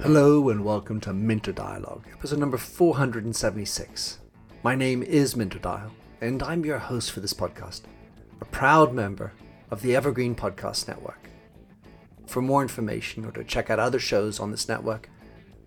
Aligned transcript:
Hello 0.00 0.48
and 0.48 0.64
welcome 0.64 1.00
to 1.02 1.12
Minter 1.12 1.52
Dialogue, 1.52 2.06
episode 2.12 2.40
number 2.40 2.56
476. 2.56 4.18
My 4.64 4.74
name 4.74 5.04
is 5.04 5.36
Minter 5.36 5.60
Dial, 5.60 5.92
and 6.20 6.42
I'm 6.42 6.64
your 6.64 6.78
host 6.78 7.12
for 7.12 7.20
this 7.20 7.32
podcast, 7.32 7.82
a 8.40 8.44
proud 8.46 8.92
member 8.92 9.32
of 9.70 9.80
the 9.80 9.94
Evergreen 9.94 10.34
Podcast 10.34 10.88
Network. 10.88 11.30
For 12.26 12.42
more 12.42 12.62
information 12.62 13.24
or 13.24 13.30
to 13.30 13.44
check 13.44 13.70
out 13.70 13.78
other 13.78 14.00
shows 14.00 14.40
on 14.40 14.50
this 14.50 14.68
network, 14.68 15.08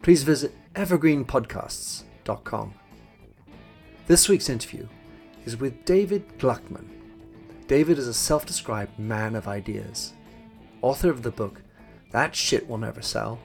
please 0.01 0.23
visit 0.23 0.53
evergreenpodcasts.com. 0.73 2.73
This 4.07 4.27
week's 4.27 4.49
interview 4.49 4.85
is 5.45 5.55
with 5.55 5.85
David 5.85 6.37
Gluckman. 6.39 6.96
David 7.67 7.99
is 7.99 8.07
a 8.07 8.13
self 8.13 8.45
described 8.45 8.97
man 8.97 9.35
of 9.35 9.49
ideas, 9.49 10.13
author 10.81 11.09
of 11.09 11.21
the 11.21 11.31
book 11.31 11.61
That 12.11 12.33
Shit 12.33 12.65
Will 12.65 12.77
Never 12.77 13.01
Sell. 13.01 13.39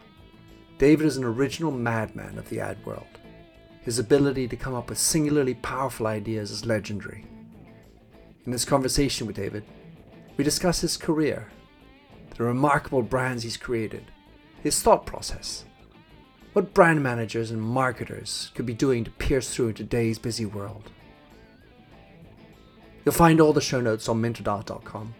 David 0.79 1.07
is 1.07 1.17
an 1.17 1.25
original 1.25 1.73
madman 1.73 2.39
of 2.39 2.49
the 2.49 2.61
ad 2.61 2.79
world. 2.87 3.19
His 3.81 3.99
ability 3.99 4.47
to 4.47 4.57
come 4.57 4.75
up 4.75 4.89
with 4.89 4.99
singularly 4.99 5.55
powerful 5.55 6.07
ideas 6.07 6.53
is 6.53 6.65
legendary. 6.65 7.27
In 8.47 8.53
this 8.53 8.65
conversation 8.65 9.27
with 9.27 9.35
David, 9.35 9.65
we 10.37 10.45
discuss 10.45 10.81
his 10.81 10.97
career, 10.97 11.49
the 12.37 12.45
remarkable 12.45 13.03
brands 13.03 13.43
he's 13.43 13.57
created, 13.57 14.05
his 14.63 14.81
thought 14.81 15.05
process, 15.05 15.65
what 16.53 16.75
brand 16.75 17.03
managers 17.03 17.51
and 17.51 17.61
marketers 17.61 18.53
could 18.55 18.67
be 18.67 18.75
doing 18.75 19.03
to 19.03 19.11
pierce 19.11 19.53
through 19.53 19.73
today's 19.73 20.21
busy 20.21 20.47
world. 20.47 20.93
You'll 23.05 23.13
find 23.13 23.41
all 23.41 23.53
the 23.53 23.61
show 23.61 23.81
notes 23.81 24.09
on 24.09 24.23
minterdial.com. 24.23 25.15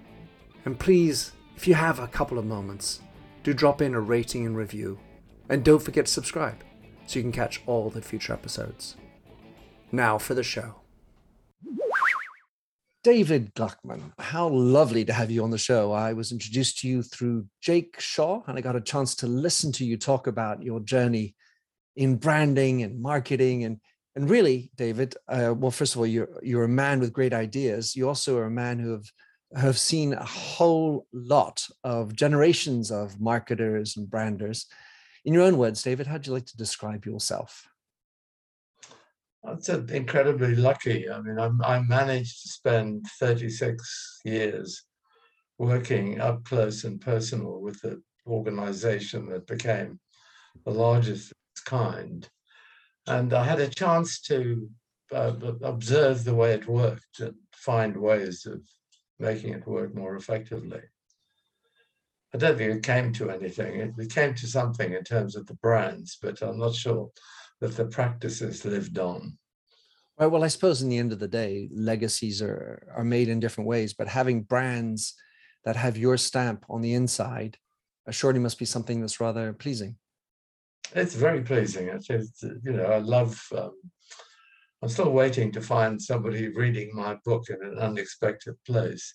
And 0.65 0.79
please, 0.79 1.33
if 1.57 1.67
you 1.67 1.75
have 1.75 1.99
a 1.99 2.07
couple 2.07 2.39
of 2.39 2.45
moments, 2.45 3.01
do 3.43 3.53
drop 3.53 3.83
in 3.83 3.95
a 3.95 4.01
rating 4.01 4.47
and 4.47 4.57
review. 4.57 4.99
And 5.49 5.65
don't 5.65 5.83
forget 5.83 6.07
to 6.07 6.13
subscribe 6.13 6.63
so 7.07 7.19
you 7.19 7.23
can 7.25 7.33
catch 7.33 7.63
all 7.67 7.91
the 7.91 8.03
future 8.03 8.33
episodes. 8.33 8.97
Now 9.91 10.19
for 10.19 10.35
the 10.35 10.45
show. 10.45 10.77
David 13.03 13.53
Gluckman, 13.57 14.13
how 14.21 14.49
lovely 14.49 15.05
to 15.05 15.13
have 15.13 15.29
you 15.29 15.43
on 15.43 15.51
the 15.51 15.59
show. 15.59 15.91
I 15.91 16.13
was 16.13 16.31
introduced 16.31 16.79
to 16.79 16.89
you 16.89 17.03
through 17.03 17.47
Jake 17.61 17.99
Shaw, 17.99 18.43
and 18.47 18.57
I 18.57 18.61
got 18.61 18.77
a 18.77 18.81
chance 18.81 19.17
to 19.17 19.27
listen 19.27 19.73
to 19.73 19.85
you 19.85 19.97
talk 19.97 20.29
about 20.29 20.63
your 20.63 20.79
journey 20.79 21.35
in 21.97 22.15
branding 22.15 22.85
and 22.85 23.03
marketing. 23.03 23.65
And, 23.65 23.81
and 24.15 24.29
really, 24.29 24.71
David, 24.77 25.15
uh, 25.29 25.55
well, 25.57 25.71
first 25.71 25.95
of 25.95 26.01
all, 26.01 26.07
you're, 26.07 26.29
you're 26.43 26.65
a 26.65 26.69
man 26.69 27.01
with 27.01 27.13
great 27.13 27.33
ideas. 27.33 27.97
You 27.97 28.09
also 28.09 28.37
are 28.39 28.45
a 28.45 28.51
man 28.51 28.79
who 28.79 28.93
have, 28.93 29.11
have 29.57 29.79
seen 29.79 30.13
a 30.13 30.25
whole 30.25 31.07
lot 31.13 31.67
of 31.83 32.15
generations 32.15 32.91
of 32.91 33.21
marketers 33.21 33.97
and 33.97 34.11
branders. 34.11 34.67
In 35.25 35.33
your 35.33 35.45
own 35.45 35.57
words, 35.57 35.83
David, 35.83 36.07
how'd 36.07 36.27
you 36.27 36.33
like 36.35 36.47
to 36.47 36.57
describe 36.57 37.07
yourself? 37.07 37.67
That's 39.43 39.69
incredibly 39.69 40.57
lucky. 40.57 41.11
I 41.11 41.21
mean, 41.21 41.39
I'm, 41.39 41.61
I 41.65 41.81
managed 41.81 42.43
to 42.43 42.49
spend 42.49 43.07
36 43.19 44.21
years 44.25 44.85
working 45.59 46.21
up 46.21 46.45
close 46.45 46.85
and 46.85 47.01
personal 47.01 47.61
with 47.61 47.81
the 47.81 48.03
organization 48.27 49.29
that 49.31 49.47
became 49.47 49.99
the 50.65 50.71
largest 50.71 51.33
of 51.33 51.37
its 51.55 51.63
kind. 51.63 52.29
And 53.07 53.33
I 53.33 53.45
had 53.45 53.61
a 53.61 53.69
chance 53.69 54.21
to 54.23 54.69
uh, 55.13 55.35
observe 55.63 56.25
the 56.25 56.35
way 56.35 56.53
it 56.53 56.69
worked 56.69 57.21
and 57.21 57.35
find 57.53 57.97
ways 57.97 58.47
of 58.47 58.63
making 59.19 59.53
it 59.55 59.67
work 59.67 59.95
more 59.95 60.17
effectively. 60.17 60.81
I 62.35 62.39
don't 62.39 62.57
think 62.57 62.75
it 62.75 62.83
came 62.83 63.13
to 63.15 63.31
anything. 63.31 63.93
It 63.99 64.11
came 64.11 64.35
to 64.35 64.47
something 64.47 64.95
in 64.95 65.05
terms 65.05 65.37
of 65.37 65.47
the 65.47 65.55
brands, 65.55 66.17
but 66.21 66.41
I'm 66.41 66.59
not 66.59 66.75
sure 66.75 67.11
that 67.61 67.77
the 67.77 67.85
practices 67.85 68.65
lived 68.65 68.99
on. 68.99 69.39
Right. 70.19 70.27
Well, 70.27 70.45
I 70.45 70.49
suppose 70.49 70.83
in 70.83 70.89
the 70.89 70.99
end 70.99 71.13
of 71.13 71.19
the 71.19 71.29
day, 71.29 71.69
legacies 71.75 72.41
are 72.41 72.89
are 72.95 73.05
made 73.05 73.29
in 73.29 73.41
different 73.41 73.69
ways, 73.69 73.93
but 73.93 74.09
having 74.09 74.43
brands 74.43 75.15
that 75.65 75.77
have 75.77 75.97
your 75.97 76.17
stamp 76.17 76.65
on 76.69 76.81
the 76.81 76.95
inside 76.95 77.59
surely 78.11 78.39
must 78.39 78.59
be 78.59 78.65
something 78.65 79.01
that's 79.01 79.21
rather 79.21 79.53
pleasing. 79.53 79.97
It's 80.95 81.15
very 81.15 81.43
pleasing. 81.43 81.89
It's, 81.89 82.11
it's 82.11 82.43
you 82.43 82.73
know, 82.73 82.85
I 82.85 82.99
love. 82.99 83.41
Um, 83.57 83.73
I'm 84.83 84.89
still 84.89 85.13
waiting 85.13 85.53
to 85.53 85.61
find 85.61 86.01
somebody 86.01 86.49
reading 86.49 86.91
my 86.93 87.17
book 87.25 87.45
in 87.49 87.65
an 87.65 87.79
unexpected 87.79 88.55
place. 88.67 89.15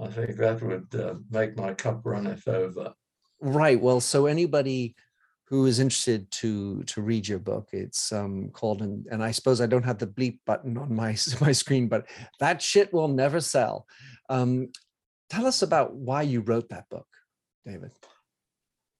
I 0.00 0.08
think 0.08 0.36
that 0.36 0.60
would 0.62 0.94
uh, 0.94 1.14
make 1.30 1.56
my 1.56 1.74
cup 1.74 2.00
runneth 2.04 2.48
over. 2.48 2.92
Right. 3.40 3.80
Well, 3.80 4.00
so 4.00 4.26
anybody 4.26 4.96
who 5.46 5.66
is 5.66 5.78
interested 5.78 6.28
to 6.32 6.82
to 6.84 7.00
read 7.00 7.26
your 7.26 7.38
book 7.38 7.68
it's 7.72 8.12
um, 8.12 8.50
called 8.50 8.82
and, 8.82 9.06
and 9.10 9.22
i 9.22 9.30
suppose 9.30 9.60
i 9.60 9.66
don't 9.66 9.84
have 9.84 9.98
the 9.98 10.06
bleep 10.06 10.38
button 10.44 10.76
on 10.76 10.94
my 10.94 11.16
my 11.40 11.52
screen 11.52 11.88
but 11.88 12.06
that 12.40 12.60
shit 12.60 12.92
will 12.92 13.08
never 13.08 13.40
sell 13.40 13.86
um, 14.28 14.68
tell 15.30 15.46
us 15.46 15.62
about 15.62 15.94
why 15.94 16.22
you 16.22 16.40
wrote 16.40 16.68
that 16.68 16.88
book 16.88 17.06
david 17.64 17.92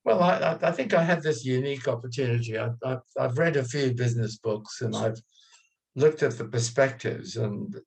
well 0.07 0.23
i, 0.23 0.57
I 0.63 0.73
think 0.73 0.95
i 0.95 1.03
had 1.03 1.23
this 1.23 1.45
unique 1.45 1.87
opportunity 1.87 2.59
I, 2.59 2.71
I've, 2.83 3.03
I've 3.21 3.39
read 3.39 3.57
a 3.57 3.65
few 3.65 3.93
business 3.93 4.39
books 4.39 4.81
and 4.81 4.97
i've 4.97 5.21
looked 5.95 6.23
at 6.23 6.39
the 6.39 6.47
perspectives 6.47 7.37
and 7.37 7.79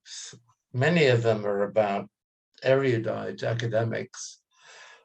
many 0.73 1.07
of 1.07 1.23
them 1.23 1.45
are 1.45 1.63
about 1.63 2.07
erudite 2.61 3.41
academics 3.41 4.41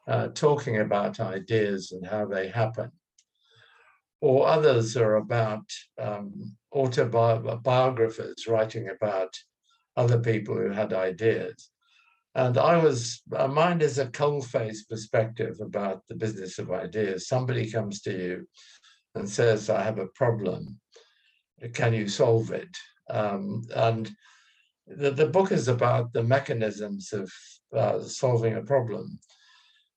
uh, 0.07 0.27
talking 0.27 0.81
about 0.81 1.19
ideas 1.19 1.91
and 1.91 2.05
how 2.05 2.25
they 2.25 2.49
happen 2.49 2.91
or 4.21 4.47
others 4.47 4.97
are 4.97 5.15
about 5.15 5.65
um, 6.01 6.55
autobiographers 6.73 8.47
writing 8.47 8.89
about 8.89 9.33
other 9.95 10.19
people 10.19 10.55
who 10.55 10.69
had 10.69 10.93
ideas. 10.93 11.69
And 12.35 12.57
I 12.57 12.77
was, 12.77 13.21
uh, 13.33 13.47
mine 13.47 13.79
is 13.79 13.97
a 13.97 14.07
cold-faced 14.07 14.89
perspective 14.89 15.57
about 15.61 16.01
the 16.09 16.15
business 16.15 16.59
of 16.59 16.69
ideas. 16.69 17.29
Somebody 17.29 17.71
comes 17.71 18.01
to 18.01 18.11
you 18.11 18.47
and 19.15 19.27
says, 19.27 19.69
I 19.69 19.81
have 19.83 19.99
a 19.99 20.07
problem. 20.07 20.77
Can 21.73 21.93
you 21.93 22.09
solve 22.09 22.51
it? 22.51 22.75
Um, 23.09 23.63
and 23.73 24.11
the, 24.85 25.11
the 25.11 25.27
book 25.27 25.53
is 25.53 25.69
about 25.69 26.11
the 26.11 26.23
mechanisms 26.23 27.13
of 27.13 27.31
uh, 27.73 28.01
solving 28.01 28.55
a 28.55 28.63
problem. 28.63 29.17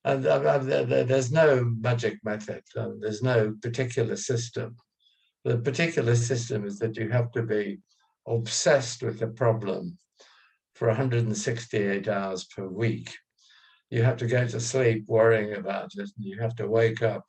And 0.04 0.24
uh, 0.24 0.58
there's 0.58 1.32
no 1.32 1.64
magic 1.80 2.18
method, 2.22 2.62
there's 3.00 3.22
no 3.22 3.56
particular 3.60 4.14
system. 4.14 4.76
The 5.44 5.58
particular 5.58 6.14
system 6.14 6.64
is 6.64 6.78
that 6.78 6.96
you 6.96 7.08
have 7.10 7.32
to 7.32 7.42
be 7.42 7.80
obsessed 8.28 9.02
with 9.02 9.18
the 9.18 9.26
problem 9.26 9.98
for 10.78 10.86
168 10.86 12.06
hours 12.06 12.44
per 12.44 12.64
week. 12.64 13.16
You 13.90 14.04
have 14.04 14.16
to 14.18 14.26
go 14.26 14.46
to 14.46 14.60
sleep 14.60 15.04
worrying 15.08 15.54
about 15.54 15.90
it, 15.96 16.08
and 16.16 16.24
you 16.24 16.38
have 16.38 16.54
to 16.56 16.68
wake 16.68 17.02
up 17.02 17.24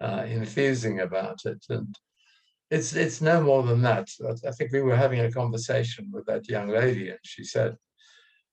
uh, 0.00 0.24
enthusing 0.28 1.00
about 1.00 1.40
it. 1.44 1.64
And 1.70 1.92
it's 2.70 2.94
it's 2.94 3.20
no 3.20 3.42
more 3.42 3.64
than 3.64 3.82
that. 3.82 4.08
I 4.46 4.52
think 4.52 4.72
we 4.72 4.82
were 4.82 4.96
having 4.96 5.20
a 5.20 5.32
conversation 5.32 6.08
with 6.12 6.26
that 6.26 6.48
young 6.48 6.68
lady, 6.68 7.08
and 7.10 7.18
she 7.22 7.42
said, 7.42 7.76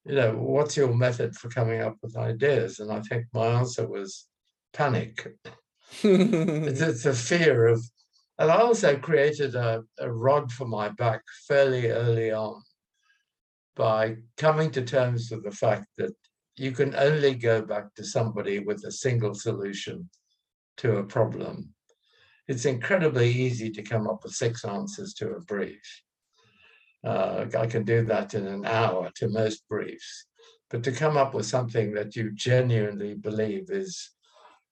you 0.05 0.15
know, 0.15 0.33
what's 0.35 0.75
your 0.75 0.93
method 0.93 1.35
for 1.35 1.49
coming 1.49 1.81
up 1.81 1.97
with 2.01 2.17
ideas? 2.17 2.79
And 2.79 2.91
I 2.91 3.01
think 3.01 3.25
my 3.31 3.45
answer 3.45 3.87
was 3.87 4.27
panic. 4.73 5.35
it's, 6.01 6.81
it's 6.81 7.05
a 7.05 7.13
fear 7.13 7.67
of, 7.67 7.83
and 8.39 8.49
I 8.49 8.57
also 8.57 8.97
created 8.97 9.53
a, 9.53 9.83
a 9.99 10.11
rod 10.11 10.51
for 10.51 10.67
my 10.67 10.89
back 10.89 11.21
fairly 11.47 11.89
early 11.89 12.31
on 12.31 12.63
by 13.75 14.17
coming 14.37 14.71
to 14.71 14.81
terms 14.81 15.29
with 15.31 15.43
the 15.43 15.51
fact 15.51 15.87
that 15.97 16.13
you 16.57 16.71
can 16.71 16.95
only 16.95 17.35
go 17.35 17.61
back 17.61 17.93
to 17.95 18.03
somebody 18.03 18.59
with 18.59 18.83
a 18.85 18.91
single 18.91 19.33
solution 19.33 20.09
to 20.77 20.97
a 20.97 21.03
problem. 21.03 21.73
It's 22.47 22.65
incredibly 22.65 23.29
easy 23.29 23.71
to 23.71 23.81
come 23.81 24.07
up 24.07 24.23
with 24.23 24.33
six 24.33 24.63
answers 24.63 25.13
to 25.15 25.31
a 25.31 25.41
brief. 25.41 26.01
Uh, 27.03 27.45
I 27.57 27.67
can 27.67 27.83
do 27.83 28.05
that 28.05 28.33
in 28.33 28.47
an 28.47 28.65
hour 28.65 29.11
to 29.15 29.29
most 29.29 29.67
briefs. 29.67 30.25
But 30.69 30.83
to 30.83 30.91
come 30.91 31.17
up 31.17 31.33
with 31.33 31.45
something 31.45 31.93
that 31.93 32.15
you 32.15 32.31
genuinely 32.31 33.13
believe 33.13 33.69
is 33.69 34.11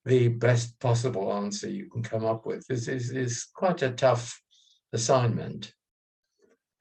the 0.05 0.29
best 0.29 0.79
possible 0.79 1.31
answer 1.33 1.69
you 1.69 1.89
can 1.89 2.03
come 2.03 2.25
up 2.25 2.45
with 2.45 2.65
is, 2.69 2.87
is, 2.87 3.11
is 3.11 3.45
quite 3.53 3.81
a 3.81 3.91
tough 3.91 4.41
assignment. 4.91 5.73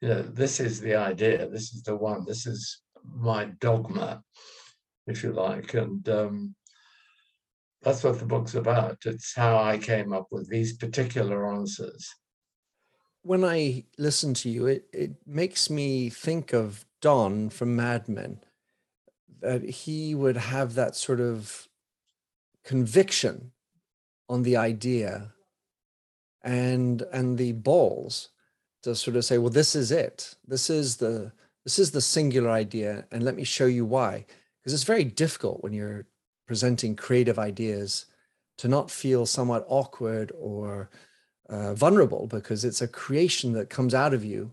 You 0.03 0.09
know, 0.09 0.21
this 0.21 0.59
is 0.59 0.81
the 0.81 0.95
idea, 0.95 1.47
this 1.47 1.73
is 1.73 1.83
the 1.83 1.95
one, 1.95 2.25
this 2.25 2.45
is 2.45 2.81
my 3.15 3.45
dogma, 3.61 4.21
if 5.07 5.23
you 5.23 5.31
like. 5.31 5.73
And 5.75 6.07
um, 6.09 6.55
that's 7.81 8.03
what 8.03 8.19
the 8.19 8.25
book's 8.25 8.55
about. 8.55 8.97
It's 9.05 9.33
how 9.33 9.57
I 9.57 9.77
came 9.77 10.11
up 10.11 10.27
with 10.29 10.49
these 10.49 10.75
particular 10.75 11.53
answers 11.53 12.13
when 13.23 13.43
I 13.43 13.85
listen 13.97 14.33
to 14.35 14.49
you, 14.49 14.67
it, 14.67 14.85
it 14.93 15.11
makes 15.25 15.69
me 15.69 16.09
think 16.09 16.53
of 16.53 16.85
Don 17.01 17.49
from 17.49 17.75
Mad 17.75 18.07
Men. 18.07 18.39
that 19.39 19.63
he 19.63 20.13
would 20.13 20.37
have 20.37 20.75
that 20.75 20.95
sort 20.95 21.19
of 21.19 21.67
conviction 22.63 23.51
on 24.29 24.43
the 24.43 24.55
idea 24.55 25.33
and 26.41 27.01
and 27.11 27.37
the 27.37 27.51
balls 27.53 28.29
to 28.83 28.95
sort 28.95 29.15
of 29.17 29.25
say 29.25 29.37
well 29.37 29.49
this 29.49 29.75
is 29.75 29.91
it. 29.91 30.35
This 30.47 30.69
is 30.69 30.97
the 30.97 31.31
this 31.65 31.79
is 31.79 31.91
the 31.91 32.01
singular 32.01 32.49
idea 32.49 33.05
and 33.11 33.23
let 33.23 33.35
me 33.35 33.43
show 33.43 33.65
you 33.65 33.85
why. 33.85 34.25
Because 34.59 34.73
it's 34.73 34.83
very 34.83 35.03
difficult 35.03 35.63
when 35.63 35.73
you're 35.73 36.05
presenting 36.45 36.95
creative 36.95 37.39
ideas 37.39 38.05
to 38.57 38.67
not 38.67 38.91
feel 38.91 39.25
somewhat 39.25 39.65
awkward 39.67 40.31
or 40.37 40.89
uh, 41.49 41.73
vulnerable 41.73 42.27
because 42.27 42.63
it's 42.63 42.81
a 42.81 42.87
creation 42.87 43.53
that 43.53 43.69
comes 43.69 43.93
out 43.93 44.13
of 44.13 44.23
you 44.23 44.51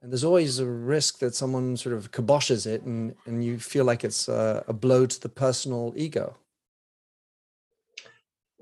and 0.00 0.12
there's 0.12 0.24
always 0.24 0.58
a 0.58 0.66
risk 0.66 1.18
that 1.18 1.34
someone 1.34 1.76
sort 1.76 1.94
of 1.94 2.12
kiboshes 2.12 2.66
it 2.66 2.82
and, 2.82 3.14
and 3.26 3.44
you 3.44 3.58
feel 3.58 3.84
like 3.84 4.04
it's 4.04 4.28
a, 4.28 4.64
a 4.68 4.72
blow 4.72 5.06
to 5.06 5.20
the 5.20 5.28
personal 5.28 5.92
ego. 5.96 6.36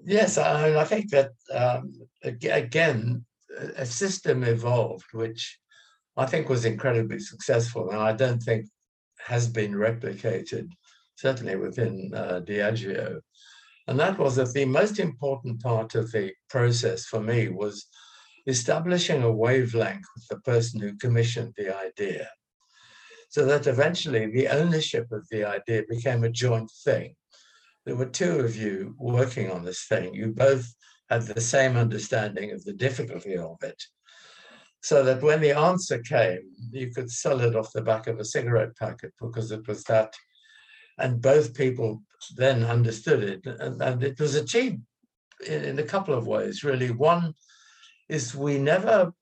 Yes 0.05 0.39
i, 0.39 0.79
I 0.79 0.85
think 0.85 1.11
that 1.11 1.33
um, 1.53 1.93
again 2.23 3.25
a 3.77 3.87
system 3.87 4.43
evolved 4.45 5.07
which 5.13 5.59
i 6.17 6.27
think 6.27 6.49
was 6.49 6.65
incredibly 6.65 7.19
successful 7.19 7.91
and 7.91 8.01
i 8.01 8.13
don't 8.13 8.43
think 8.43 8.67
has 9.19 9.49
been 9.49 9.73
replicated 9.73 10.69
certainly 11.17 11.57
within 11.57 12.13
uh, 12.15 12.41
diageo 12.45 13.21
and 13.89 13.99
that 14.01 14.19
was 14.19 14.37
that 14.37 14.53
the 14.53 14.65
most 14.65 14.99
important 14.99 15.63
part 15.63 15.95
of 15.95 16.11
the 16.11 16.33
process 16.49 17.05
for 17.05 17.21
me 17.21 17.49
was 17.49 17.87
establishing 18.47 19.23
a 19.23 19.31
wavelength 19.31 20.05
with 20.15 20.29
the 20.29 20.41
person 20.41 20.81
who 20.81 20.97
commissioned 20.97 21.55
the 21.57 21.77
idea. 21.77 22.29
So 23.29 23.45
that 23.47 23.67
eventually 23.67 24.31
the 24.31 24.49
ownership 24.49 25.11
of 25.13 25.27
the 25.31 25.45
idea 25.45 25.83
became 25.89 26.25
a 26.25 26.31
joint 26.31 26.71
thing. 26.85 27.15
There 27.85 27.97
were 27.97 28.07
two 28.07 28.41
of 28.41 28.57
you 28.57 28.95
working 28.99 29.51
on 29.51 29.65
this 29.65 29.85
thing. 29.85 30.15
You 30.15 30.29
both 30.29 30.67
had 31.09 31.23
the 31.23 31.41
same 31.41 31.77
understanding 31.77 32.53
of 32.53 32.65
the 32.65 32.73
difficulty 32.73 33.37
of 33.37 33.57
it. 33.63 33.83
So 34.83 35.03
that 35.05 35.23
when 35.23 35.41
the 35.41 35.57
answer 35.57 35.99
came, 35.99 36.51
you 36.71 36.91
could 36.93 37.11
sell 37.11 37.41
it 37.41 37.57
off 37.57 37.73
the 37.73 37.83
back 37.83 38.07
of 38.07 38.19
a 38.19 38.25
cigarette 38.25 38.77
packet 38.77 39.13
because 39.21 39.51
it 39.51 39.67
was 39.67 39.83
that. 39.85 40.15
And 40.99 41.21
both 41.21 41.55
people 41.55 42.03
then 42.37 42.65
understood 42.65 43.23
it. 43.23 43.47
And, 43.47 43.83
and 43.83 44.03
it 44.03 44.19
was 44.21 44.35
achieved 44.35 44.81
in, 45.47 45.65
in 45.65 45.79
a 45.79 45.85
couple 45.85 46.15
of 46.15 46.27
ways, 46.27 46.65
really. 46.65 46.91
One 46.91 47.35
is 48.09 48.35
we 48.35 48.59
never 48.59 49.13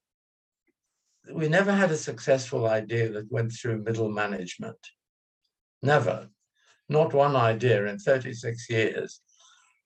we 1.32 1.48
never 1.48 1.72
had 1.72 1.90
a 1.90 1.96
successful 1.96 2.68
idea 2.68 3.08
that 3.08 3.32
went 3.32 3.50
through 3.50 3.82
middle 3.82 4.10
management. 4.10 4.76
Never. 5.82 6.28
Not 6.90 7.14
one 7.14 7.34
idea 7.34 7.86
in 7.86 7.98
36 7.98 8.68
years 8.68 9.22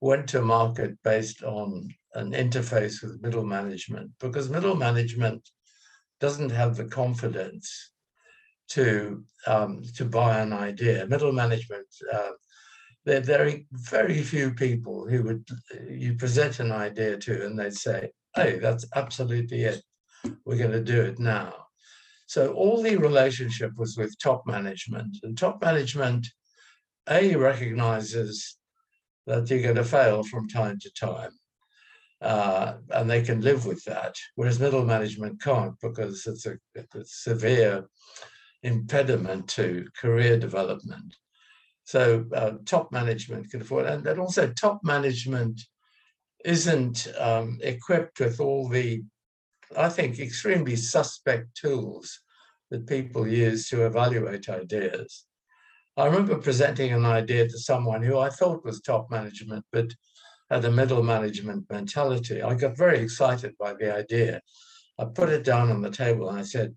went 0.01 0.29
to 0.29 0.41
market 0.41 0.97
based 1.03 1.43
on 1.43 1.93
an 2.15 2.33
interface 2.33 3.03
with 3.03 3.23
middle 3.23 3.45
management 3.45 4.11
because 4.21 4.49
middle 4.49 4.75
management 4.75 5.49
doesn't 6.21 6.51
have 6.51 6.77
the 6.77 6.85
confidence 6.85 7.93
to 8.69 9.25
um, 9.47 9.83
to 9.95 10.05
buy 10.05 10.41
an 10.41 10.53
idea. 10.53 11.07
Middle 11.07 11.33
management, 11.33 11.87
uh, 12.13 12.31
there 13.05 13.19
are 13.19 13.25
very 13.25 13.67
very 13.73 14.23
few 14.23 14.53
people 14.53 15.07
who 15.09 15.23
would 15.23 15.49
you 15.89 16.15
present 16.15 16.61
an 16.61 16.73
idea 16.73 17.17
to 17.17 17.47
and 17.47 17.59
they'd 17.59 17.75
say, 17.75 18.11
hey, 18.35 18.59
that's 18.59 18.85
absolutely 18.95 19.65
it. 19.65 19.83
We're 20.45 20.59
going 20.59 20.73
to 20.73 20.83
do 20.83 21.01
it 21.03 21.19
now. 21.19 21.55
So 22.27 22.53
all 22.53 22.83
the 22.83 22.97
relationship 22.97 23.73
was 23.77 23.97
with 23.97 24.19
top 24.19 24.47
management, 24.47 25.17
and 25.23 25.37
top 25.37 25.63
management, 25.63 26.27
A, 27.09 27.35
recognizes 27.37 28.58
that 29.29 29.49
you're 29.51 29.63
going 29.63 29.75
to 29.77 29.85
fail 29.85 30.23
from 30.23 30.49
time 30.49 30.79
to 30.81 30.91
time. 30.93 31.31
Uh, 32.21 32.75
and 32.91 33.09
they 33.09 33.23
can 33.23 33.41
live 33.43 33.65
with 33.65 33.85
that, 33.85 34.17
whereas 34.35 34.59
middle 34.59 34.85
management 34.85 35.41
can't 35.41 35.75
because 35.81 36.27
it's 36.27 36.47
a, 36.47 36.59
it's 36.75 36.95
a 36.97 37.05
severe 37.05 37.85
impediment 38.65 39.47
to 39.47 39.87
career 40.01 40.37
development. 40.37 41.15
So 41.85 42.25
uh, 42.35 42.53
top 42.65 42.91
management 42.91 43.51
can 43.51 43.61
afford, 43.63 43.87
and, 43.87 44.05
and 44.07 44.19
also 44.19 44.49
top 44.49 44.81
management 44.83 45.61
isn't 46.45 47.07
um, 47.19 47.59
equipped 47.63 48.19
with 48.19 48.41
all 48.41 48.69
the, 48.69 49.05
I 49.77 49.89
think, 49.89 50.19
extremely 50.19 50.75
suspect 50.75 51.55
tools 51.55 52.21
that 52.71 52.87
people 52.87 53.29
use 53.29 53.69
to 53.69 53.87
evaluate 53.87 54.49
ideas. 54.49 55.25
I 55.99 56.07
remember 56.07 56.39
presenting 56.39 56.93
an 56.93 57.05
idea 57.05 57.49
to 57.49 57.59
someone 57.59 58.03
who 58.03 58.21
I 58.21 58.31
thought 58.31 58.65
was 58.65 58.81
top 58.81 59.11
management, 59.11 59.65
but 59.73 59.93
had 60.49 60.65
a 60.65 60.71
middle 60.71 61.03
management 61.03 61.69
mentality. 61.69 62.41
I 62.41 62.55
got 62.55 62.77
very 62.77 63.01
excited 63.01 63.59
by 63.59 63.75
the 63.75 63.93
idea. 63.93 64.41
I 64.97 65.07
put 65.07 65.29
it 65.29 65.43
down 65.43 65.71
on 65.71 65.83
the 65.83 65.91
table 65.91 66.29
and 66.29 66.39
I 66.39 66.45
said, 66.45 66.77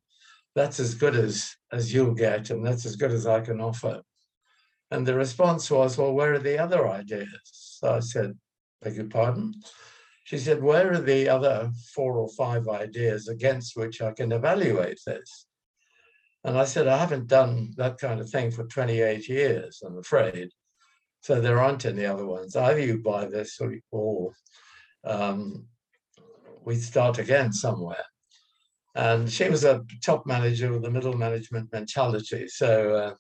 that's 0.55 0.79
as 0.79 0.95
good 0.95 1.15
as, 1.15 1.55
as 1.71 1.93
you'll 1.93 2.15
get, 2.15 2.49
and 2.49 2.65
that's 2.65 2.87
as 2.87 2.95
good 2.95 3.11
as 3.11 3.27
I 3.27 3.41
can 3.41 3.61
offer. 3.61 4.01
And 4.89 5.05
the 5.05 5.13
response 5.13 5.69
was, 5.69 5.99
well, 5.99 6.13
where 6.13 6.33
are 6.33 6.39
the 6.39 6.57
other 6.57 6.89
ideas? 6.89 7.29
So 7.43 7.93
I 7.93 7.99
said, 7.99 8.35
beg 8.81 8.95
your 8.95 9.05
pardon? 9.05 9.53
She 10.23 10.39
said, 10.39 10.63
where 10.63 10.93
are 10.93 10.99
the 10.99 11.29
other 11.29 11.69
four 11.93 12.17
or 12.17 12.29
five 12.29 12.67
ideas 12.67 13.27
against 13.27 13.77
which 13.77 14.01
I 14.01 14.13
can 14.13 14.31
evaluate 14.31 14.99
this? 15.05 15.45
And 16.43 16.57
I 16.57 16.65
said, 16.65 16.87
I 16.87 16.97
haven't 16.97 17.27
done 17.27 17.73
that 17.77 17.99
kind 17.99 18.19
of 18.19 18.29
thing 18.29 18.51
for 18.51 18.65
28 18.65 19.29
years, 19.29 19.81
I'm 19.85 19.97
afraid. 19.97 20.49
So 21.21 21.39
there 21.39 21.59
aren't 21.59 21.85
any 21.85 22.05
other 22.05 22.25
ones. 22.25 22.55
Either 22.55 22.79
you 22.79 22.97
buy 22.97 23.25
this 23.25 23.59
or, 23.91 24.31
um, 25.03 25.67
we 26.65 26.75
start 26.75 27.19
again 27.19 27.53
somewhere. 27.53 28.05
And 28.95 29.31
she 29.31 29.49
was 29.49 29.63
a 29.63 29.83
top 30.03 30.25
manager 30.25 30.71
with 30.71 30.85
a 30.85 30.91
middle 30.91 31.13
management 31.13 31.71
mentality. 31.71 32.47
So 32.47 32.95
uh, 32.95 33.13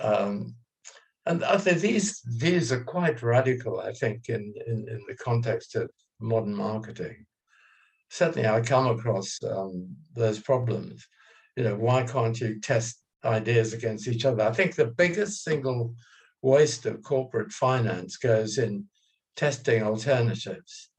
um, 0.00 0.54
and 1.26 1.42
these 1.64 2.20
views 2.26 2.72
are 2.72 2.82
quite 2.82 3.22
radical, 3.22 3.80
I 3.80 3.92
think, 3.92 4.28
in, 4.28 4.54
in, 4.66 4.88
in 4.88 5.00
the 5.06 5.16
context 5.16 5.76
of 5.76 5.88
modern 6.20 6.54
marketing. 6.54 7.26
Certainly, 8.10 8.48
I 8.48 8.60
come 8.60 8.88
across 8.88 9.38
um, 9.44 9.96
those 10.14 10.40
problems. 10.40 11.06
You 11.56 11.64
know, 11.64 11.76
why 11.76 12.04
can't 12.04 12.38
you 12.40 12.60
test 12.60 13.00
ideas 13.24 13.72
against 13.72 14.08
each 14.08 14.24
other? 14.24 14.42
I 14.42 14.52
think 14.52 14.74
the 14.74 14.86
biggest 14.86 15.44
single 15.44 15.94
waste 16.40 16.86
of 16.86 17.02
corporate 17.02 17.52
finance 17.52 18.16
goes 18.16 18.58
in 18.58 18.86
testing 19.36 19.82
alternatives. 19.82 20.90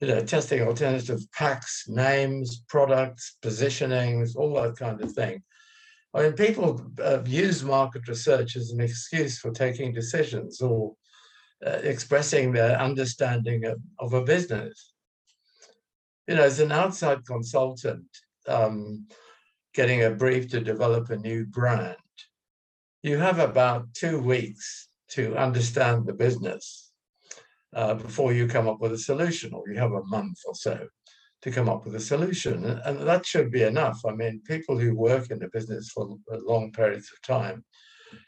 You 0.00 0.08
know, 0.08 0.20
testing 0.20 0.62
alternative 0.62 1.20
packs, 1.32 1.84
names, 1.88 2.62
products, 2.68 3.36
positionings, 3.42 4.36
all 4.36 4.54
that 4.54 4.76
kind 4.76 5.00
of 5.00 5.12
thing. 5.12 5.42
I 6.12 6.22
mean, 6.22 6.32
people 6.32 6.80
uh, 7.02 7.22
use 7.26 7.62
market 7.62 8.08
research 8.08 8.56
as 8.56 8.70
an 8.70 8.80
excuse 8.80 9.38
for 9.38 9.50
taking 9.50 9.92
decisions 9.92 10.60
or 10.60 10.94
uh, 11.64 11.78
expressing 11.82 12.52
their 12.52 12.78
understanding 12.78 13.64
of, 13.64 13.78
of, 13.98 14.12
a 14.14 14.22
business. 14.22 14.92
You 16.26 16.36
know, 16.36 16.42
as 16.42 16.60
an 16.60 16.72
outside 16.72 17.24
consultant, 17.26 18.06
um, 18.48 19.06
getting 19.74 20.04
a 20.04 20.10
brief 20.10 20.48
to 20.50 20.60
develop 20.60 21.10
a 21.10 21.16
new 21.16 21.44
brand, 21.46 21.96
you 23.02 23.18
have 23.18 23.38
about 23.38 23.92
two 23.94 24.18
weeks 24.18 24.88
to 25.10 25.36
understand 25.36 26.06
the 26.06 26.12
business 26.12 26.90
uh, 27.74 27.94
before 27.94 28.32
you 28.32 28.46
come 28.46 28.68
up 28.68 28.80
with 28.80 28.92
a 28.92 28.98
solution, 28.98 29.52
or 29.52 29.62
you 29.68 29.78
have 29.78 29.92
a 29.92 30.04
month 30.06 30.38
or 30.46 30.54
so 30.54 30.88
to 31.42 31.50
come 31.50 31.68
up 31.68 31.84
with 31.84 31.94
a 31.94 32.00
solution. 32.00 32.64
And 32.64 33.06
that 33.06 33.26
should 33.26 33.50
be 33.50 33.62
enough. 33.62 34.00
I 34.06 34.12
mean, 34.12 34.42
people 34.46 34.78
who 34.78 34.94
work 34.94 35.30
in 35.30 35.38
the 35.38 35.48
business 35.48 35.90
for 35.90 36.16
long 36.30 36.72
periods 36.72 37.10
of 37.12 37.20
time 37.22 37.64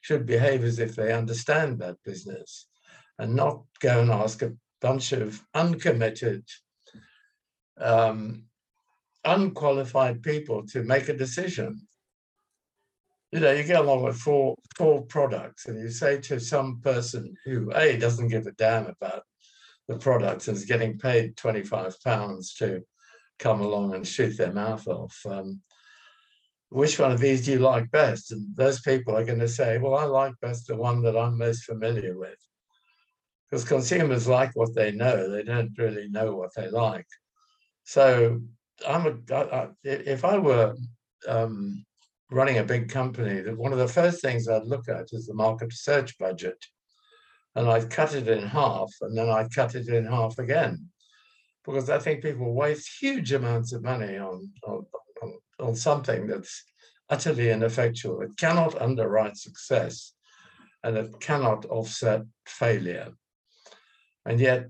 should 0.02 0.26
behave 0.26 0.64
as 0.64 0.78
if 0.78 0.94
they 0.94 1.12
understand 1.12 1.78
that 1.78 1.96
business 2.04 2.68
and 3.18 3.34
not 3.34 3.62
go 3.80 4.00
and 4.00 4.10
ask 4.10 4.42
a 4.42 4.52
bunch 4.80 5.12
of 5.12 5.42
uncommitted, 5.54 6.44
um, 7.80 8.44
unqualified 9.36 10.22
people 10.22 10.66
to 10.68 10.82
make 10.82 11.08
a 11.08 11.16
decision. 11.16 11.80
You 13.32 13.40
know, 13.40 13.52
you 13.52 13.64
get 13.64 13.80
along 13.80 14.04
with 14.04 14.16
four 14.16 14.56
four 14.76 15.02
products, 15.02 15.66
and 15.66 15.78
you 15.78 15.90
say 15.90 16.18
to 16.22 16.40
some 16.40 16.80
person 16.80 17.34
who 17.44 17.70
a 17.74 17.98
doesn't 17.98 18.28
give 18.28 18.46
a 18.46 18.52
damn 18.52 18.86
about 18.86 19.22
the 19.86 19.98
products 19.98 20.48
and 20.48 20.56
is 20.56 20.64
getting 20.64 20.98
paid 20.98 21.36
twenty 21.36 21.62
five 21.62 21.94
pounds 22.02 22.54
to 22.54 22.82
come 23.38 23.60
along 23.60 23.94
and 23.94 24.06
shoot 24.06 24.36
their 24.36 24.52
mouth 24.52 24.86
off. 24.88 25.16
Um, 25.26 25.60
which 26.70 26.98
one 26.98 27.12
of 27.12 27.20
these 27.20 27.44
do 27.44 27.52
you 27.52 27.58
like 27.58 27.90
best? 27.90 28.32
And 28.32 28.54
those 28.54 28.80
people 28.80 29.16
are 29.16 29.24
going 29.24 29.38
to 29.38 29.48
say, 29.48 29.78
well, 29.78 29.94
I 29.94 30.04
like 30.04 30.34
best 30.40 30.66
the 30.66 30.76
one 30.76 31.02
that 31.02 31.16
I'm 31.16 31.38
most 31.38 31.64
familiar 31.64 32.18
with. 32.18 32.38
Because 33.44 33.64
consumers 33.64 34.28
like 34.28 34.52
what 34.54 34.74
they 34.74 34.92
know, 34.92 35.30
they 35.30 35.42
don't 35.42 35.72
really 35.78 36.08
know 36.08 36.34
what 36.34 36.50
they 36.54 36.68
like. 36.68 37.06
So 37.84 38.42
I'm 38.86 39.06
a, 39.06 39.34
I, 39.34 39.42
I, 39.42 39.68
if 39.84 40.24
I 40.24 40.38
were 40.38 40.74
um, 41.26 41.84
running 42.30 42.58
a 42.58 42.64
big 42.64 42.90
company 42.90 43.40
that 43.40 43.56
one 43.56 43.72
of 43.72 43.78
the 43.78 43.88
first 43.88 44.20
things 44.20 44.48
I'd 44.48 44.64
look 44.64 44.88
at 44.88 45.12
is 45.12 45.26
the 45.26 45.34
market 45.34 45.66
research 45.66 46.18
budget. 46.18 46.64
And 47.54 47.68
I'd 47.68 47.90
cut 47.90 48.14
it 48.14 48.28
in 48.28 48.46
half 48.46 48.92
and 49.00 49.16
then 49.16 49.28
I'd 49.28 49.52
cut 49.52 49.74
it 49.74 49.88
in 49.88 50.04
half 50.04 50.38
again. 50.38 50.90
Because 51.64 51.90
I 51.90 51.98
think 51.98 52.22
people 52.22 52.52
waste 52.54 53.00
huge 53.00 53.32
amounts 53.32 53.72
of 53.72 53.82
money 53.82 54.16
on, 54.16 54.50
on, 54.66 54.86
on, 55.22 55.34
on 55.58 55.74
something 55.74 56.26
that's 56.26 56.64
utterly 57.10 57.50
ineffectual. 57.50 58.20
It 58.20 58.36
cannot 58.36 58.80
underwrite 58.80 59.36
success 59.36 60.12
and 60.84 60.96
it 60.96 61.18
cannot 61.20 61.64
offset 61.66 62.22
failure. 62.46 63.12
And 64.24 64.38
yet 64.38 64.68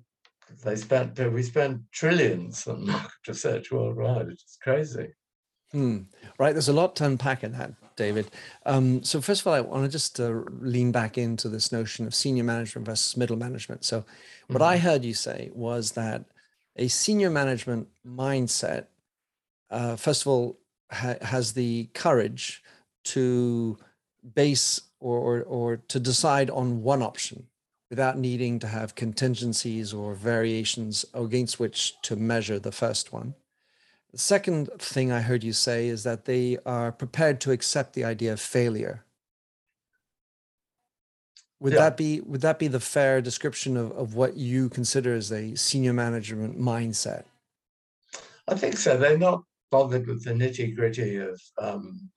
they 0.65 0.77
spent 0.77 1.19
we 1.19 1.43
spent 1.43 1.81
trillions 1.93 2.67
on 2.67 2.87
market 2.93 3.11
research 3.29 3.71
worldwide. 3.71 4.29
It's 4.29 4.59
crazy. 4.63 5.09
Hmm. 5.73 6.03
Right, 6.39 6.55
there's 6.55 6.69
a 6.69 6.73
lot 6.73 6.97
to 6.97 7.05
unpack 7.05 7.45
in 7.45 7.53
that, 7.53 7.73
David. 7.95 8.31
Um, 8.65 9.03
so 9.03 9.21
first 9.21 9.43
of 9.43 9.49
all, 9.49 9.53
I 9.53 9.61
want 9.61 9.85
to 9.85 9.91
just 9.91 10.19
uh, 10.19 10.41
lean 10.61 10.93
back 10.93 11.19
into 11.19 11.51
this 11.51 11.73
notion 11.73 12.07
of 12.07 12.15
senior 12.15 12.45
management 12.45 12.87
versus 12.87 13.19
middle 13.19 13.37
management. 13.37 13.85
So, 13.85 14.05
what 14.47 14.63
mm-hmm. 14.63 14.71
I 14.71 14.79
heard 14.79 15.05
you 15.05 15.13
say 15.13 15.51
was 15.53 15.93
that 15.93 16.25
a 16.77 16.89
senior 16.89 17.29
management 17.29 17.89
mindset, 18.07 18.87
uh, 19.71 19.97
first 19.97 20.23
of 20.23 20.29
all, 20.29 20.59
ha- 20.91 21.17
has 21.21 21.53
the 21.53 21.91
courage 21.93 22.63
to 23.05 23.77
base 24.35 24.81
or, 25.01 25.19
or 25.19 25.43
or 25.43 25.77
to 25.89 26.01
decide 26.01 26.49
on 26.51 26.83
one 26.83 27.03
option 27.03 27.47
without 27.91 28.19
needing 28.19 28.59
to 28.59 28.67
have 28.67 28.95
contingencies 28.95 29.95
or 29.95 30.15
variations 30.15 31.05
against 31.15 31.59
which 31.59 32.01
to 32.03 32.17
measure 32.17 32.59
the 32.59 32.73
first 32.73 33.13
one. 33.13 33.35
The 34.13 34.19
second 34.19 34.69
thing 34.79 35.13
I 35.13 35.21
heard 35.21 35.45
you 35.45 35.53
say 35.53 35.89
is 35.89 36.03
that 36.05 36.25
they 36.25 36.59
are 36.65 36.93
prepared 36.93 37.41
to 37.43 37.53
accept 37.53 37.95
the 37.95 38.05
idea 38.05 38.33
of 38.33 38.41
failure. 38.41 39.05
Would 41.61 41.73
yeah. 41.73 41.81
that 41.81 41.97
be 41.97 42.21
would 42.21 42.41
that 42.43 42.59
be 42.59 42.69
the 42.69 42.81
fair 42.81 43.21
description 43.21 43.77
of, 43.77 43.91
of 43.93 44.15
what 44.15 44.37
you 44.37 44.69
consider 44.69 45.15
as 45.15 45.33
a 45.33 45.57
senior 45.57 45.93
management 45.93 46.59
mindset? 46.59 47.25
I 48.47 48.55
think 48.55 48.77
so. 48.77 48.97
They're 48.97 49.19
not 49.19 49.43
bothered 49.71 50.07
with 50.07 50.25
the 50.25 50.33
nitty 50.33 50.77
gritty 50.77 51.17
of 51.17 51.41
um, 51.59 52.09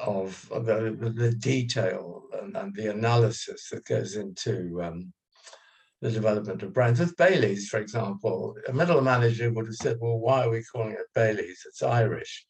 of 0.00 0.48
the, 0.50 1.12
the 1.14 1.32
detail 1.32 2.22
and, 2.40 2.56
and, 2.56 2.74
the 2.74 2.90
analysis 2.90 3.70
that 3.70 3.84
goes 3.84 4.16
into 4.16 4.80
um, 4.82 5.12
the 6.00 6.10
development 6.10 6.62
of 6.62 6.72
brands. 6.72 7.00
With 7.00 7.16
Bailey's, 7.16 7.68
for 7.68 7.78
example, 7.78 8.54
a 8.68 8.72
middle 8.72 9.00
manager 9.00 9.52
would 9.52 9.66
have 9.66 9.74
said, 9.74 9.98
well, 10.00 10.18
why 10.18 10.44
are 10.44 10.50
we 10.50 10.62
calling 10.64 10.92
it 10.92 11.06
Bailey's? 11.14 11.62
It's 11.66 11.82
Irish. 11.82 12.46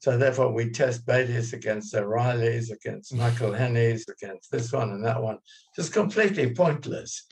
So 0.00 0.18
therefore 0.18 0.52
we 0.52 0.70
test 0.70 1.06
Bailey's 1.06 1.52
against 1.52 1.94
O'Reilly's, 1.94 2.70
against 2.72 3.14
Michael 3.14 3.52
Henny's, 3.52 4.08
against 4.08 4.50
this 4.50 4.72
one 4.72 4.90
and 4.90 5.04
that 5.04 5.22
one. 5.22 5.38
Just 5.76 5.92
completely 5.92 6.52
pointless 6.54 7.28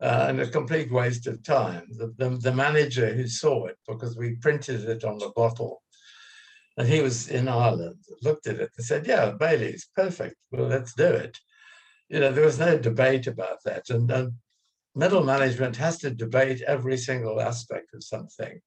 uh, 0.00 0.26
and 0.28 0.40
a 0.40 0.46
complete 0.46 0.92
waste 0.92 1.26
of 1.26 1.42
time. 1.42 1.86
The, 1.90 2.14
the, 2.18 2.36
the 2.36 2.54
manager 2.54 3.12
who 3.12 3.26
saw 3.26 3.66
it, 3.66 3.76
because 3.88 4.16
we 4.16 4.36
printed 4.36 4.88
it 4.88 5.02
on 5.02 5.18
the 5.18 5.32
bottle, 5.34 5.82
and 6.76 6.88
he 6.88 7.00
was 7.00 7.28
in 7.28 7.48
Ireland, 7.48 8.04
looked 8.22 8.46
at 8.46 8.56
it 8.56 8.70
and 8.76 8.86
said, 8.86 9.06
yeah, 9.06 9.30
Bailey's, 9.30 9.88
perfect. 9.94 10.36
Well, 10.50 10.66
let's 10.66 10.94
do 10.94 11.06
it. 11.06 11.38
You 12.08 12.20
know, 12.20 12.32
there 12.32 12.44
was 12.44 12.58
no 12.58 12.76
debate 12.78 13.26
about 13.26 13.58
that. 13.64 13.90
And, 13.90 14.10
and 14.10 14.32
middle 14.94 15.24
management 15.24 15.76
has 15.76 15.98
to 15.98 16.10
debate 16.10 16.62
every 16.62 16.96
single 16.96 17.40
aspect 17.40 17.94
of 17.94 18.02
something. 18.02 18.60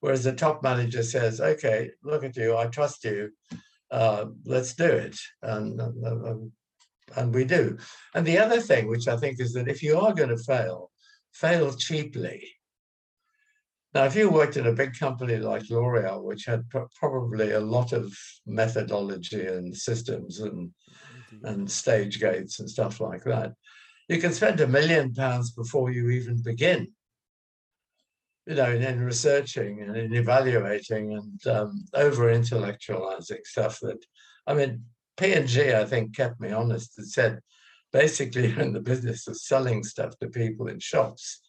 Whereas 0.00 0.24
the 0.24 0.32
top 0.32 0.62
manager 0.62 1.02
says, 1.02 1.40
okay, 1.40 1.90
look 2.02 2.24
at 2.24 2.36
you, 2.36 2.56
I 2.56 2.66
trust 2.66 3.04
you, 3.04 3.30
uh, 3.90 4.26
let's 4.44 4.74
do 4.74 4.86
it. 4.86 5.16
And, 5.42 5.80
and, 5.80 6.52
and 7.16 7.34
we 7.34 7.44
do. 7.44 7.78
And 8.14 8.26
the 8.26 8.38
other 8.38 8.60
thing, 8.60 8.88
which 8.88 9.06
I 9.06 9.16
think 9.16 9.38
is 9.40 9.52
that 9.52 9.68
if 9.68 9.82
you 9.82 10.00
are 10.00 10.12
going 10.12 10.30
to 10.30 10.38
fail, 10.38 10.90
fail 11.32 11.72
cheaply. 11.74 12.48
Now, 13.94 14.04
if 14.04 14.16
you 14.16 14.30
worked 14.30 14.56
in 14.56 14.66
a 14.66 14.72
big 14.72 14.98
company 14.98 15.36
like 15.36 15.68
L'Oreal, 15.68 16.22
which 16.22 16.46
had 16.46 16.64
probably 16.94 17.52
a 17.52 17.60
lot 17.60 17.92
of 17.92 18.16
methodology 18.46 19.46
and 19.46 19.76
systems 19.76 20.40
and, 20.40 20.70
and 21.42 21.70
stage 21.70 22.18
gates 22.18 22.58
and 22.58 22.70
stuff 22.70 23.00
like 23.00 23.24
that, 23.24 23.52
you 24.08 24.18
can 24.18 24.32
spend 24.32 24.60
a 24.60 24.66
million 24.66 25.12
pounds 25.12 25.50
before 25.50 25.90
you 25.90 26.08
even 26.08 26.42
begin. 26.42 26.92
You 28.46 28.54
know, 28.54 28.70
in, 28.70 28.82
in 28.82 29.00
researching 29.00 29.82
and 29.82 29.96
in 29.96 30.14
evaluating 30.14 31.12
and 31.12 31.46
um, 31.46 31.84
over 31.94 32.32
intellectualizing 32.32 33.44
stuff 33.44 33.78
that, 33.80 34.02
I 34.46 34.54
mean, 34.54 34.86
P&G, 35.18 35.74
I 35.74 35.84
think, 35.84 36.16
kept 36.16 36.40
me 36.40 36.50
honest 36.50 36.98
and 36.98 37.06
said, 37.06 37.40
basically, 37.92 38.48
you're 38.48 38.60
in 38.60 38.72
the 38.72 38.80
business 38.80 39.28
of 39.28 39.36
selling 39.36 39.84
stuff 39.84 40.18
to 40.18 40.28
people 40.28 40.68
in 40.68 40.80
shops 40.80 41.42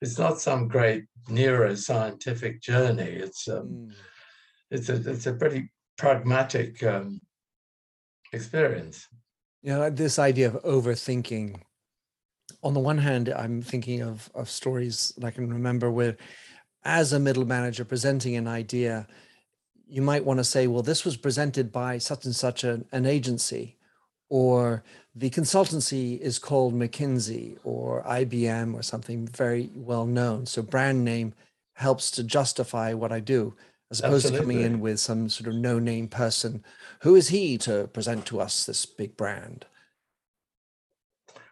it's 0.00 0.18
not 0.18 0.40
some 0.40 0.68
great 0.68 1.04
neuroscientific 1.28 2.60
journey. 2.60 3.02
It's 3.02 3.48
um, 3.48 3.68
mm. 3.68 3.92
it's 4.70 4.88
a 4.88 5.10
it's 5.10 5.26
a 5.26 5.34
pretty 5.34 5.70
pragmatic 5.98 6.82
um, 6.82 7.20
experience. 8.32 9.06
Yeah, 9.62 9.90
this 9.90 10.18
idea 10.18 10.48
of 10.48 10.62
overthinking. 10.62 11.60
On 12.62 12.74
the 12.74 12.80
one 12.80 12.98
hand, 12.98 13.28
I'm 13.28 13.62
thinking 13.62 14.02
of 14.02 14.30
of 14.34 14.48
stories 14.48 15.12
I 15.22 15.30
can 15.30 15.52
remember 15.52 15.90
where, 15.90 16.16
as 16.84 17.12
a 17.12 17.20
middle 17.20 17.44
manager 17.44 17.84
presenting 17.84 18.36
an 18.36 18.48
idea, 18.48 19.06
you 19.86 20.02
might 20.02 20.24
want 20.24 20.38
to 20.38 20.44
say, 20.44 20.66
"Well, 20.66 20.82
this 20.82 21.04
was 21.04 21.16
presented 21.16 21.70
by 21.70 21.98
such 21.98 22.24
and 22.24 22.34
such 22.34 22.64
an, 22.64 22.86
an 22.92 23.04
agency," 23.04 23.76
or 24.30 24.82
the 25.14 25.28
consultancy 25.28 26.18
is 26.20 26.38
called 26.38 26.72
McKinsey 26.72 27.58
or 27.64 28.02
IBM 28.04 28.74
or 28.74 28.82
something 28.82 29.26
very 29.26 29.70
well 29.74 30.06
known. 30.06 30.46
So 30.46 30.62
brand 30.62 31.04
name 31.04 31.34
helps 31.74 32.10
to 32.12 32.22
justify 32.22 32.94
what 32.94 33.12
I 33.12 33.20
do, 33.20 33.54
as 33.90 34.00
opposed 34.00 34.26
Absolutely. 34.26 34.54
to 34.54 34.60
coming 34.60 34.72
in 34.72 34.80
with 34.80 35.00
some 35.00 35.28
sort 35.28 35.48
of 35.48 35.56
no 35.56 35.78
name 35.78 36.08
person. 36.08 36.64
Who 37.02 37.16
is 37.16 37.28
he 37.28 37.58
to 37.58 37.88
present 37.88 38.24
to 38.26 38.40
us 38.40 38.64
this 38.64 38.86
big 38.86 39.16
brand? 39.16 39.66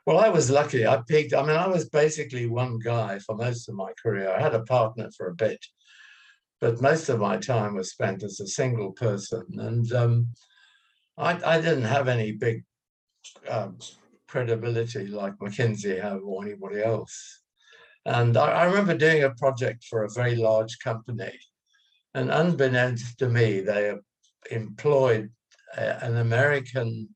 Well, 0.07 0.19
I 0.19 0.29
was 0.29 0.49
lucky. 0.49 0.87
I 0.87 1.03
picked, 1.07 1.35
I 1.35 1.43
mean, 1.43 1.57
I 1.57 1.67
was 1.67 1.89
basically 1.91 2.47
one 2.47 2.79
guy 2.79 3.19
for 3.19 3.35
most 3.35 3.69
of 3.69 3.75
my 3.75 3.91
career. 4.03 4.33
I 4.33 4.41
had 4.41 4.55
a 4.55 4.63
partner 4.63 5.11
for 5.17 5.29
a 5.29 5.35
bit, 5.35 5.63
but 6.61 6.81
most 6.81 7.09
of 7.09 7.21
my 7.21 7.37
time 7.37 7.75
was 7.75 7.91
spent 7.91 8.23
as 8.23 8.41
a 8.41 8.47
single 8.47 8.93
person. 8.93 9.45
And 9.59 9.93
um, 9.93 10.29
I, 11.19 11.39
I 11.45 11.61
didn't 11.61 11.83
have 11.83 12.09
any 12.09 12.33
big 12.33 12.65
um, 13.49 13.79
credibility 14.29 15.07
like 15.07 15.37
McKinsey 15.39 16.01
have 16.01 16.21
or 16.23 16.45
anybody 16.45 16.83
else. 16.83 17.41
And 18.05 18.37
I, 18.37 18.51
I, 18.51 18.65
remember 18.65 18.97
doing 18.97 19.25
a 19.25 19.35
project 19.35 19.85
for 19.85 20.05
a 20.05 20.11
very 20.11 20.37
large 20.37 20.79
company, 20.79 21.33
and 22.15 22.31
unbeknownst 22.31 23.19
to 23.19 23.29
me, 23.29 23.61
they 23.61 23.95
employed 24.51 25.31
a, 25.77 26.05
an 26.05 26.17
American, 26.17 27.09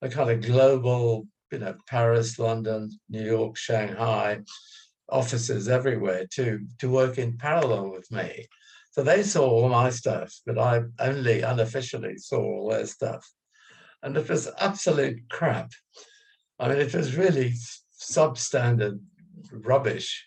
a 0.00 0.08
kind 0.08 0.30
of 0.30 0.40
global, 0.40 1.26
you 1.52 1.58
know, 1.58 1.74
Paris, 1.86 2.38
London, 2.38 2.90
New 3.08 3.24
York, 3.24 3.56
Shanghai, 3.56 4.40
offices 5.08 5.68
everywhere 5.68 6.26
to 6.32 6.60
to 6.78 6.88
work 6.88 7.18
in 7.18 7.36
parallel 7.36 7.92
with 7.92 8.10
me. 8.10 8.46
So 8.90 9.02
they 9.02 9.22
saw 9.22 9.48
all 9.48 9.68
my 9.68 9.90
stuff, 9.90 10.34
but 10.44 10.58
I 10.58 10.82
only 10.98 11.42
unofficially 11.42 12.18
saw 12.18 12.42
all 12.42 12.70
their 12.70 12.86
stuff 12.86 13.26
and 14.02 14.16
it 14.16 14.28
was 14.28 14.48
absolute 14.58 15.28
crap. 15.30 15.70
I 16.58 16.68
mean, 16.68 16.78
it 16.78 16.94
was 16.94 17.16
really 17.16 17.54
substandard 17.98 19.00
rubbish. 19.52 20.26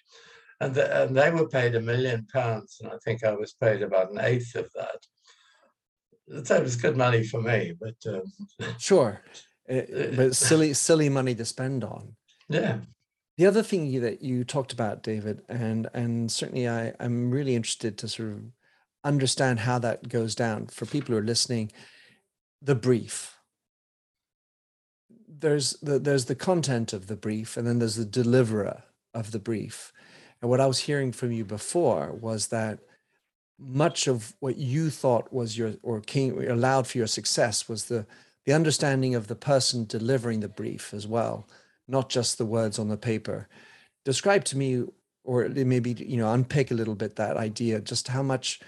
And, 0.62 0.74
the, 0.74 1.04
and 1.04 1.16
they 1.16 1.32
were 1.32 1.48
paid 1.48 1.76
a 1.76 1.82
million 1.82 2.28
pounds, 2.32 2.78
and 2.82 2.92
I 2.92 2.98
think 3.04 3.24
I 3.24 3.34
was 3.34 3.54
paid 3.54 3.82
about 3.82 4.12
an 4.12 4.20
eighth 4.22 4.56
of 4.56 4.72
that. 4.74 5.00
It 6.28 6.64
was 6.64 6.76
good 6.76 6.98
money 6.98 7.24
for 7.24 7.42
me, 7.42 7.74
but 7.80 7.96
um, 8.08 8.24
sure, 8.80 9.22
eh, 9.70 10.16
but 10.16 10.36
silly, 10.36 10.74
silly 10.74 11.10
money 11.10 11.36
to 11.36 11.46
spend 11.46 11.84
on. 11.84 12.16
Yeah. 12.50 12.80
The 13.38 13.46
other 13.46 13.62
thing 13.62 14.00
that 14.02 14.22
you 14.22 14.44
talked 14.44 14.72
about, 14.72 15.04
David, 15.04 15.42
and 15.50 15.88
and 15.94 16.32
certainly 16.32 16.70
I, 16.70 16.94
I'm 17.00 17.30
really 17.30 17.56
interested 17.56 17.98
to 18.00 18.08
sort 18.08 18.32
of 18.32 18.42
understand 19.04 19.60
how 19.60 19.78
that 19.80 20.08
goes 20.08 20.36
down 20.36 20.68
for 20.68 20.86
people 20.86 21.14
who 21.14 21.20
are 21.20 21.26
listening. 21.26 21.72
The 22.62 22.76
brief, 22.76 23.35
there's 25.40 25.72
the, 25.82 26.00
there's 26.00 26.26
the 26.26 26.36
content 26.36 26.94
of 26.94 27.08
the 27.08 27.16
brief 27.16 27.58
and 27.58 27.68
then 27.68 27.80
there's 27.80 27.96
the 27.96 28.06
deliverer 28.06 28.84
of 29.14 29.32
the 29.32 29.40
brief. 29.40 29.92
And 30.42 30.50
what 30.50 30.62
i 30.62 30.68
was 30.68 30.80
hearing 30.80 31.12
from 31.12 31.32
you 31.32 31.46
before 31.46 32.12
was 32.12 32.48
that 32.48 32.80
much 33.58 34.08
of 34.08 34.36
what 34.40 34.58
you 34.58 34.90
thought 34.90 35.32
was 35.32 35.58
your 35.58 35.74
or 35.82 36.02
came 36.02 36.38
allowed 36.50 36.88
for 36.88 36.98
your 36.98 37.08
success 37.08 37.70
was 37.70 37.86
the 37.86 38.06
the 38.46 38.54
understanding 38.54 39.16
of 39.16 39.28
the 39.28 39.36
person 39.36 39.86
delivering 39.86 40.42
the 40.42 40.50
brief 40.50 40.94
as 40.94 41.08
well 41.08 41.48
not 41.88 42.10
just 42.10 42.38
the 42.38 42.46
words 42.46 42.80
on 42.80 42.90
the 42.90 42.98
paper. 42.98 43.48
Describe 44.04 44.44
to 44.46 44.58
me 44.58 44.84
or 45.24 45.50
maybe 45.50 45.92
you 45.92 46.18
know 46.18 46.32
unpick 46.32 46.72
a 46.72 46.76
little 46.76 46.96
bit 46.96 47.16
that 47.16 47.38
idea 47.38 47.82
just 47.82 48.08
how 48.08 48.22
much 48.22 48.60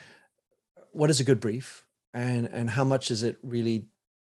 what 0.92 1.10
is 1.10 1.20
a 1.20 1.24
good 1.24 1.40
brief? 1.40 1.86
And 2.14 2.48
and 2.48 2.70
how 2.70 2.84
much 2.84 3.12
is 3.12 3.24
it 3.24 3.38
really 3.44 3.86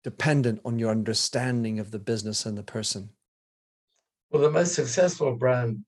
dependent 0.05 0.61
on 0.65 0.79
your 0.79 0.91
understanding 0.91 1.81
of 1.81 1.91
the 1.91 1.99
business 1.99 2.47
and 2.47 2.57
the 2.57 2.63
person? 2.63 3.09
Well, 4.31 4.43
the 4.43 4.51
most 4.51 4.75
successful 4.75 5.35
brand 5.35 5.85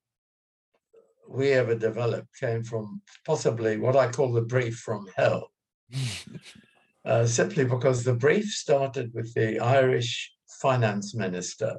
we 1.29 1.51
ever 1.51 1.75
developed 1.75 2.29
came 2.39 2.63
from 2.63 3.01
possibly 3.25 3.77
what 3.77 3.95
I 3.95 4.09
call 4.09 4.33
the 4.33 4.41
brief 4.41 4.77
from 4.77 5.07
hell. 5.15 5.51
uh, 7.05 7.25
simply 7.25 7.63
because 7.63 8.03
the 8.03 8.13
brief 8.13 8.45
started 8.45 9.13
with 9.13 9.33
the 9.33 9.59
Irish 9.59 10.33
finance 10.61 11.13
minister 11.15 11.77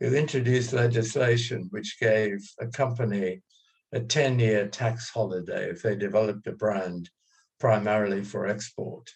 who 0.00 0.14
introduced 0.14 0.72
legislation 0.72 1.68
which 1.70 1.98
gave 2.00 2.38
a 2.60 2.66
company 2.66 3.42
a 3.92 4.00
10 4.00 4.38
year 4.38 4.68
tax 4.68 5.08
holiday 5.08 5.70
if 5.70 5.82
they 5.82 5.94
developed 5.96 6.46
a 6.46 6.52
brand 6.52 7.08
primarily 7.60 8.22
for 8.22 8.46
export. 8.46 9.10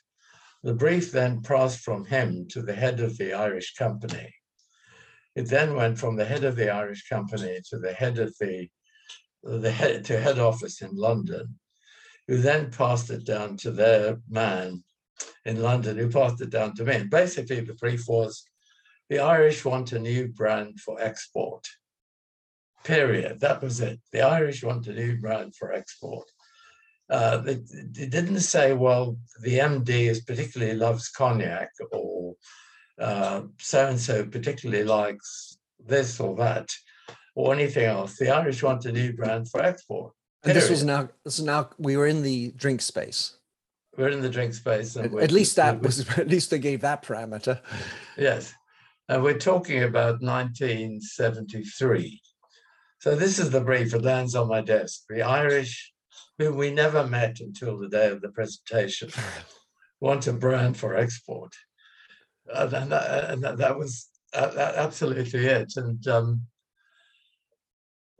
The 0.63 0.75
brief 0.75 1.11
then 1.11 1.43
passed 1.43 1.81
from 1.81 2.05
him 2.05 2.47
to 2.49 2.61
the 2.61 2.75
head 2.75 3.01
of 3.01 3.17
the 3.17 3.33
Irish 3.33 3.75
company. 3.75 4.35
It 5.35 5.49
then 5.49 5.75
went 5.75 5.99
from 5.99 6.17
the 6.17 6.25
head 6.25 6.45
of 6.45 6.57
the 6.57 6.71
Irish 6.71 7.09
company 7.09 7.61
to 7.71 7.79
the 7.79 7.93
head 7.93 8.19
of 8.19 8.35
the, 8.39 8.69
the 9.43 9.71
head 9.71 10.05
to 10.07 10.21
head 10.21 10.39
office 10.39 10.83
in 10.83 10.95
London, 10.95 11.59
who 12.29 12.39
then 12.39 12.71
passed 12.71 13.09
it 13.11 13.25
down 13.25 13.57
to 13.59 13.71
their 13.71 14.19
man 14.29 14.85
in 15.47 15.63
London, 15.63 15.97
who 15.97 16.11
passed 16.11 16.43
it 16.43 16.51
down 16.51 16.75
to 16.75 16.85
me. 16.85 16.97
And 16.97 17.11
basically, 17.11 17.61
the 17.61 17.75
brief 17.75 18.07
was 18.07 18.45
the 19.09 19.21
Irish 19.21 19.65
want 19.65 19.93
a 19.93 19.99
new 19.99 20.29
brand 20.29 20.79
for 20.81 21.01
export. 21.01 21.67
Period. 22.85 23.41
That 23.41 23.63
was 23.63 23.81
it. 23.81 24.01
The 24.13 24.23
Irish 24.23 24.63
want 24.63 24.87
a 24.89 24.93
new 24.93 25.19
brand 25.19 25.57
for 25.57 25.73
export. 25.73 26.29
Uh, 27.11 27.43
it, 27.45 27.61
it, 27.99 28.11
didn't 28.11 28.41
say, 28.41 28.73
well, 28.73 29.17
the 29.43 29.59
MD 29.59 29.89
is 29.89 30.21
particularly 30.21 30.75
loves 30.75 31.09
cognac 31.09 31.71
or 31.91 32.37
so 33.01 33.89
and 33.89 33.99
so 33.99 34.25
particularly 34.25 34.85
likes 34.85 35.59
this 35.85 36.21
or 36.21 36.37
that 36.37 36.69
or 37.35 37.55
anything 37.55 37.85
else. 37.85 38.17
The 38.17 38.31
Irish 38.31 38.63
want 38.63 38.85
a 38.85 38.93
new 38.93 39.13
brand 39.13 39.51
for 39.51 39.63
export. 39.63 40.13
And 40.45 40.57
this 40.57 40.71
was 40.71 40.85
now. 40.85 41.09
This 41.25 41.39
is 41.39 41.45
now. 41.45 41.71
We 41.79 41.97
were 41.97 42.07
in 42.07 42.23
the 42.23 42.53
drink 42.53 42.81
space. 42.81 43.37
We're 43.97 44.09
in 44.09 44.23
the 44.23 44.31
drink 44.31 44.55
space. 44.55 44.97
At, 44.97 45.15
at 45.15 45.31
least 45.31 45.57
that 45.57 45.83
was. 45.83 46.09
At 46.19 46.29
least 46.29 46.51
they 46.51 46.59
gave 46.59 46.81
that 46.81 47.03
parameter. 47.03 47.61
Yes, 48.17 48.55
and 49.09 49.23
we're 49.23 49.39
talking 49.39 49.83
about 49.83 50.23
1973. 50.23 52.21
So 53.01 53.17
this 53.17 53.39
is 53.39 53.51
the 53.51 53.61
brief 53.61 53.91
that 53.91 54.03
lands 54.03 54.35
on 54.35 54.49
my 54.49 54.63
desk. 54.63 55.03
The 55.09 55.23
Irish, 55.23 55.90
whom 56.41 56.57
we 56.57 56.73
never 56.73 57.07
met 57.07 57.41
until 57.41 57.79
the 57.79 57.89
day 57.89 58.09
of 58.09 58.23
the 58.23 58.31
presentation, 58.31 59.11
want 60.01 60.27
a 60.27 60.33
brand 60.33 60.77
for 60.77 60.97
export, 60.97 61.53
and, 62.47 62.73
and, 62.73 62.93
that, 62.93 63.31
and 63.31 63.45
that, 63.45 63.59
that, 63.59 63.79
was 63.79 64.09
uh, 64.33 64.73
absolutely 64.77 65.47
it. 65.47 65.73
And 65.77 66.07
um, 66.09 66.43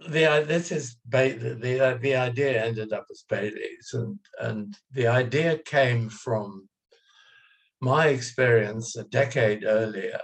the 0.01 0.45
this 0.47 0.71
is 0.71 0.97
the 1.09 1.31
the 1.33 1.99
the 2.01 2.15
idea 2.15 2.63
ended 2.63 2.93
up 2.93 3.07
as 3.11 3.25
Bailey's, 3.29 3.91
and 3.95 4.19
and 4.39 4.77
the 4.93 5.07
idea 5.07 5.59
came 5.59 6.11
from 6.11 6.69
my 7.81 8.09
experience 8.09 8.97
a 8.97 9.05
decade 9.05 9.65
earlier 9.65 10.21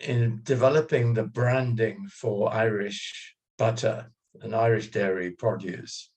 in 0.00 0.40
developing 0.42 1.14
the 1.14 1.22
branding 1.22 2.06
for 2.08 2.52
Irish 2.52 3.34
butter 3.56 4.10
and 4.42 4.54
Irish 4.54 4.90
dairy 4.90 5.30
produce, 5.30 6.10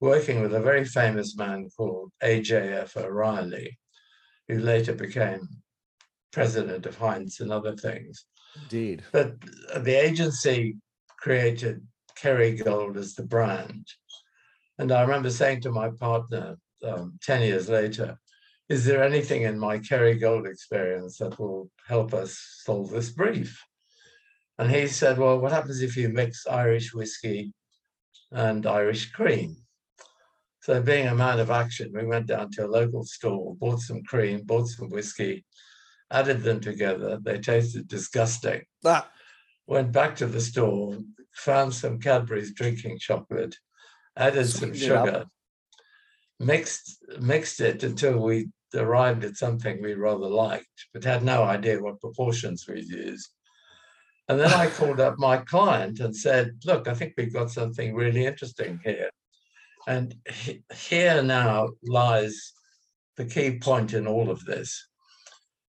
working 0.00 0.40
with 0.40 0.54
a 0.54 0.60
very 0.60 0.84
famous 0.84 1.36
man 1.36 1.68
called 1.76 2.10
A.J.F. 2.22 2.96
O'Reilly, 2.96 3.78
who 4.48 4.58
later 4.58 4.94
became 4.94 5.48
president 6.32 6.86
of 6.86 6.96
Heinz 6.96 7.40
and 7.40 7.52
other 7.52 7.76
things. 7.76 8.24
Indeed. 8.62 9.02
But 9.12 9.34
the 9.76 9.94
agency 9.94 10.76
created 11.18 11.86
Kerrygold 12.18 12.96
as 12.96 13.14
the 13.14 13.24
brand. 13.24 13.86
And 14.78 14.90
I 14.92 15.02
remember 15.02 15.30
saying 15.30 15.60
to 15.62 15.70
my 15.70 15.90
partner 15.90 16.56
um, 16.86 17.18
10 17.22 17.42
years 17.42 17.68
later, 17.68 18.18
is 18.68 18.84
there 18.84 19.02
anything 19.02 19.42
in 19.42 19.58
my 19.58 19.78
Kerrygold 19.78 20.48
experience 20.48 21.18
that 21.18 21.38
will 21.38 21.70
help 21.86 22.14
us 22.14 22.38
solve 22.64 22.90
this 22.90 23.10
brief? 23.10 23.62
And 24.58 24.70
he 24.70 24.86
said, 24.86 25.18
well, 25.18 25.38
what 25.38 25.52
happens 25.52 25.82
if 25.82 25.96
you 25.96 26.08
mix 26.08 26.46
Irish 26.46 26.94
whiskey 26.94 27.52
and 28.30 28.66
Irish 28.66 29.10
cream? 29.10 29.56
So 30.70 30.80
being 30.80 31.08
a 31.08 31.14
man 31.16 31.40
of 31.40 31.50
action, 31.50 31.90
we 31.92 32.06
went 32.06 32.26
down 32.26 32.52
to 32.52 32.64
a 32.64 32.68
local 32.68 33.02
store, 33.02 33.56
bought 33.56 33.80
some 33.80 34.04
cream, 34.04 34.42
bought 34.44 34.68
some 34.68 34.88
whiskey, 34.88 35.44
added 36.12 36.42
them 36.42 36.60
together. 36.60 37.18
They 37.20 37.40
tasted 37.40 37.88
disgusting. 37.88 38.62
Ah. 38.84 39.10
Went 39.66 39.90
back 39.90 40.14
to 40.16 40.28
the 40.28 40.40
store, 40.40 40.96
found 41.34 41.74
some 41.74 41.98
Cadbury's 41.98 42.54
drinking 42.54 43.00
chocolate, 43.00 43.56
added 44.16 44.48
some 44.48 44.72
sugar, 44.72 45.24
mixed 46.38 47.04
mixed 47.18 47.60
it 47.60 47.82
until 47.82 48.20
we 48.20 48.50
arrived 48.72 49.24
at 49.24 49.38
something 49.38 49.82
we 49.82 49.94
rather 49.94 50.28
liked, 50.28 50.86
but 50.94 51.02
had 51.02 51.24
no 51.24 51.42
idea 51.42 51.82
what 51.82 52.00
proportions 52.00 52.68
we'd 52.68 52.86
use. 52.86 53.28
And 54.28 54.38
then 54.38 54.52
I 54.52 54.66
called 54.78 55.00
up 55.00 55.18
my 55.18 55.38
client 55.38 55.98
and 55.98 56.14
said, 56.14 56.60
Look, 56.64 56.86
I 56.86 56.94
think 56.94 57.14
we've 57.16 57.34
got 57.34 57.50
something 57.50 57.92
really 57.92 58.24
interesting 58.24 58.78
here. 58.84 59.10
And 59.86 60.14
he, 60.28 60.62
here 60.74 61.22
now 61.22 61.70
lies 61.82 62.52
the 63.16 63.24
key 63.24 63.58
point 63.58 63.92
in 63.92 64.06
all 64.06 64.30
of 64.30 64.44
this. 64.44 64.88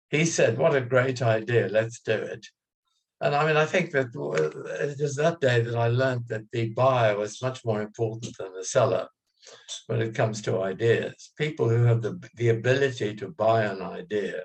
He 0.10 0.26
said, 0.26 0.58
What 0.58 0.76
a 0.76 0.82
great 0.82 1.22
idea, 1.22 1.70
let's 1.70 2.02
do 2.02 2.14
it. 2.14 2.46
And 3.22 3.36
I 3.36 3.46
mean, 3.46 3.56
I 3.56 3.66
think 3.66 3.92
that 3.92 4.08
uh, 4.16 4.84
it 4.84 5.00
was 5.00 5.16
that 5.16 5.40
day 5.40 5.62
that 5.62 5.76
I 5.76 5.88
learned 5.88 6.28
that 6.30 6.50
the 6.52 6.70
buyer 6.70 7.16
was 7.18 7.42
much 7.42 7.64
more 7.64 7.82
important 7.82 8.36
than 8.38 8.54
the 8.54 8.66
seller 8.66 9.08
when 9.88 10.02
it 10.02 10.16
comes 10.16 10.42
to 10.42 10.62
ideas. 10.62 11.32
People 11.38 11.70
who 11.70 11.84
have 11.84 12.02
the, 12.02 12.20
the 12.36 12.50
ability 12.50 13.16
to 13.16 13.30
buy 13.30 13.64
an 13.64 13.82
idea 13.82 14.42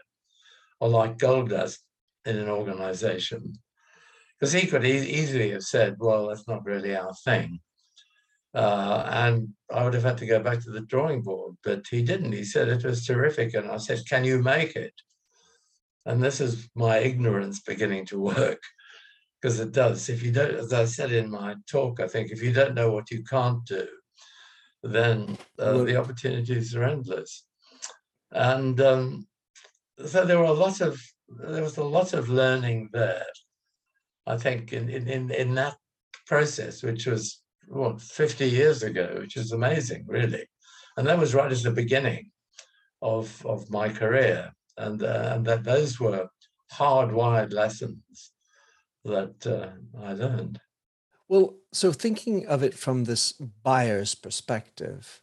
are 0.80 0.88
like 0.88 1.18
gold 1.18 1.50
dust 1.50 1.80
in 2.26 2.36
an 2.36 2.48
organization. 2.48 3.54
Because 4.38 4.52
he 4.52 4.66
could 4.66 4.84
e- 4.84 5.08
easily 5.08 5.50
have 5.52 5.62
said, 5.62 5.96
well, 5.98 6.28
that's 6.28 6.46
not 6.46 6.64
really 6.66 6.94
our 6.94 7.14
thing. 7.24 7.60
Uh, 8.56 9.06
and 9.10 9.50
I 9.70 9.84
would 9.84 9.92
have 9.92 10.02
had 10.02 10.16
to 10.18 10.26
go 10.26 10.40
back 10.40 10.62
to 10.62 10.70
the 10.70 10.80
drawing 10.80 11.20
board, 11.20 11.56
but 11.62 11.82
he 11.90 12.02
didn't. 12.02 12.32
He 12.32 12.42
said 12.42 12.68
it 12.68 12.84
was 12.84 13.04
terrific. 13.04 13.52
And 13.52 13.70
I 13.70 13.76
said, 13.76 14.08
Can 14.08 14.24
you 14.24 14.42
make 14.42 14.76
it? 14.76 14.94
And 16.06 16.22
this 16.22 16.40
is 16.40 16.66
my 16.74 16.96
ignorance 16.98 17.60
beginning 17.60 18.06
to 18.06 18.18
work 18.18 18.62
because 19.42 19.60
it 19.60 19.72
does. 19.72 20.08
If 20.08 20.22
you 20.22 20.32
don't, 20.32 20.54
as 20.54 20.72
I 20.72 20.86
said 20.86 21.12
in 21.12 21.30
my 21.30 21.56
talk, 21.70 22.00
I 22.00 22.08
think 22.08 22.30
if 22.30 22.42
you 22.42 22.50
don't 22.50 22.74
know 22.74 22.90
what 22.90 23.10
you 23.10 23.22
can't 23.24 23.62
do, 23.66 23.86
then 24.82 25.36
uh, 25.58 25.82
the 25.82 25.96
opportunities 25.96 26.74
are 26.74 26.84
endless. 26.84 27.44
And 28.32 28.80
um, 28.80 29.26
so 30.06 30.24
there 30.24 30.38
were 30.38 30.44
a 30.44 30.52
lot 30.52 30.80
of 30.80 30.98
there 31.28 31.62
was 31.62 31.76
a 31.76 31.84
lot 31.84 32.14
of 32.14 32.30
learning 32.30 32.88
there. 32.94 33.26
I 34.26 34.38
think 34.38 34.72
in 34.72 34.88
in 34.88 35.30
in 35.30 35.54
that 35.56 35.76
process, 36.26 36.82
which 36.82 37.04
was 37.04 37.42
what 37.66 38.00
50 38.00 38.48
years 38.48 38.82
ago, 38.82 39.16
which 39.20 39.36
is 39.36 39.52
amazing, 39.52 40.04
really, 40.06 40.46
and 40.96 41.06
that 41.06 41.18
was 41.18 41.34
right 41.34 41.50
at 41.50 41.62
the 41.62 41.70
beginning 41.70 42.30
of 43.02 43.44
of 43.46 43.70
my 43.70 43.88
career, 43.88 44.52
and 44.76 45.02
uh, 45.02 45.32
and 45.34 45.46
that 45.46 45.64
those 45.64 46.00
were 46.00 46.28
hardwired 46.72 47.52
lessons 47.52 48.32
that 49.04 49.46
uh, 49.46 49.70
I 50.02 50.12
learned. 50.12 50.60
Well, 51.28 51.56
so 51.72 51.92
thinking 51.92 52.46
of 52.46 52.62
it 52.62 52.74
from 52.74 53.04
this 53.04 53.32
buyer's 53.32 54.14
perspective, 54.14 55.22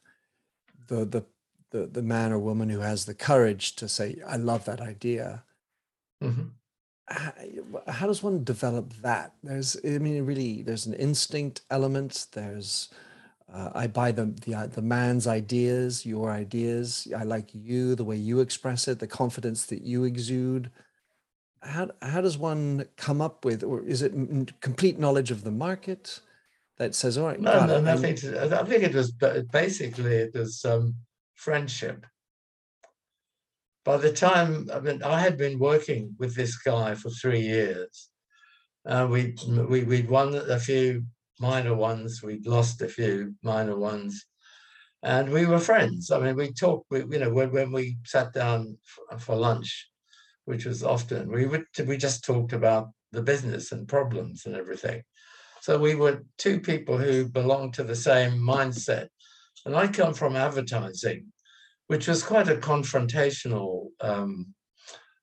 the 0.87 1.05
the 1.05 1.23
the, 1.71 1.87
the 1.87 2.03
man 2.03 2.31
or 2.31 2.37
woman 2.37 2.69
who 2.69 2.81
has 2.81 3.05
the 3.05 3.15
courage 3.15 3.75
to 3.77 3.89
say, 3.89 4.17
"I 4.25 4.37
love 4.37 4.65
that 4.65 4.81
idea." 4.81 5.43
Mm-hmm. 6.21 6.49
How, 7.07 8.07
does 8.07 8.23
one 8.23 8.43
develop 8.43 8.93
that? 9.01 9.33
There's, 9.43 9.75
I 9.85 9.97
mean, 9.99 10.25
really, 10.25 10.63
there's 10.63 10.85
an 10.85 10.93
instinct 10.93 11.61
element. 11.69 12.27
There's, 12.31 12.89
uh, 13.53 13.71
I 13.75 13.87
buy 13.87 14.11
the, 14.11 14.25
the 14.45 14.69
the 14.73 14.81
man's 14.81 15.27
ideas, 15.27 16.05
your 16.05 16.31
ideas. 16.31 17.07
I 17.15 17.23
like 17.23 17.49
you, 17.53 17.95
the 17.95 18.05
way 18.05 18.15
you 18.15 18.39
express 18.39 18.87
it, 18.87 18.99
the 18.99 19.07
confidence 19.07 19.65
that 19.65 19.81
you 19.81 20.05
exude 20.05 20.71
how 21.63 21.89
how 22.01 22.21
does 22.21 22.37
one 22.37 22.85
come 22.97 23.21
up 23.21 23.45
with, 23.45 23.63
or 23.63 23.83
is 23.83 24.01
it 24.01 24.13
complete 24.61 24.99
knowledge 24.99 25.31
of 25.31 25.43
the 25.43 25.51
market 25.51 26.19
that 26.77 26.95
says, 26.95 27.17
all 27.17 27.27
right, 27.27 27.39
no, 27.39 27.65
no, 27.65 27.79
nothing. 27.79 28.15
To, 28.15 28.59
I 28.59 28.63
think 28.63 28.83
it 28.83 28.93
was 28.93 29.11
basically 29.11 30.15
it 30.15 30.33
was 30.33 30.65
um, 30.65 30.95
friendship. 31.35 32.05
By 33.85 33.97
the 33.97 34.13
time 34.13 34.69
I 34.73 34.79
mean, 34.79 35.03
I 35.03 35.19
had 35.19 35.37
been 35.37 35.59
working 35.59 36.15
with 36.19 36.35
this 36.35 36.57
guy 36.57 36.95
for 36.95 37.09
three 37.09 37.41
years. 37.41 38.09
Uh, 38.85 39.07
we 39.09 39.35
we 39.47 39.83
we'd 39.83 40.09
won 40.09 40.35
a 40.35 40.59
few 40.59 41.05
minor 41.39 41.75
ones, 41.75 42.21
we'd 42.23 42.47
lost 42.47 42.81
a 42.81 42.87
few 42.87 43.35
minor 43.43 43.77
ones, 43.77 44.25
and 45.01 45.29
we 45.29 45.45
were 45.45 45.59
friends. 45.59 46.11
I 46.11 46.19
mean, 46.19 46.35
we 46.35 46.53
talked. 46.53 46.85
We, 46.89 46.99
you 46.99 47.19
know, 47.19 47.29
when, 47.29 47.51
when 47.51 47.71
we 47.71 47.97
sat 48.05 48.33
down 48.33 48.77
for, 48.83 49.19
for 49.19 49.35
lunch, 49.35 49.89
which 50.45 50.65
was 50.65 50.83
often, 50.83 51.31
we 51.31 51.45
would 51.45 51.65
we 51.85 51.97
just 51.97 52.23
talked 52.23 52.53
about 52.53 52.89
the 53.11 53.21
business 53.21 53.71
and 53.71 53.87
problems 53.87 54.45
and 54.45 54.55
everything. 54.55 55.03
So 55.61 55.77
we 55.77 55.95
were 55.95 56.23
two 56.37 56.59
people 56.59 56.97
who 56.97 57.25
belonged 57.25 57.73
to 57.75 57.83
the 57.83 57.95
same 57.95 58.33
mindset. 58.33 59.07
And 59.65 59.75
I 59.75 59.87
come 59.87 60.13
from 60.13 60.35
advertising, 60.35 61.31
which 61.87 62.07
was 62.07 62.23
quite 62.23 62.49
a 62.49 62.55
confrontational 62.55 63.87
um, 64.01 64.53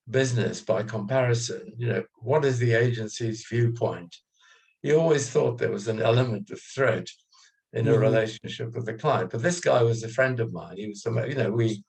business 0.09 0.61
by 0.61 0.83
comparison. 0.83 1.73
You 1.77 1.89
know, 1.89 2.05
what 2.21 2.45
is 2.45 2.59
the 2.59 2.75
agency's 2.75 3.47
viewpoint? 3.49 4.15
You 4.83 4.99
always 4.99 5.29
thought 5.29 5.59
there 5.59 5.71
was 5.71 5.89
an 5.89 6.01
element 6.01 6.51
of 6.51 6.61
threat 6.61 7.07
in 7.73 7.87
a 7.87 7.93
mm-hmm. 7.93 8.01
relationship 8.01 8.75
with 8.75 8.87
the 8.87 8.95
client. 8.95 9.31
But 9.31 9.43
this 9.43 9.61
guy 9.61 9.83
was 9.83 10.03
a 10.03 10.09
friend 10.09 10.41
of 10.41 10.53
mine. 10.53 10.77
He 10.77 10.89
was, 10.89 11.05
you 11.05 11.35
know, 11.35 11.51
we 11.51 11.83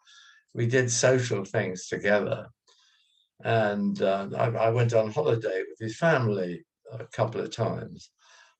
we 0.53 0.67
did 0.67 0.91
social 0.91 1.45
things 1.45 1.88
together, 1.88 2.47
and 3.43 4.01
uh, 4.01 4.27
I, 4.38 4.47
I, 4.47 4.69
went 4.69 4.93
on 4.93 5.10
holiday 5.10 5.63
with 5.69 5.79
his 5.79 5.97
family 5.97 6.65
a 6.91 7.05
couple 7.05 7.39
of 7.39 7.51
times. 7.51 8.10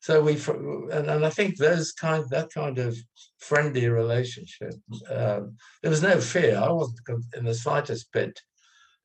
So 0.02 0.22
we, 0.22 0.34
and, 0.34 1.08
and 1.10 1.26
I 1.26 1.30
think 1.30 1.58
those 1.58 1.92
kind, 1.92 2.26
that 2.32 2.52
kind 2.52 2.80
of 2.80 2.98
friendly 3.38 3.88
relationship, 3.88 4.74
um, 5.10 5.56
there 5.82 5.92
was 5.92 6.02
no 6.02 6.20
fear. 6.20 6.58
I 6.58 6.72
wasn't 6.72 7.00
in 7.38 7.46
the 7.46 7.54
slightest 7.54 8.12
bit 8.12 8.40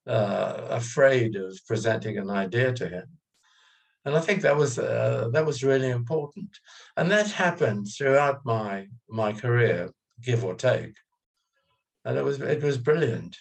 uh, 0.07 0.69
afraid 0.71 1.37
of 1.37 1.59
presenting 1.67 2.17
an 2.17 2.31
idea 2.31 2.73
to 2.73 2.89
him. 2.89 3.07
And 4.07 4.17
I 4.17 4.21
think 4.21 4.41
that 4.43 4.57
was 4.57 4.79
uh, 4.79 5.29
that 5.33 5.45
was 5.45 5.65
really 5.65 5.91
important, 5.91 6.51
and 6.97 7.11
that 7.11 7.29
happened 7.29 7.89
throughout 7.89 8.45
my 8.45 8.87
my 9.09 9.33
career, 9.33 9.91
give 10.23 10.45
or 10.45 10.55
take. 10.55 10.95
And 12.05 12.17
it 12.17 12.25
was 12.25 12.41
it 12.41 12.63
was 12.63 12.79
brilliant. 12.79 13.37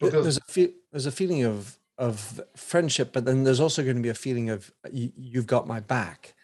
Because 0.00 0.24
there's 0.24 0.38
a 0.38 0.52
fe- 0.52 0.74
there's 0.90 1.04
a 1.04 1.12
feeling 1.12 1.44
of 1.44 1.78
of 1.98 2.40
friendship, 2.56 3.12
but 3.12 3.26
then 3.26 3.44
there's 3.44 3.60
also 3.60 3.82
going 3.82 3.96
to 3.96 4.02
be 4.02 4.08
a 4.08 4.14
feeling 4.14 4.48
of 4.48 4.72
you, 4.90 5.12
you've 5.16 5.46
got 5.46 5.66
my 5.66 5.80
back. 5.80 6.34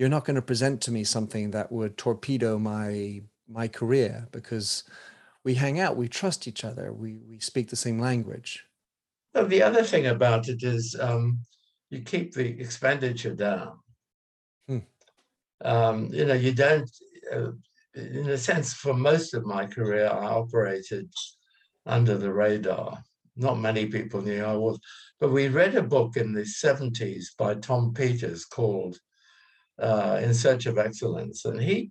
You're 0.00 0.08
not 0.08 0.24
going 0.24 0.36
to 0.36 0.40
present 0.40 0.80
to 0.82 0.90
me 0.90 1.04
something 1.04 1.50
that 1.50 1.70
would 1.70 1.98
torpedo 1.98 2.58
my 2.58 3.20
my 3.46 3.68
career 3.68 4.26
because 4.32 4.84
we 5.44 5.52
hang 5.54 5.78
out, 5.78 5.94
we 5.94 6.08
trust 6.08 6.48
each 6.48 6.64
other, 6.64 6.90
we 6.90 7.18
we 7.28 7.38
speak 7.38 7.68
the 7.68 7.76
same 7.76 7.98
language. 8.00 8.64
Well, 9.34 9.44
the 9.44 9.62
other 9.62 9.82
thing 9.82 10.06
about 10.06 10.48
it 10.48 10.62
is 10.62 10.96
um, 10.98 11.40
you 11.90 12.00
keep 12.00 12.32
the 12.32 12.48
expenditure 12.48 13.34
down. 13.34 13.78
Hmm. 14.68 14.78
Um, 15.62 16.08
you 16.14 16.24
know, 16.24 16.32
you 16.46 16.54
don't, 16.54 16.90
uh, 17.30 17.50
in 17.94 18.30
a 18.30 18.38
sense, 18.38 18.72
for 18.72 18.94
most 18.94 19.34
of 19.34 19.44
my 19.44 19.66
career, 19.66 20.06
I 20.06 20.28
operated 20.28 21.12
under 21.84 22.16
the 22.16 22.32
radar. 22.32 23.04
Not 23.36 23.60
many 23.60 23.84
people 23.84 24.22
knew 24.22 24.42
I 24.42 24.56
was, 24.56 24.78
but 25.20 25.30
we 25.30 25.48
read 25.48 25.74
a 25.74 25.82
book 25.82 26.16
in 26.16 26.32
the 26.32 26.46
70s 26.64 27.36
by 27.36 27.56
Tom 27.56 27.92
Peters 27.92 28.46
called 28.46 28.98
uh, 29.80 30.20
In 30.22 30.34
Search 30.34 30.66
of 30.66 30.78
Excellence, 30.78 31.44
and 31.44 31.60
he 31.60 31.90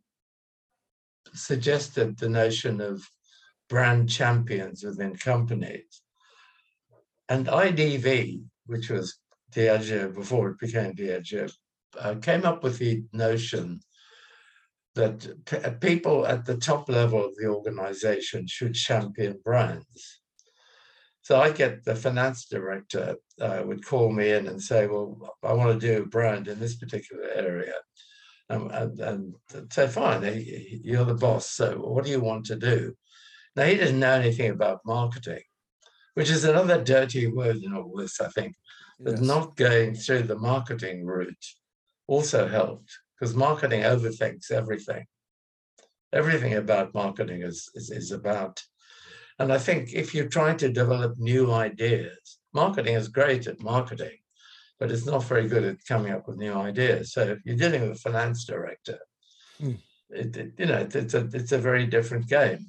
suggested 1.34 2.18
the 2.18 2.30
notion 2.30 2.82
of 2.82 3.08
brand 3.70 4.10
champions 4.10 4.84
within 4.84 5.16
companies. 5.16 6.02
And 7.28 7.48
IDV, 7.48 8.44
which 8.66 8.90
was 8.90 9.20
Diageo 9.54 10.14
before 10.14 10.50
it 10.50 10.60
became 10.60 10.94
Diageo, 10.94 11.52
uh, 11.98 12.16
came 12.16 12.46
up 12.46 12.64
with 12.64 12.78
the 12.78 13.04
notion 13.14 13.80
that 14.96 15.28
uh, 15.64 15.72
people 15.80 16.26
at 16.26 16.46
the 16.46 16.58
top 16.58 16.90
level 16.90 17.24
of 17.24 17.36
the 17.36 17.48
organization 17.48 18.48
should 18.48 18.74
champion 18.74 19.40
brands. 19.44 20.19
So 21.30 21.40
I 21.40 21.52
get 21.52 21.86
the 21.86 21.96
finance 21.96 22.46
director 22.46 23.16
uh, 23.40 23.62
would 23.64 23.86
call 23.86 24.12
me 24.12 24.32
in 24.32 24.48
and 24.48 24.60
say, 24.60 24.88
well, 24.88 25.38
I 25.44 25.54
want 25.54 25.80
to 25.80 25.88
do 25.88 26.02
a 26.02 26.08
brand 26.08 26.48
in 26.48 26.60
this 26.60 26.78
particular 26.78 27.30
area. 27.36 27.76
Um, 28.50 28.72
and, 28.74 29.00
and 29.00 29.36
say, 29.72 29.88
fine, 29.90 30.24
you're 30.84 31.06
the 31.06 31.14
boss. 31.14 31.52
So 31.52 31.78
what 31.78 32.06
do 32.06 32.10
you 32.10 32.20
want 32.20 32.48
to 32.48 32.56
do? 32.56 32.96
Now, 33.56 33.66
he 33.66 33.76
didn't 33.76 34.00
know 34.00 34.14
anything 34.14 34.50
about 34.50 34.80
marketing, 34.88 35.44
which 36.16 36.32
is 36.32 36.46
another 36.46 36.84
dirty 36.84 37.28
word 37.28 37.58
in 37.58 37.76
all 37.76 37.96
this, 37.96 38.20
I 38.20 38.30
think. 38.30 38.56
But 39.00 39.18
yes. 39.18 39.22
not 39.22 39.56
going 39.56 39.94
through 39.94 40.24
the 40.24 40.40
marketing 40.40 41.06
route 41.06 41.46
also 42.08 42.48
helped 42.48 42.92
because 43.20 43.36
marketing 43.36 43.82
overthinks 43.82 44.50
everything. 44.50 45.06
Everything 46.12 46.56
about 46.56 46.96
marketing 46.96 47.44
is, 47.44 47.70
is, 47.76 47.92
is 47.92 48.12
about. 48.12 48.64
And 49.40 49.52
I 49.54 49.58
think 49.58 49.94
if 49.94 50.14
you're 50.14 50.28
trying 50.28 50.58
to 50.58 50.72
develop 50.72 51.18
new 51.18 51.52
ideas, 51.52 52.40
marketing 52.54 52.96
is 52.96 53.08
great 53.08 53.48
at 53.48 53.62
marketing, 53.62 54.18
but 54.80 54.92
it's 54.92 55.06
not 55.06 55.24
very 55.24 55.48
good 55.48 55.64
at 55.64 55.86
coming 55.88 56.12
up 56.12 56.28
with 56.28 56.38
new 56.38 56.54
ideas. 56.54 57.14
So 57.14 57.22
if 57.22 57.40
you're 57.46 57.56
dealing 57.56 57.82
with 57.82 57.98
a 57.98 58.02
finance 58.02 58.46
director, 58.46 59.00
hmm. 59.58 59.76
it, 60.10 60.36
it, 60.36 60.54
you 60.58 60.66
know, 60.66 60.88
it's 60.92 61.14
a, 61.14 61.30
it's 61.34 61.54
a 61.54 61.58
very 61.58 61.86
different 61.86 62.28
game. 62.28 62.68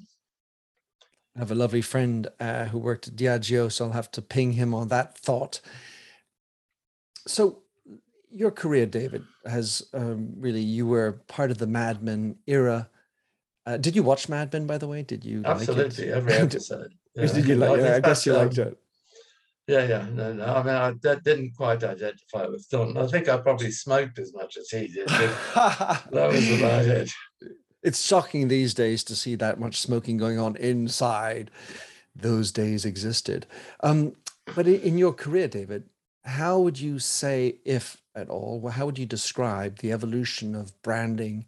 I 1.35 1.39
have 1.39 1.51
a 1.51 1.55
lovely 1.55 1.81
friend 1.81 2.27
uh, 2.39 2.65
who 2.65 2.77
worked 2.79 3.07
at 3.07 3.15
Diageo, 3.15 3.71
so 3.71 3.85
I'll 3.85 3.91
have 3.91 4.11
to 4.11 4.21
ping 4.21 4.53
him 4.53 4.73
on 4.73 4.89
that 4.89 5.17
thought 5.17 5.61
so 7.27 7.59
your 8.31 8.51
career, 8.51 8.85
David, 8.85 9.23
has 9.45 9.87
um, 9.93 10.33
really 10.37 10.61
you 10.61 10.87
were 10.87 11.13
part 11.27 11.51
of 11.51 11.57
the 11.57 11.67
Mad 11.67 12.01
Men 12.01 12.37
era. 12.47 12.89
Uh, 13.65 13.77
did 13.77 13.95
you 13.95 14.03
watch 14.03 14.27
Mad 14.27 14.51
Men, 14.51 14.65
by 14.65 14.77
the 14.77 14.87
way? 14.87 15.03
Did 15.03 15.23
you 15.23 15.43
absolutely 15.45 16.07
like 16.07 16.15
every 16.17 16.33
episode? 16.33 16.93
Yeah. 17.15 17.25
did 17.27 17.47
you 17.47 17.55
like? 17.55 17.79
Yeah, 17.79 17.95
I 17.95 17.99
guess 17.99 18.25
you 18.25 18.33
liked 18.33 18.57
it. 18.57 18.77
Yeah, 19.67 19.87
yeah, 19.87 20.07
no, 20.11 20.33
no. 20.33 20.45
I 20.45 20.63
mean, 20.63 20.75
I 20.75 20.93
that 21.03 21.23
didn't 21.23 21.55
quite 21.55 21.83
identify 21.83 22.47
with 22.47 22.67
Don. 22.69 22.97
I 22.97 23.07
think 23.07 23.29
I 23.29 23.37
probably 23.37 23.71
smoked 23.71 24.17
as 24.19 24.33
much 24.33 24.57
as 24.57 24.69
he 24.69 24.87
did. 24.87 25.07
that 25.07 26.03
was 26.11 26.59
about 26.59 26.85
it. 26.85 27.11
It's 27.83 28.05
shocking 28.05 28.47
these 28.47 28.73
days 28.73 29.03
to 29.05 29.15
see 29.15 29.35
that 29.35 29.59
much 29.59 29.79
smoking 29.79 30.17
going 30.17 30.39
on 30.39 30.55
inside. 30.55 31.51
Those 32.15 32.51
days 32.51 32.83
existed. 32.83 33.45
Um, 33.81 34.15
but 34.55 34.67
in 34.67 34.97
your 34.97 35.13
career, 35.13 35.47
David, 35.47 35.85
how 36.25 36.59
would 36.59 36.79
you 36.79 36.99
say, 36.99 37.59
if 37.63 38.01
at 38.15 38.29
all, 38.29 38.67
how 38.69 38.85
would 38.85 38.99
you 38.99 39.05
describe 39.05 39.77
the 39.77 39.91
evolution 39.91 40.55
of 40.55 40.79
branding 40.81 41.45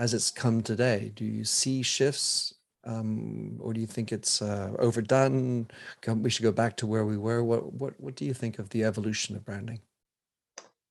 as 0.00 0.14
it's 0.14 0.30
come 0.30 0.62
today? 0.62 1.12
Do 1.14 1.26
you 1.26 1.44
see 1.44 1.82
shifts, 1.82 2.54
um, 2.84 3.58
or 3.60 3.74
do 3.74 3.80
you 3.80 3.86
think 3.86 4.12
it's 4.12 4.40
uh, 4.40 4.72
overdone? 4.78 5.68
We 6.06 6.30
should 6.30 6.42
go 6.42 6.52
back 6.52 6.78
to 6.78 6.86
where 6.86 7.04
we 7.04 7.18
were. 7.18 7.44
What 7.44 7.72
what 7.74 8.00
what 8.00 8.16
do 8.16 8.24
you 8.24 8.32
think 8.34 8.58
of 8.58 8.70
the 8.70 8.82
evolution 8.82 9.36
of 9.36 9.44
branding? 9.44 9.80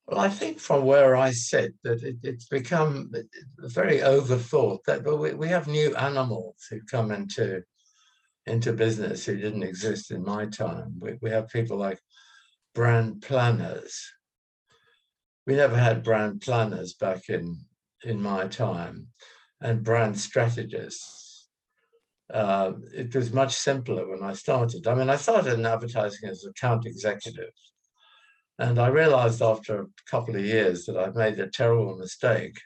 Well, 0.08 0.20
I 0.20 0.30
think 0.30 0.60
from 0.60 0.86
where 0.86 1.16
I 1.16 1.32
sit 1.32 1.74
that 1.84 2.04
it, 2.04 2.18
it's 2.22 2.46
become 2.46 3.12
very 3.58 4.00
overthought. 4.00 4.84
That 4.86 5.04
but 5.04 5.18
we, 5.18 5.34
we 5.34 5.48
have 5.48 5.68
new 5.68 5.96
animals 5.96 6.68
who 6.70 6.80
come 6.82 7.12
into 7.12 7.64
into 8.46 8.74
business 8.74 9.26
who 9.26 9.38
didn't 9.38 9.64
exist 9.64 10.12
in 10.12 10.24
my 10.24 10.46
time. 10.46 10.94
We, 11.00 11.18
we 11.22 11.32
have 11.32 11.50
people 11.50 11.78
like 11.78 12.00
brand 12.76 13.24
planners. 13.24 14.12
We 15.48 15.56
never 15.56 15.78
had 15.78 16.04
brand 16.04 16.42
planners 16.42 16.94
back 16.94 17.30
in, 17.30 17.58
in 18.04 18.22
my 18.22 18.48
time 18.48 19.08
and 19.62 19.84
brand 19.84 20.18
strategists. 20.18 21.48
Uh, 22.34 22.74
it 22.94 23.14
was 23.16 23.34
much 23.34 23.56
simpler 23.56 24.08
when 24.08 24.24
I 24.24 24.34
started. 24.34 24.88
I 24.88 24.94
mean, 24.94 25.10
I 25.10 25.16
started 25.16 25.54
in 25.54 25.66
advertising 25.66 26.30
as 26.30 26.46
account 26.46 26.86
executive. 26.86 27.52
And 28.60 28.78
I 28.78 28.88
realized 28.88 29.42
after 29.42 29.82
a 29.82 29.88
couple 30.10 30.36
of 30.36 30.46
years 30.46 30.86
that 30.86 30.98
I'd 30.98 31.16
made 31.16 31.40
a 31.40 31.48
terrible 31.48 31.98
mistake. 31.98 32.60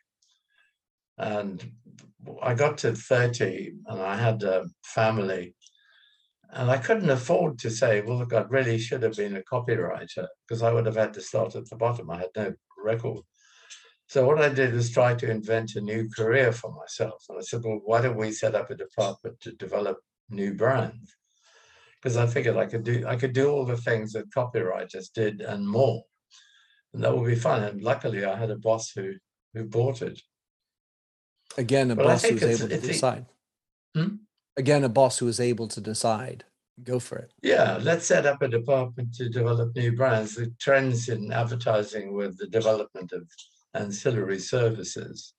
And 1.17 1.63
I 2.41 2.56
got 2.56 2.80
to 2.80 2.93
30 2.93 3.74
and 3.88 4.02
I 4.02 4.17
had 4.17 4.43
a 4.43 4.65
family 4.84 5.56
and 6.56 6.69
I 6.69 6.78
couldn't 6.78 7.10
afford 7.10 7.58
to 7.60 7.72
say, 7.72 8.02
well, 8.02 8.19
look, 8.19 8.34
I 8.34 8.41
really 8.41 8.78
should 8.78 9.02
have 9.02 9.17
been 9.17 9.36
a 9.36 9.41
copywriter 9.41 10.28
because 10.48 10.62
I 10.62 10.72
would 10.72 10.86
have 10.86 10.96
had 10.96 11.13
to 11.15 11.22
start 11.22 11.56
at 11.56 11.67
the 11.67 11.76
bottom. 11.76 12.12
I 12.12 12.17
had 12.17 12.30
no 12.36 12.54
record. 12.78 13.22
So 14.13 14.28
what 14.28 14.39
I 14.39 14.49
did 14.49 14.76
was 14.76 14.91
try 14.91 15.15
to 15.15 15.32
invent 15.32 15.76
a 15.76 15.82
new 15.82 16.08
career 16.08 16.52
for 16.52 16.71
myself. 16.71 17.26
And 17.30 17.39
I 17.39 17.41
said, 17.41 17.63
well, 17.63 17.82
why 17.84 17.99
don't 17.99 18.15
we 18.15 18.32
set 18.32 18.54
up 18.54 18.69
a 18.69 18.76
department 18.76 19.41
to 19.41 19.54
develop 19.54 19.97
new 20.30 20.54
brands? 20.54 21.15
Because 21.95 22.15
I 22.15 22.28
figured 22.28 22.56
I 22.56 22.67
could 22.67 22.84
do 22.84 23.08
I 23.08 23.15
could 23.15 23.34
do 23.34 23.49
all 23.49 23.65
the 23.65 23.76
things 23.76 24.13
that 24.13 24.30
copywriters 24.30 25.12
did 25.12 25.41
and 25.41 25.67
more. 25.67 26.04
And 26.93 27.04
that 27.04 27.17
would 27.17 27.26
be 27.26 27.34
fun. 27.34 27.63
And 27.63 27.82
luckily 27.82 28.23
I 28.23 28.38
had 28.38 28.52
a 28.52 28.56
boss 28.56 28.91
who 28.91 29.13
who 29.56 29.65
bought 29.65 30.04
it. 30.04 30.21
Again, 31.58 31.89
a 31.89 31.95
but 31.95 32.06
boss 32.06 32.30
was 32.30 32.43
able 32.43 32.67
to 32.67 32.78
decide. 32.78 33.26
Hmm? 33.95 34.17
again 34.58 34.84
a 34.84 34.89
boss 34.89 35.17
who 35.17 35.26
was 35.26 35.39
able 35.39 35.67
to 35.67 35.82
decide 35.82 36.43
go 36.84 36.99
for 36.99 37.17
it 37.17 37.32
yeah 37.41 37.80
let's 37.82 38.06
set 38.06 38.28
up 38.28 38.41
a 38.43 38.47
department 38.47 39.12
to 39.13 39.30
develop 39.30 39.76
new 39.76 39.91
brands 39.91 40.36
the 40.36 40.52
trends 40.60 41.10
in 41.10 41.32
advertising 41.32 42.13
with 42.13 42.38
the 42.38 42.47
development 42.47 43.12
of 43.12 43.23
ancillary 43.74 44.40
services 44.40 45.34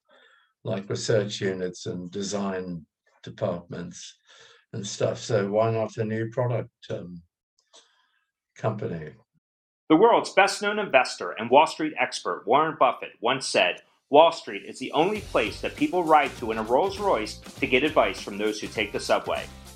like 0.65 0.89
research 0.89 1.41
units 1.41 1.87
and 1.87 2.11
design 2.11 2.85
departments 3.23 4.17
and 4.73 4.87
stuff. 4.87 5.19
So 5.19 5.51
why 5.51 5.71
not 5.71 5.97
a 5.99 6.05
new 6.05 6.31
product 6.31 6.71
um, 6.91 7.23
company? 8.57 9.11
The 9.91 9.97
world's 9.97 10.31
best 10.31 10.63
known 10.63 10.79
investor 10.79 11.33
and 11.33 11.51
Wall 11.51 11.67
Street 11.67 11.93
expert, 12.01 12.45
Warren 12.47 12.77
Buffett, 12.79 13.13
once 13.21 13.47
said 13.47 13.83
Wall 14.11 14.33
Street 14.33 14.65
is 14.65 14.79
the 14.79 14.93
only 14.93 15.21
place 15.21 15.61
that 15.61 15.77
people 15.77 16.05
ride 16.05 16.35
to 16.39 16.53
in 16.53 16.59
a 16.59 16.63
Rolls 16.63 16.99
Royce 16.99 17.37
to 17.61 17.67
get 17.67 17.85
advice 17.85 18.21
from 18.21 18.39
those 18.39 18.61
who 18.61 18.67
take 18.67 18.93
the 18.93 19.01
subway. 19.01 19.45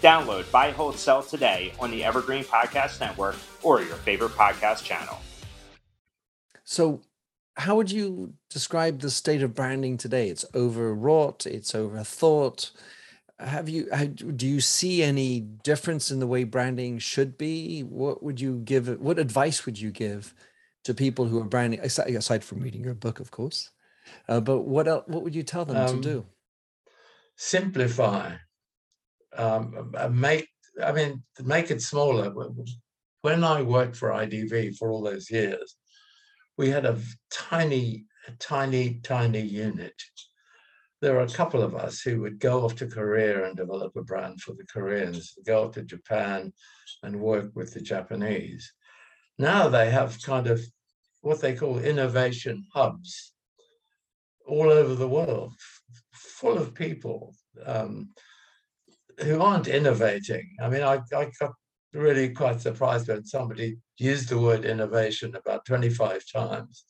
Download 0.00 0.50
Buy, 0.50 0.70
Hold, 0.70 0.96
Sell 0.96 1.22
today 1.22 1.72
on 1.78 1.90
the 1.90 2.02
Evergreen 2.04 2.44
Podcast 2.44 3.00
Network 3.00 3.36
or 3.62 3.82
your 3.82 3.96
favorite 3.96 4.32
podcast 4.32 4.82
channel. 4.82 5.18
So, 6.64 7.02
how 7.56 7.76
would 7.76 7.90
you 7.90 8.34
describe 8.48 9.00
the 9.00 9.10
state 9.10 9.42
of 9.42 9.54
branding 9.54 9.98
today? 9.98 10.30
It's 10.30 10.44
overwrought, 10.54 11.46
it's 11.46 11.72
overthought. 11.72 12.70
Have 13.38 13.68
you 13.68 13.84
do 13.84 14.46
you 14.46 14.60
see 14.60 15.02
any 15.02 15.40
difference 15.40 16.10
in 16.10 16.20
the 16.20 16.26
way 16.26 16.44
branding 16.44 16.98
should 16.98 17.36
be? 17.36 17.80
What 17.80 18.22
would 18.22 18.40
you 18.40 18.60
give? 18.64 19.00
What 19.00 19.18
advice 19.18 19.66
would 19.66 19.78
you 19.78 19.90
give 19.90 20.34
to 20.84 20.94
people 20.94 21.26
who 21.26 21.40
are 21.40 21.44
branding 21.44 21.80
aside 21.80 22.44
from 22.44 22.60
reading 22.60 22.84
your 22.84 22.94
book, 22.94 23.20
of 23.20 23.30
course? 23.30 23.70
Uh, 24.28 24.40
but 24.40 24.60
what 24.60 24.88
else, 24.88 25.04
what 25.06 25.22
would 25.22 25.34
you 25.34 25.42
tell 25.42 25.64
them 25.64 25.76
um, 25.76 25.96
to 25.96 26.00
do? 26.00 26.26
Simplify 27.36 28.36
um, 29.36 29.94
make 30.10 30.48
I 30.82 30.92
mean 30.92 31.22
make 31.42 31.70
it 31.70 31.82
smaller. 31.82 32.32
When 33.22 33.44
I 33.44 33.62
worked 33.62 33.96
for 33.96 34.10
IDV 34.10 34.76
for 34.76 34.90
all 34.90 35.02
those 35.02 35.30
years, 35.30 35.76
we 36.56 36.70
had 36.70 36.86
a 36.86 36.98
tiny, 37.30 38.06
tiny, 38.38 39.00
tiny 39.02 39.40
unit. 39.40 39.94
There 41.00 41.14
were 41.14 41.22
a 41.22 41.28
couple 41.28 41.62
of 41.62 41.74
us 41.74 42.00
who 42.00 42.20
would 42.20 42.38
go 42.38 42.64
off 42.64 42.76
to 42.76 42.86
Korea 42.86 43.46
and 43.46 43.56
develop 43.56 43.96
a 43.96 44.02
brand 44.02 44.40
for 44.40 44.54
the 44.54 44.66
Koreans, 44.66 45.34
go 45.46 45.64
off 45.64 45.74
to 45.74 45.82
Japan 45.82 46.52
and 47.02 47.20
work 47.20 47.50
with 47.54 47.72
the 47.72 47.80
Japanese. 47.80 48.72
Now 49.38 49.68
they 49.68 49.90
have 49.90 50.22
kind 50.22 50.46
of 50.46 50.60
what 51.22 51.40
they 51.40 51.54
call 51.54 51.78
innovation 51.78 52.64
hubs 52.74 53.32
all 54.46 54.70
over 54.70 54.94
the 54.94 55.08
world, 55.08 55.52
full 56.12 56.58
of 56.58 56.74
people. 56.74 57.34
Um, 57.64 58.10
who 59.22 59.40
aren't 59.40 59.68
innovating. 59.68 60.56
I 60.60 60.68
mean, 60.68 60.82
I, 60.82 61.00
I 61.14 61.30
got 61.38 61.52
really 61.92 62.30
quite 62.30 62.60
surprised 62.60 63.08
when 63.08 63.24
somebody 63.24 63.78
used 63.98 64.28
the 64.28 64.38
word 64.38 64.64
innovation 64.64 65.34
about 65.34 65.64
25 65.66 66.22
times 66.32 66.84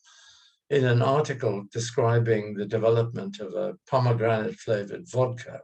in 0.69 0.85
an 0.85 1.03
article 1.03 1.65
describing 1.73 2.55
the 2.55 2.67
development 2.67 3.41
of 3.41 3.55
a 3.55 3.75
pomegranate 3.89 4.57
flavored 4.57 5.09
vodka. 5.11 5.61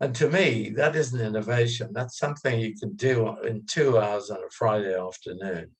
And 0.00 0.14
to 0.16 0.28
me, 0.28 0.70
that 0.76 0.96
isn't 0.96 1.20
innovation. 1.20 1.90
That's 1.92 2.18
something 2.18 2.58
you 2.58 2.74
can 2.76 2.94
do 2.96 3.36
in 3.42 3.66
two 3.66 3.98
hours 3.98 4.30
on 4.30 4.38
a 4.38 4.50
Friday 4.50 4.98
afternoon. 4.98 5.70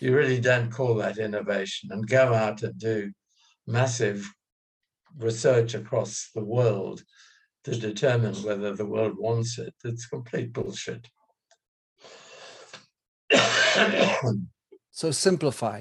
You 0.00 0.14
really 0.14 0.40
don't 0.40 0.70
call 0.70 0.94
that 0.96 1.18
innovation 1.18 1.90
and 1.92 2.06
go 2.06 2.32
out 2.32 2.62
and 2.62 2.78
do 2.78 3.12
massive 3.66 4.28
research 5.18 5.74
across 5.74 6.30
the 6.34 6.44
world 6.44 7.02
to 7.66 7.76
determine 7.76 8.34
whether 8.44 8.76
the 8.76 8.86
world 8.86 9.18
wants 9.18 9.58
it. 9.58 9.74
It's 9.84 10.06
complete 10.06 10.52
bullshit. 10.52 11.08
so 14.92 15.10
simplify. 15.10 15.80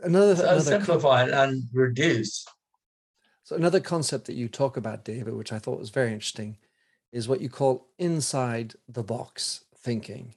Another, 0.00 0.36
so 0.36 0.42
another 0.42 0.60
simplify 0.60 1.30
con- 1.30 1.32
and 1.32 1.62
reduce. 1.72 2.44
So 3.44 3.56
another 3.56 3.80
concept 3.80 4.26
that 4.26 4.34
you 4.34 4.48
talk 4.48 4.76
about, 4.76 5.06
David, 5.06 5.32
which 5.32 5.54
I 5.54 5.58
thought 5.58 5.78
was 5.78 5.88
very 5.88 6.12
interesting, 6.12 6.58
is 7.12 7.28
what 7.28 7.40
you 7.40 7.48
call 7.48 7.88
inside 7.98 8.74
the 8.86 9.02
box 9.02 9.64
thinking. 9.78 10.34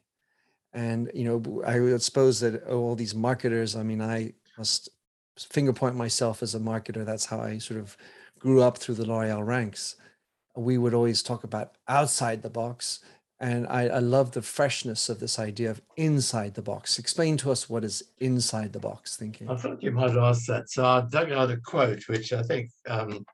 And 0.72 1.12
you 1.14 1.26
know, 1.26 1.62
I 1.68 1.82
would 1.82 2.02
suppose 2.02 2.40
that 2.40 2.64
oh, 2.68 2.78
all 2.78 2.96
these 2.96 3.16
marketers. 3.16 3.76
I 3.76 3.84
mean, 3.84 4.02
I 4.02 4.32
must 4.58 4.88
finger 5.38 5.74
point 5.74 5.98
myself 5.98 6.42
as 6.42 6.56
a 6.56 6.60
marketer. 6.60 7.04
That's 7.06 7.26
how 7.26 7.42
I 7.42 7.58
sort 7.58 7.82
of 7.82 7.98
grew 8.40 8.62
up 8.62 8.78
through 8.78 8.96
the 8.96 9.06
L'Oreal 9.06 9.46
ranks 9.46 9.98
we 10.60 10.78
would 10.78 10.94
always 10.94 11.24
talk 11.24 11.44
about 11.44 11.74
outside 11.88 12.42
the 12.42 12.50
box. 12.50 13.00
And 13.42 13.68
I, 13.68 13.88
I 13.88 14.00
love 14.00 14.32
the 14.32 14.42
freshness 14.42 15.08
of 15.08 15.22
this 15.22 15.40
idea 15.40 15.72
of 15.72 15.82
inside 15.96 16.56
the 16.56 16.62
box. 16.62 17.00
Explain 17.00 17.38
to 17.38 17.52
us 17.52 17.70
what 17.70 17.86
is 17.86 18.04
inside 18.20 18.74
the 18.74 18.80
box 18.80 19.16
thinking. 19.16 19.50
I 19.50 19.56
thought 19.56 19.82
you 19.82 19.92
might 19.92 20.18
ask 20.18 20.46
that. 20.48 20.70
So 20.70 20.86
I 20.86 21.06
dug 21.10 21.32
out 21.32 21.50
a 21.50 21.58
quote, 21.58 22.04
which 22.10 22.34
I 22.34 22.44
think 22.44 22.70
um, 22.90 23.26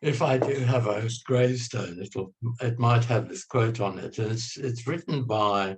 if 0.00 0.22
I 0.22 0.38
do 0.38 0.54
have 0.60 0.86
a 0.86 1.08
gravestone, 1.26 1.98
it'll 2.00 2.34
it 2.60 2.78
might 2.78 3.04
have 3.04 3.28
this 3.28 3.44
quote 3.44 3.80
on 3.80 3.98
it. 3.98 4.18
And 4.18 4.32
it's 4.32 4.56
it's 4.56 4.86
written 4.86 5.24
by 5.24 5.76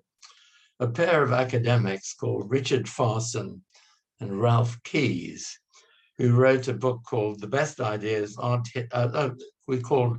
a 0.78 0.86
pair 0.86 1.24
of 1.24 1.32
academics 1.32 2.14
called 2.14 2.50
Richard 2.50 2.88
Farson 2.88 3.64
and 4.20 4.40
Ralph 4.40 4.80
Keyes, 4.84 5.58
who 6.18 6.34
wrote 6.34 6.68
a 6.68 6.72
book 6.72 7.02
called 7.04 7.40
"The 7.40 7.48
Best 7.48 7.80
Ideas 7.80 8.36
Aren't 8.36 8.68
Hit." 8.68 8.88
Uh, 8.92 9.30
we 9.66 9.80
called 9.80 10.18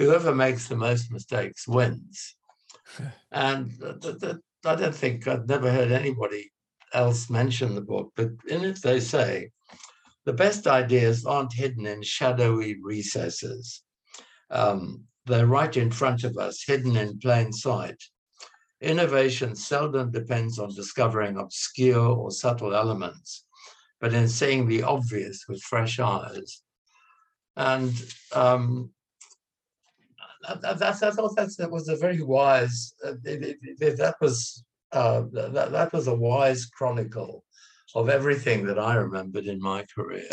whoever 0.00 0.34
makes 0.34 0.66
the 0.66 0.76
most 0.76 1.12
mistakes 1.12 1.68
wins. 1.68 2.34
and 3.32 3.70
I 4.64 4.74
don't 4.74 4.94
think 4.94 5.28
I've 5.28 5.46
never 5.46 5.70
heard 5.70 5.92
anybody 5.92 6.50
else 6.94 7.28
mention 7.28 7.74
the 7.74 7.82
book, 7.82 8.10
but 8.16 8.30
in 8.48 8.64
it 8.64 8.80
they 8.82 8.98
say 8.98 9.50
the 10.24 10.32
best 10.32 10.66
ideas 10.66 11.26
aren't 11.26 11.52
hidden 11.52 11.86
in 11.86 12.02
shadowy 12.02 12.78
recesses. 12.82 13.82
Um, 14.50 15.04
they're 15.26 15.46
right 15.46 15.76
in 15.76 15.90
front 15.90 16.24
of 16.24 16.38
us, 16.38 16.64
hidden 16.66 16.96
in 16.96 17.18
plain 17.18 17.52
sight. 17.52 18.02
Innovation 18.80 19.54
seldom 19.54 20.10
depends 20.10 20.58
on 20.58 20.74
discovering 20.74 21.36
obscure 21.36 22.16
or 22.16 22.30
subtle 22.30 22.74
elements, 22.74 23.44
but 24.00 24.14
in 24.14 24.28
seeing 24.28 24.66
the 24.66 24.82
obvious 24.82 25.44
with 25.46 25.60
fresh 25.60 26.00
eyes. 26.00 26.62
And 27.54 27.92
um, 28.32 28.90
that, 30.42 30.82
I 30.82 31.10
thought 31.10 31.36
that 31.36 31.70
was 31.70 31.88
a 31.88 31.96
very 31.96 32.22
wise. 32.22 32.94
Uh, 33.04 33.14
it, 33.24 33.58
it, 33.62 33.96
that 33.98 34.16
was 34.20 34.64
uh, 34.92 35.22
that, 35.32 35.72
that 35.72 35.92
was 35.92 36.06
a 36.08 36.14
wise 36.14 36.66
chronicle 36.66 37.44
of 37.94 38.08
everything 38.08 38.66
that 38.66 38.78
I 38.78 38.94
remembered 38.94 39.46
in 39.46 39.60
my 39.60 39.84
career. 39.94 40.28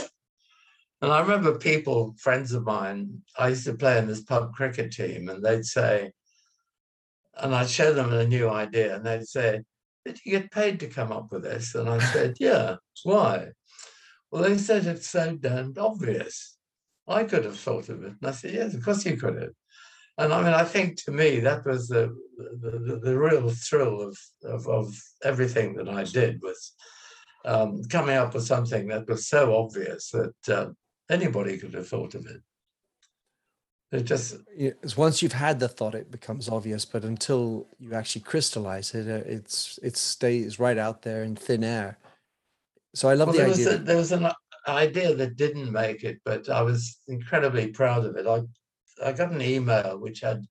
And 1.02 1.12
I 1.12 1.20
remember 1.20 1.58
people, 1.58 2.16
friends 2.18 2.54
of 2.54 2.66
mine, 2.66 3.22
I 3.38 3.50
used 3.50 3.66
to 3.66 3.74
play 3.74 3.98
in 4.00 4.08
this 4.08 4.24
pub 4.24 4.54
cricket 4.54 4.92
team, 4.92 5.30
and 5.30 5.44
they'd 5.44 5.66
say, 5.66 6.12
and 7.40 7.54
I'd 7.54 7.70
show 7.70 7.94
them 7.94 8.12
a 8.14 8.26
new 8.26 8.50
idea, 8.50 8.96
and 8.96 9.06
they'd 9.06 9.28
say, 9.28 9.62
Did 10.06 10.20
you 10.26 10.40
get 10.40 10.52
paid 10.52 10.80
to 10.80 10.88
come 10.88 11.12
up 11.12 11.32
with 11.32 11.44
this? 11.44 11.76
And 11.76 11.88
I 11.88 12.00
said, 12.00 12.36
Yeah, 12.40 12.78
why? 13.04 13.50
Well, 14.32 14.44
they 14.44 14.58
said 14.58 14.86
it's 14.86 15.10
so 15.10 15.36
damned 15.36 15.78
obvious. 15.78 16.58
I 17.08 17.24
could 17.24 17.46
have 17.46 17.60
thought 17.60 17.90
of 17.90 18.04
it. 18.04 18.14
And 18.20 18.30
I 18.30 18.32
said, 18.32 18.54
Yes, 18.54 18.74
of 18.74 18.84
course 18.84 19.06
you 19.06 19.18
could 19.18 19.40
have. 19.40 19.54
And 20.18 20.34
I 20.34 20.42
mean, 20.44 20.54
I 20.54 20.64
think 20.64 21.04
to 21.04 21.12
me 21.12 21.40
that 21.42 21.66
was 21.66 21.88
the 21.88 22.16
the, 22.38 23.00
the 23.04 23.18
real 23.18 23.50
thrill 23.50 24.02
of, 24.02 24.18
of, 24.44 24.68
of 24.68 24.96
everything 25.24 25.76
that 25.76 25.90
I 25.90 26.04
did 26.04 26.42
was 26.42 26.74
um, 27.46 27.84
coming 27.86 28.16
up 28.16 28.34
with 28.34 28.46
something 28.46 28.88
that 28.88 29.08
was 29.08 29.28
so 29.28 29.56
obvious 29.56 30.12
that 30.12 30.50
uh, 30.50 30.70
anybody 31.10 31.58
could 31.58 31.74
have 31.74 31.88
thought 31.88 32.16
of 32.16 32.26
it. 32.26 32.42
It 33.92 34.04
just 34.04 34.36
it's 34.54 34.98
once 34.98 35.22
you've 35.22 35.32
had 35.32 35.60
the 35.60 35.70
thought, 35.70 35.96
it 35.96 36.12
becomes 36.12 36.50
obvious. 36.50 36.84
But 36.84 37.06
until 37.06 37.68
you 37.80 37.94
actually 37.94 38.22
crystallize 38.22 38.94
it, 38.94 39.08
uh, 39.08 39.24
it's 39.26 39.80
it 39.82 39.96
stays 39.96 40.60
right 40.60 40.78
out 40.78 41.04
there 41.04 41.24
in 41.24 41.36
thin 41.36 41.64
air. 41.64 41.98
So 42.94 43.08
I 43.08 43.14
love 43.14 43.30
well, 43.30 43.38
the 43.38 43.44
there 43.44 43.52
idea. 43.52 43.66
Was 43.66 43.76
a, 43.76 43.78
there 43.78 43.98
was 43.98 44.12
an 44.12 44.28
idea 44.68 45.16
that 45.16 45.38
didn't 45.38 45.72
make 45.72 46.04
it, 46.04 46.20
but 46.26 46.50
I 46.50 46.64
was 46.64 46.98
incredibly 47.08 47.68
proud 47.68 48.04
of 48.04 48.18
it. 48.18 48.28
I 48.28 48.42
I 49.04 49.12
got 49.12 49.32
an 49.32 49.42
email 49.42 49.98
which 49.98 50.22
had 50.22 50.46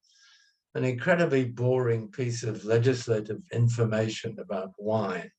an 0.75 0.85
incredibly 0.85 1.45
boring 1.45 2.09
piece 2.09 2.43
of 2.43 2.65
legislative 2.65 3.41
information 3.53 4.39
about 4.39 4.73
wine. 4.79 5.31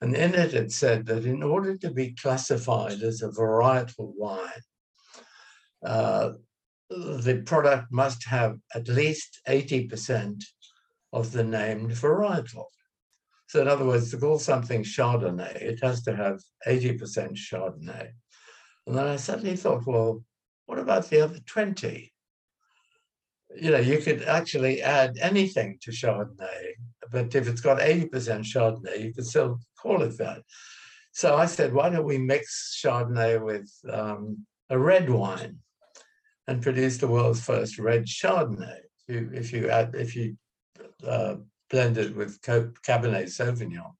And 0.00 0.14
in 0.14 0.34
it, 0.34 0.52
it 0.52 0.70
said 0.70 1.06
that 1.06 1.24
in 1.24 1.42
order 1.42 1.76
to 1.78 1.90
be 1.90 2.14
classified 2.14 3.02
as 3.02 3.22
a 3.22 3.28
varietal 3.28 4.12
wine, 4.16 4.62
uh, 5.84 6.32
the 6.90 7.42
product 7.46 7.90
must 7.90 8.24
have 8.26 8.58
at 8.74 8.88
least 8.88 9.40
80% 9.48 10.42
of 11.12 11.32
the 11.32 11.44
named 11.44 11.92
varietal. 11.92 12.66
So 13.46 13.62
in 13.62 13.68
other 13.68 13.84
words, 13.84 14.10
to 14.10 14.18
call 14.18 14.38
something 14.38 14.82
Chardonnay, 14.82 15.56
it 15.56 15.82
has 15.82 16.02
to 16.02 16.14
have 16.14 16.40
80% 16.66 17.36
Chardonnay. 17.36 18.10
And 18.86 18.96
then 18.96 19.06
I 19.06 19.16
suddenly 19.16 19.56
thought, 19.56 19.86
well, 19.86 20.22
what 20.66 20.78
about 20.78 21.08
the 21.08 21.22
other 21.22 21.38
20? 21.46 22.12
You 23.56 23.70
know, 23.70 23.78
you 23.78 23.98
could 23.98 24.22
actually 24.22 24.82
add 24.82 25.16
anything 25.20 25.78
to 25.82 25.90
Chardonnay, 25.90 26.72
but 27.12 27.34
if 27.34 27.46
it's 27.46 27.60
got 27.60 27.78
80% 27.78 28.10
Chardonnay, 28.10 29.02
you 29.02 29.14
could 29.14 29.26
still 29.26 29.60
call 29.80 30.02
it 30.02 30.18
that. 30.18 30.42
So 31.12 31.36
I 31.36 31.46
said, 31.46 31.72
why 31.72 31.90
don't 31.90 32.04
we 32.04 32.18
mix 32.18 32.80
Chardonnay 32.84 33.44
with 33.44 33.70
um, 33.92 34.44
a 34.70 34.78
red 34.78 35.08
wine 35.08 35.58
and 36.48 36.62
produce 36.62 36.98
the 36.98 37.08
world's 37.08 37.44
first 37.44 37.78
red 37.78 38.06
Chardonnay? 38.06 38.80
If 39.06 39.14
you, 39.14 39.30
if 39.32 39.52
you 39.52 39.68
add, 39.70 39.94
if 39.94 40.16
you 40.16 40.36
uh, 41.06 41.36
blend 41.70 41.98
it 41.98 42.16
with 42.16 42.40
Cabernet 42.42 43.28
Sauvignon, 43.28 43.92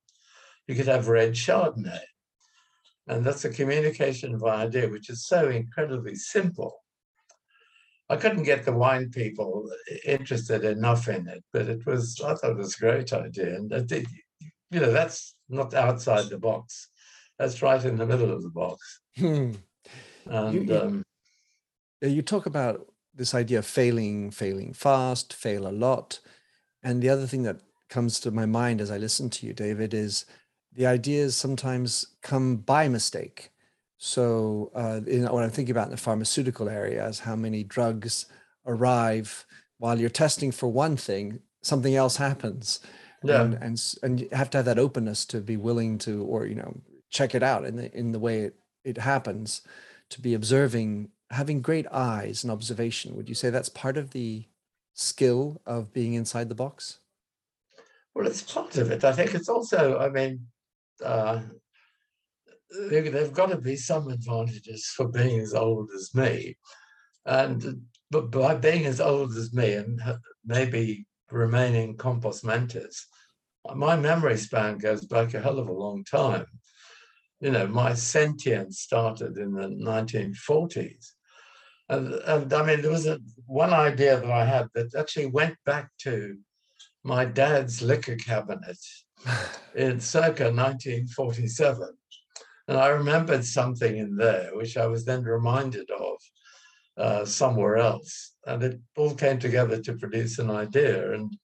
you 0.66 0.74
could 0.74 0.88
have 0.88 1.08
red 1.08 1.34
Chardonnay. 1.34 2.00
And 3.06 3.24
that's 3.24 3.44
a 3.44 3.50
communication 3.50 4.34
of 4.34 4.44
idea, 4.44 4.88
which 4.88 5.10
is 5.10 5.26
so 5.26 5.50
incredibly 5.50 6.14
simple. 6.14 6.80
I 8.08 8.16
couldn't 8.16 8.44
get 8.44 8.64
the 8.64 8.72
wine 8.72 9.10
people 9.10 9.70
interested 10.04 10.64
enough 10.64 11.08
in 11.08 11.26
it, 11.28 11.42
but 11.52 11.68
it 11.68 11.84
was, 11.86 12.20
I 12.24 12.34
thought 12.34 12.52
it 12.52 12.56
was 12.56 12.76
a 12.76 12.80
great 12.80 13.12
idea. 13.12 13.56
And 13.56 13.70
did, 13.86 14.06
you 14.70 14.80
know, 14.80 14.90
that's 14.90 15.34
not 15.48 15.74
outside 15.74 16.28
the 16.28 16.38
box. 16.38 16.88
That's 17.38 17.62
right 17.62 17.84
in 17.84 17.96
the 17.96 18.06
middle 18.06 18.30
of 18.30 18.42
the 18.42 18.50
box. 18.50 19.00
Hmm. 19.16 19.52
And 20.26 20.68
you, 20.68 20.76
um, 20.76 21.02
you 22.00 22.22
talk 22.22 22.46
about 22.46 22.86
this 23.14 23.34
idea 23.34 23.58
of 23.58 23.66
failing, 23.66 24.30
failing 24.30 24.72
fast, 24.72 25.32
fail 25.32 25.66
a 25.66 25.72
lot. 25.72 26.20
And 26.82 27.02
the 27.02 27.08
other 27.08 27.26
thing 27.26 27.42
that 27.44 27.60
comes 27.88 28.20
to 28.20 28.30
my 28.30 28.46
mind 28.46 28.80
as 28.80 28.90
I 28.90 28.98
listen 28.98 29.30
to 29.30 29.46
you, 29.46 29.52
David, 29.52 29.94
is 29.94 30.26
the 30.74 30.86
ideas 30.86 31.36
sometimes 31.36 32.06
come 32.22 32.56
by 32.56 32.88
mistake. 32.88 33.50
So, 33.98 34.70
uh, 34.74 35.00
in, 35.06 35.24
what 35.24 35.44
I'm 35.44 35.50
thinking 35.50 35.72
about 35.72 35.86
in 35.86 35.92
the 35.92 35.96
pharmaceutical 35.96 36.68
area 36.68 37.06
is 37.06 37.20
how 37.20 37.36
many 37.36 37.62
drugs 37.62 38.26
arrive 38.66 39.46
while 39.78 39.98
you're 39.98 40.10
testing 40.10 40.52
for 40.52 40.68
one 40.68 40.96
thing, 40.96 41.40
something 41.62 41.94
else 41.94 42.16
happens. 42.16 42.80
Yeah. 43.22 43.42
And, 43.42 43.54
and 43.54 43.94
and 44.02 44.20
you 44.20 44.28
have 44.32 44.50
to 44.50 44.58
have 44.58 44.66
that 44.66 44.78
openness 44.78 45.24
to 45.26 45.40
be 45.40 45.56
willing 45.56 45.96
to, 45.98 46.24
or 46.24 46.46
you 46.46 46.54
know, 46.54 46.76
check 47.10 47.34
it 47.34 47.42
out 47.42 47.64
in 47.64 47.76
the 47.76 47.96
in 47.96 48.12
the 48.12 48.18
way 48.18 48.42
it, 48.42 48.54
it 48.84 48.98
happens, 48.98 49.62
to 50.10 50.20
be 50.20 50.34
observing, 50.34 51.08
having 51.30 51.62
great 51.62 51.86
eyes 51.90 52.44
and 52.44 52.50
observation. 52.50 53.16
Would 53.16 53.28
you 53.28 53.34
say 53.34 53.48
that's 53.48 53.70
part 53.70 53.96
of 53.96 54.10
the 54.10 54.44
skill 54.92 55.60
of 55.64 55.92
being 55.92 56.14
inside 56.14 56.50
the 56.50 56.54
box? 56.54 56.98
Well, 58.14 58.26
it's 58.26 58.42
part 58.42 58.76
of 58.76 58.90
it. 58.90 59.04
I 59.04 59.12
think 59.12 59.34
it's 59.34 59.48
also, 59.48 59.98
I 59.98 60.08
mean, 60.08 60.46
uh, 61.02 61.40
there've 62.90 63.32
got 63.32 63.50
to 63.50 63.58
be 63.58 63.76
some 63.76 64.08
advantages 64.08 64.86
for 64.86 65.08
being 65.08 65.40
as 65.40 65.54
old 65.54 65.90
as 65.94 66.14
me. 66.14 66.56
And 67.26 67.82
but 68.10 68.30
by 68.30 68.54
being 68.54 68.86
as 68.86 69.00
old 69.00 69.34
as 69.36 69.52
me 69.52 69.74
and 69.74 70.00
maybe 70.44 71.06
remaining 71.30 71.96
compos 71.96 72.44
mentis, 72.44 73.06
my 73.74 73.96
memory 73.96 74.36
span 74.36 74.78
goes 74.78 75.04
back 75.04 75.34
a 75.34 75.40
hell 75.40 75.58
of 75.58 75.68
a 75.68 75.72
long 75.72 76.04
time. 76.04 76.46
You 77.40 77.50
know, 77.50 77.66
my 77.66 77.94
sentience 77.94 78.80
started 78.80 79.36
in 79.36 79.52
the 79.52 79.68
1940s. 79.68 81.12
And, 81.88 82.14
and 82.14 82.52
I 82.52 82.64
mean, 82.64 82.82
there 82.82 82.90
was 82.90 83.06
a, 83.06 83.18
one 83.46 83.72
idea 83.72 84.20
that 84.20 84.30
I 84.30 84.44
had 84.44 84.68
that 84.74 84.94
actually 84.94 85.26
went 85.26 85.56
back 85.66 85.90
to 86.00 86.38
my 87.02 87.24
dad's 87.24 87.82
liquor 87.82 88.16
cabinet 88.16 88.78
in 89.74 90.00
circa 90.00 90.44
1947. 90.44 91.88
And 92.68 92.78
I 92.78 92.88
remembered 92.88 93.44
something 93.44 93.96
in 93.96 94.16
there, 94.16 94.50
which 94.54 94.76
I 94.76 94.86
was 94.86 95.04
then 95.04 95.22
reminded 95.22 95.90
of 95.90 96.16
uh, 96.96 97.24
somewhere 97.24 97.76
else. 97.76 98.36
And 98.46 98.62
it 98.62 98.80
all 98.96 99.14
came 99.14 99.38
together 99.38 99.80
to 99.82 99.94
produce 99.94 100.38
an 100.38 100.50
idea. 100.50 101.12
And 101.12 101.36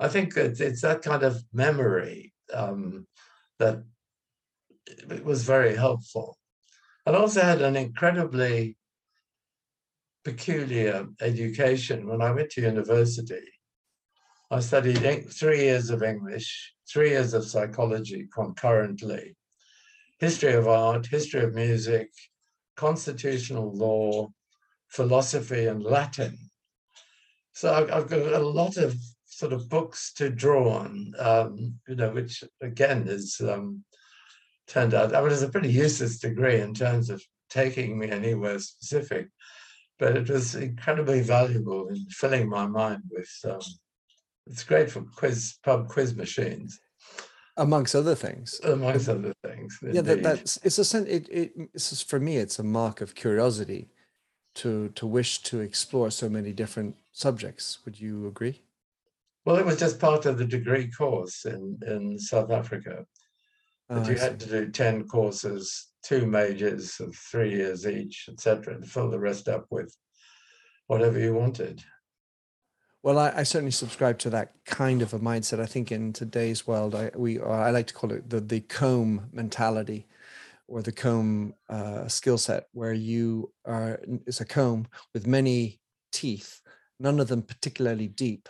I 0.00 0.08
think 0.08 0.36
it's, 0.36 0.60
it's 0.60 0.82
that 0.82 1.02
kind 1.02 1.22
of 1.22 1.42
memory 1.52 2.32
um, 2.52 3.06
that 3.58 3.82
it 4.86 5.24
was 5.24 5.44
very 5.44 5.76
helpful. 5.76 6.36
I 7.06 7.12
also 7.12 7.42
had 7.42 7.62
an 7.62 7.76
incredibly 7.76 8.76
peculiar 10.24 11.06
education 11.20 12.08
when 12.08 12.22
I 12.22 12.32
went 12.32 12.50
to 12.50 12.62
university. 12.62 13.53
I 14.54 14.60
studied 14.60 15.32
three 15.32 15.62
years 15.62 15.90
of 15.90 16.04
English, 16.04 16.74
three 16.88 17.10
years 17.10 17.34
of 17.34 17.44
psychology 17.44 18.28
concurrently, 18.32 19.34
history 20.20 20.52
of 20.52 20.68
art, 20.68 21.06
history 21.06 21.42
of 21.42 21.54
music, 21.54 22.10
constitutional 22.76 23.72
law, 23.74 24.30
philosophy, 24.86 25.66
and 25.66 25.82
Latin. 25.82 26.38
So 27.52 27.74
I've 27.74 28.08
got 28.08 28.32
a 28.32 28.38
lot 28.38 28.76
of 28.76 28.94
sort 29.26 29.52
of 29.52 29.68
books 29.68 30.12
to 30.18 30.30
draw 30.30 30.68
on, 30.68 31.14
um, 31.18 31.80
you 31.88 31.96
know, 31.96 32.12
which 32.12 32.44
again 32.62 33.08
is 33.08 33.40
um, 33.40 33.82
turned 34.68 34.94
out, 34.94 35.16
I 35.16 35.20
mean, 35.20 35.32
it's 35.32 35.42
a 35.42 35.48
pretty 35.48 35.72
useless 35.72 36.20
degree 36.20 36.60
in 36.60 36.74
terms 36.74 37.10
of 37.10 37.20
taking 37.50 37.98
me 37.98 38.08
anywhere 38.08 38.60
specific, 38.60 39.30
but 39.98 40.16
it 40.16 40.30
was 40.30 40.54
incredibly 40.54 41.22
valuable 41.22 41.88
in 41.88 42.06
filling 42.08 42.48
my 42.48 42.68
mind 42.68 43.02
with 43.10 43.32
um, 43.46 43.60
it's 44.46 44.64
great 44.64 44.90
for 44.90 45.02
quiz 45.02 45.54
pub 45.62 45.88
quiz 45.88 46.14
machines. 46.14 46.80
Amongst 47.56 47.94
other 47.94 48.14
things. 48.14 48.60
Amongst 48.64 49.08
other 49.08 49.32
things 49.44 49.78
yeah 49.82 50.00
that, 50.00 50.22
that's 50.22 50.58
it's 50.62 50.78
a 50.78 50.84
sense. 50.84 51.08
it, 51.08 51.28
it 51.28 51.52
it's 51.72 51.90
just, 51.90 52.08
for 52.08 52.18
me 52.18 52.36
it's 52.36 52.58
a 52.58 52.64
mark 52.64 53.00
of 53.00 53.14
curiosity 53.14 53.88
to 54.56 54.88
to 54.90 55.06
wish 55.06 55.42
to 55.42 55.60
explore 55.60 56.10
so 56.10 56.28
many 56.28 56.52
different 56.52 56.96
subjects. 57.12 57.78
Would 57.84 58.00
you 58.00 58.26
agree? 58.26 58.62
Well 59.44 59.56
it 59.56 59.66
was 59.66 59.78
just 59.78 60.00
part 60.00 60.26
of 60.26 60.38
the 60.38 60.44
degree 60.44 60.90
course 60.90 61.44
in 61.44 61.78
in 61.86 62.18
south 62.18 62.50
africa. 62.50 63.06
Oh, 63.90 64.00
that 64.00 64.10
you 64.10 64.16
had 64.16 64.40
to 64.40 64.48
do 64.48 64.70
10 64.70 65.06
courses 65.08 65.88
two 66.02 66.26
majors 66.26 66.98
of 67.00 67.14
three 67.14 67.50
years 67.50 67.86
each 67.86 68.30
etc 68.30 68.80
to 68.80 68.86
fill 68.86 69.10
the 69.10 69.18
rest 69.18 69.46
up 69.46 69.66
with 69.70 69.94
whatever 70.86 71.18
you 71.18 71.34
wanted 71.34 71.84
well, 73.04 73.18
I, 73.18 73.32
I, 73.36 73.42
certainly 73.42 73.70
subscribe 73.70 74.18
to 74.20 74.30
that 74.30 74.54
kind 74.64 75.02
of 75.02 75.12
a 75.12 75.18
mindset. 75.18 75.60
I 75.60 75.66
think 75.66 75.92
in 75.92 76.14
today's 76.14 76.66
world, 76.66 76.94
I 76.94 77.10
we 77.14 77.38
I 77.38 77.70
like 77.70 77.86
to 77.88 77.94
call 77.94 78.10
it 78.12 78.30
the 78.30 78.40
the 78.40 78.60
comb 78.60 79.28
mentality, 79.30 80.06
or 80.68 80.80
the 80.80 80.90
comb 80.90 81.52
uh, 81.68 82.08
skill 82.08 82.38
set, 82.38 82.68
where 82.72 82.94
you 82.94 83.52
are 83.66 84.00
it's 84.26 84.40
a 84.40 84.46
comb 84.46 84.86
with 85.12 85.26
many 85.26 85.80
teeth, 86.12 86.62
none 86.98 87.20
of 87.20 87.28
them 87.28 87.42
particularly 87.42 88.08
deep, 88.08 88.48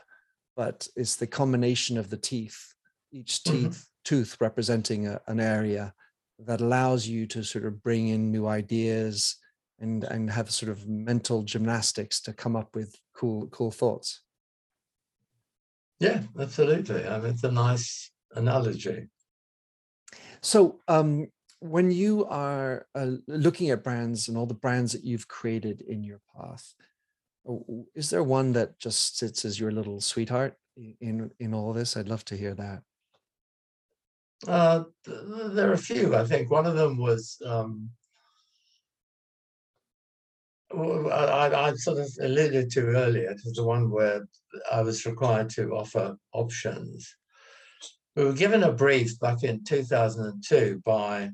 but 0.55 0.87
it's 0.95 1.17
the 1.17 1.27
combination 1.27 1.99
of 1.99 2.09
the 2.09 2.17
teeth, 2.17 2.75
each 3.11 3.43
mm-hmm. 3.43 3.57
teeth 3.57 3.73
mm-hmm. 3.73 4.05
tooth 4.05 4.37
representing 4.41 5.09
a, 5.09 5.21
an 5.27 5.41
area 5.41 5.93
that 6.39 6.61
allows 6.61 7.09
you 7.09 7.27
to 7.27 7.43
sort 7.43 7.65
of 7.65 7.83
bring 7.83 8.07
in 8.07 8.31
new 8.31 8.47
ideas 8.47 9.35
and 9.81 10.05
and 10.05 10.31
have 10.31 10.49
sort 10.53 10.71
of 10.71 10.87
mental 10.87 11.43
gymnastics 11.43 12.21
to 12.21 12.33
come 12.33 12.55
up 12.55 12.77
with 12.77 12.95
cool 13.17 13.49
cool 13.49 13.73
thoughts. 13.73 14.21
Yeah, 16.01 16.23
absolutely. 16.39 17.07
I 17.07 17.19
mean, 17.19 17.31
it's 17.31 17.45
a 17.45 17.51
nice 17.51 18.11
analogy. 18.35 19.09
So, 20.43 20.81
um, 20.89 21.29
when 21.61 21.91
you 21.91 22.27
are 22.27 22.87
uh, 22.95 23.13
looking 23.27 23.71
at 23.71 23.83
brands 23.83 24.29
and 24.29 24.37
all 24.37 24.47
the 24.47 24.55
brands 24.55 24.93
that 24.93 25.05
you've 25.05 25.29
created 25.29 25.81
in 25.81 26.05
your 26.05 26.21
path, 26.37 26.75
is 27.95 28.11
there 28.11 28.23
one 28.23 28.53
that 28.53 28.79
just 28.79 29.17
sits 29.19 29.45
as 29.45 29.59
your 29.59 29.71
little 29.71 30.01
sweetheart 30.01 30.57
in 30.77 31.31
in 31.39 31.55
all 31.55 31.73
this? 31.73 31.97
I'd 31.97 32.09
love 32.09 32.25
to 32.27 32.37
hear 32.37 32.55
that. 32.55 32.83
Uh, 34.47 34.85
there 35.07 35.71
are 35.71 35.75
a 35.75 35.79
few. 35.79 36.15
I 36.15 36.25
think 36.25 36.51
one 36.51 36.67
of 36.67 36.75
them 36.75 36.99
was 36.99 37.41
um, 37.47 37.89
I, 40.77 41.69
I 41.69 41.75
sort 41.75 41.99
of 41.99 42.09
alluded 42.21 42.71
to 42.73 42.89
earlier 42.89 43.35
to 43.35 43.51
the 43.53 43.65
one 43.65 43.91
where 43.91 44.27
I 44.71 44.83
was 44.83 45.07
required 45.07 45.51
to 45.51 45.75
offer 45.75 46.17
options. 46.33 47.15
We 48.17 48.25
were 48.25 48.33
given 48.33 48.63
a 48.63 48.73
brief 48.73 49.19
back 49.19 49.43
in 49.43 49.65
2002 49.65 50.83
by 50.85 51.31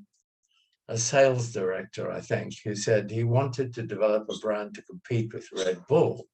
a 0.88 0.98
sales 0.98 1.52
director, 1.52 2.10
I 2.10 2.20
think, 2.20 2.54
who 2.64 2.74
said 2.74 3.10
he 3.10 3.24
wanted 3.24 3.74
to 3.74 3.82
develop 3.82 4.28
a 4.28 4.38
brand 4.38 4.74
to 4.74 4.82
compete 4.82 5.32
with 5.32 5.48
Red 5.52 5.86
Bull, 5.86 6.26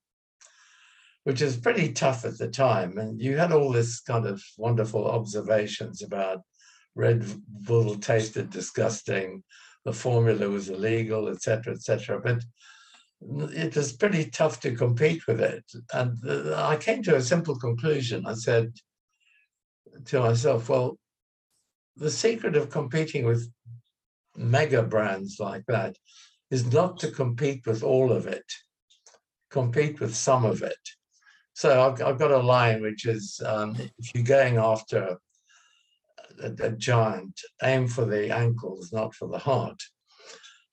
which 1.25 1.43
is 1.43 1.57
pretty 1.57 1.93
tough 1.93 2.25
at 2.25 2.39
the 2.39 2.49
time. 2.49 2.99
And 2.99 3.21
you 3.21 3.37
had 3.37 3.53
all 3.53 3.73
this 3.73 4.01
kind 4.01 4.27
of 4.27 4.43
wonderful 4.57 5.07
observations 5.07 6.03
about 6.03 6.43
Red 6.95 7.27
Bull 7.49 7.97
tasted 7.97 8.51
disgusting, 8.51 9.43
the 9.85 9.93
formula 9.93 10.49
was 10.49 10.69
illegal, 10.69 11.29
etc., 11.29 11.75
etc. 11.75 12.21
But 12.21 12.43
it 13.29 13.77
was 13.77 13.93
pretty 13.93 14.31
tough 14.31 14.61
to 14.61 14.75
compete 14.75 15.27
with 15.27 15.41
it. 15.41 15.65
And 15.93 16.19
I 16.55 16.77
came 16.77 17.03
to 17.05 17.17
a 17.17 17.23
simple 17.23 17.59
conclusion. 17.59 18.27
I 18.27 18.35
said 18.35 18.73
to 20.07 20.21
myself, 20.21 20.69
well, 20.69 20.99
the 21.97 22.11
secret 22.11 22.57
of 22.57 22.71
competing 22.71 23.25
with 23.25 23.51
mega 24.37 24.83
brands 24.83 25.39
like 25.41 25.65
that 25.67 25.97
is 26.51 26.73
not 26.73 26.99
to 27.01 27.11
compete 27.11 27.67
with 27.67 27.83
all 27.83 28.13
of 28.13 28.27
it, 28.27 28.45
compete 29.51 30.01
with 30.01 30.15
some 30.15 30.45
of 30.45 30.63
it. 30.63 30.79
So 31.55 31.83
I've, 31.83 32.03
I've 32.03 32.19
got 32.19 32.31
a 32.31 32.39
line 32.39 32.83
which 32.83 33.07
is 33.07 33.41
um, 33.45 33.77
if 33.99 34.15
you're 34.15 34.25
going 34.25 34.59
after 34.59 35.17
a, 36.43 36.53
a, 36.61 36.71
giant, 36.73 37.41
aim 37.63 37.89
for 37.89 38.05
the 38.05 38.31
ankles, 38.31 38.93
not 38.93 39.15
for 39.15 39.27
the 39.27 39.39
heart, 39.39 39.83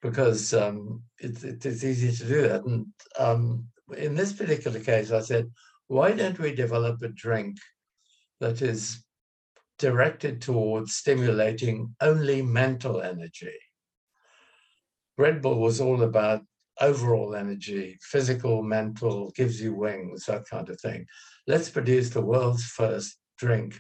because 0.04 0.54
um, 0.54 1.02
it, 1.20 1.44
it, 1.44 1.66
it's 1.66 1.84
easy 1.84 2.12
to 2.12 2.28
do 2.28 2.42
that. 2.48 2.64
And 2.66 2.86
um, 3.18 3.66
in 3.98 4.16
this 4.16 4.34
particular 4.34 4.80
case, 4.82 5.12
I 5.12 5.22
said, 5.22 5.50
why 5.88 6.12
don't 6.12 6.38
we 6.38 6.54
develop 6.54 7.02
a 7.02 7.08
drink 7.08 7.58
that 8.42 8.62
is 8.62 9.04
directed 9.80 10.42
towards 10.42 10.96
stimulating 10.96 11.96
only 12.02 12.42
mental 12.42 13.02
energy? 13.02 13.58
Red 15.18 15.42
Bull 15.42 15.60
was 15.60 15.80
all 15.80 16.04
about 16.04 16.42
overall 16.82 17.36
energy, 17.36 17.98
physical, 18.02 18.62
mental, 18.62 19.32
gives 19.32 19.62
you 19.62 19.74
wings, 19.74 20.26
that 20.26 20.44
kind 20.50 20.68
of 20.70 20.80
thing. 20.82 21.06
Let's 21.48 21.70
produce 21.70 22.10
the 22.10 22.22
world's 22.22 22.66
first 22.66 23.18
drink 23.38 23.80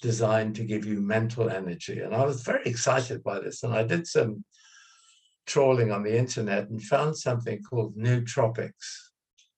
designed 0.00 0.56
to 0.56 0.64
give 0.64 0.86
you 0.86 1.02
mental 1.02 1.50
energy. 1.50 2.00
And 2.00 2.14
I 2.14 2.24
was 2.24 2.42
very 2.42 2.64
excited 2.64 3.22
by 3.22 3.40
this. 3.40 3.62
And 3.62 3.74
I 3.74 3.82
did 3.82 4.06
some 4.06 4.42
trawling 5.50 5.90
on 5.90 6.04
the 6.04 6.16
internet 6.16 6.70
and 6.70 6.80
found 6.80 7.16
something 7.16 7.60
called 7.62 7.96
nootropics. 7.96 9.10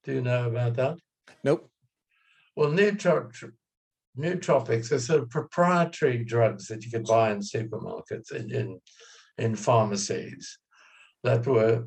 Do 0.04 0.14
you 0.14 0.22
know 0.22 0.48
about 0.48 0.74
that? 0.76 0.96
Nope. 1.44 1.70
Well, 2.56 2.70
nootropics 2.70 3.42
are 4.92 4.98
sort 4.98 5.22
of 5.22 5.30
proprietary 5.30 6.24
drugs 6.24 6.66
that 6.68 6.82
you 6.82 6.90
could 6.90 7.04
buy 7.04 7.32
in 7.32 7.40
supermarkets, 7.40 8.32
in, 8.32 8.50
in, 8.50 8.80
in 9.36 9.54
pharmacies 9.54 10.58
that 11.24 11.46
were 11.46 11.86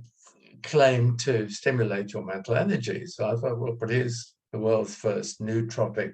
claimed 0.62 1.20
to 1.22 1.49
stimulate 1.49 2.14
your 2.14 2.24
mental 2.24 2.56
energy. 2.56 3.08
So 3.08 3.28
I 3.28 3.36
thought 3.36 3.60
we'll 3.60 3.76
produce 3.76 4.36
the 4.51 4.60
world's 4.60 4.95
first 4.95 5.41
nootropic 5.41 6.14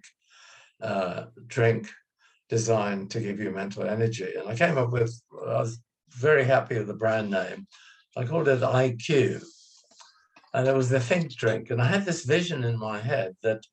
uh, 0.81 1.25
drink 1.47 1.89
designed 2.49 3.11
to 3.11 3.19
give 3.19 3.39
you 3.39 3.51
mental 3.51 3.83
energy. 3.83 4.33
And 4.37 4.47
I 4.47 4.55
came 4.55 4.77
up 4.77 4.91
with, 4.91 5.13
I 5.45 5.59
was 5.59 5.77
very 6.14 6.43
happy 6.43 6.78
with 6.78 6.88
the 6.88 6.93
brand 6.93 7.32
name. 7.32 7.68
I 8.18 8.26
called 8.26 8.47
it 8.47 8.62
IQ. 8.62 9.43
And 10.53 10.68
it 10.68 10.76
was 10.76 10.89
the 10.89 10.99
think 10.99 11.36
drink. 11.36 11.70
And 11.70 11.82
I 11.82 11.86
had 11.86 12.05
this 12.05 12.26
vision 12.26 12.64
in 12.64 12.78
my 12.78 12.99
head 12.99 13.36
that 13.41 13.64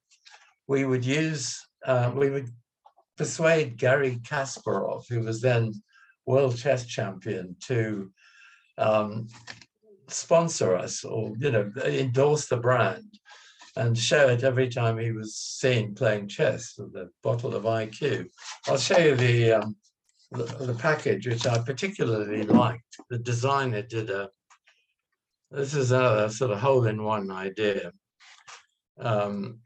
we 0.69 0.85
would 0.85 1.05
use, 1.05 1.61
uh, 1.85 2.13
we 2.15 2.31
would 2.31 2.49
persuade 3.17 3.77
Garry 3.77 4.21
Kasparov, 4.23 5.09
who 5.09 5.21
was 5.21 5.41
then 5.41 5.73
world 6.25 6.57
chess 6.57 6.87
champion, 6.87 7.57
to 7.67 8.13
um, 8.77 9.27
sponsor 10.07 10.77
us 10.77 11.05
or 11.05 11.35
you 11.39 11.51
know 11.51 11.71
endorse 11.85 12.47
the 12.47 12.57
brand 12.57 13.19
and 13.79 13.97
show 13.97 14.29
it 14.29 14.43
every 14.43 14.69
time 14.69 14.99
he 14.99 15.13
was 15.13 15.37
seen 15.37 15.95
playing 15.95 16.27
chess 16.27 16.75
with 16.79 16.95
a 16.97 17.09
bottle 17.23 17.55
of 17.55 17.63
IQ. 17.63 18.29
I'll 18.67 18.77
show 18.77 18.99
you 18.99 19.15
the, 19.15 19.53
um, 19.53 19.77
the, 20.31 20.45
the 20.45 20.75
package, 20.75 21.27
which 21.27 21.47
I 21.47 21.59
particularly 21.59 22.43
liked. 22.43 22.99
The 23.11 23.19
designer 23.19 23.83
did 23.83 24.11
a. 24.11 24.29
This 25.51 25.75
is 25.75 25.93
a 25.93 26.29
sort 26.29 26.51
of 26.51 26.59
hole-in-one 26.61 27.31
idea. 27.31 27.93
Um, 29.01 29.61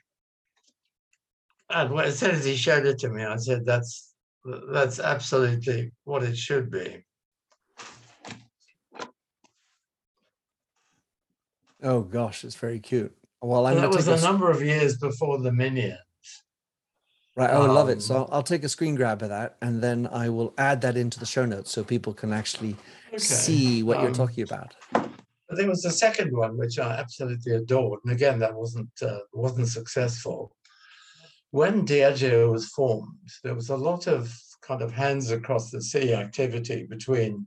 and 1.68 1.98
as 2.00 2.18
soon 2.18 2.32
as 2.32 2.44
he 2.44 2.54
showed 2.54 2.86
it 2.86 2.98
to 3.00 3.08
me, 3.08 3.24
I 3.24 3.36
said, 3.36 3.64
"That's 3.66 4.14
that's 4.44 5.00
absolutely 5.00 5.92
what 6.04 6.22
it 6.22 6.36
should 6.36 6.70
be." 6.70 7.04
Oh 11.82 12.02
gosh, 12.02 12.44
it's 12.44 12.54
very 12.54 12.78
cute. 12.78 13.12
Well, 13.40 13.66
I'm 13.66 13.76
that 13.76 13.90
was 13.90 14.06
a, 14.06 14.20
number 14.20 14.50
of 14.50 14.62
years 14.62 14.98
before 14.98 15.40
the 15.40 15.50
Minions. 15.50 15.98
Right. 17.35 17.51
Oh, 17.51 17.62
um, 17.62 17.70
I 17.70 17.72
love 17.72 17.89
it. 17.89 18.03
So 18.03 18.14
um, 18.14 18.20
I'll, 18.22 18.28
I'll, 18.37 18.43
take 18.43 18.62
a 18.62 18.68
screen 18.68 18.95
grab 18.95 19.22
of 19.22 19.30
that, 19.30 19.57
and 19.62 19.83
then 19.83 20.07
I 20.12 20.28
will 20.28 20.53
add 20.59 20.83
that 20.83 20.97
into 20.97 21.18
the 21.18 21.26
show 21.26 21.47
notes 21.47 21.70
so 21.70 21.83
people 21.83 22.12
can 22.12 22.33
actually 22.33 22.76
okay. 23.09 23.18
see 23.18 23.83
what 23.83 23.99
um, 23.99 24.05
you're 24.05 24.14
talking 24.14 24.45
about. 24.45 24.74
There 25.49 25.68
was 25.68 25.85
a 25.85 25.91
second 25.91 26.35
one 26.37 26.57
which 26.57 26.78
I 26.78 26.95
absolutely 26.95 27.55
adored, 27.55 28.01
and 28.05 28.12
again, 28.12 28.39
that 28.41 28.55
wasn't 28.55 28.91
uh, 29.01 29.20
wasn't 29.33 29.68
successful. 29.68 30.55
When 31.53 31.87
Diageo 31.87 32.53
was 32.53 32.68
formed, 32.68 33.28
there 33.45 33.55
was 33.55 33.70
a 33.70 33.76
lot 33.76 34.07
of 34.07 34.35
kind 34.62 34.83
of 34.83 34.93
hands 34.93 35.30
across 35.30 35.70
the 35.70 35.83
sea 35.83 36.14
activity 36.14 36.87
between 36.89 37.47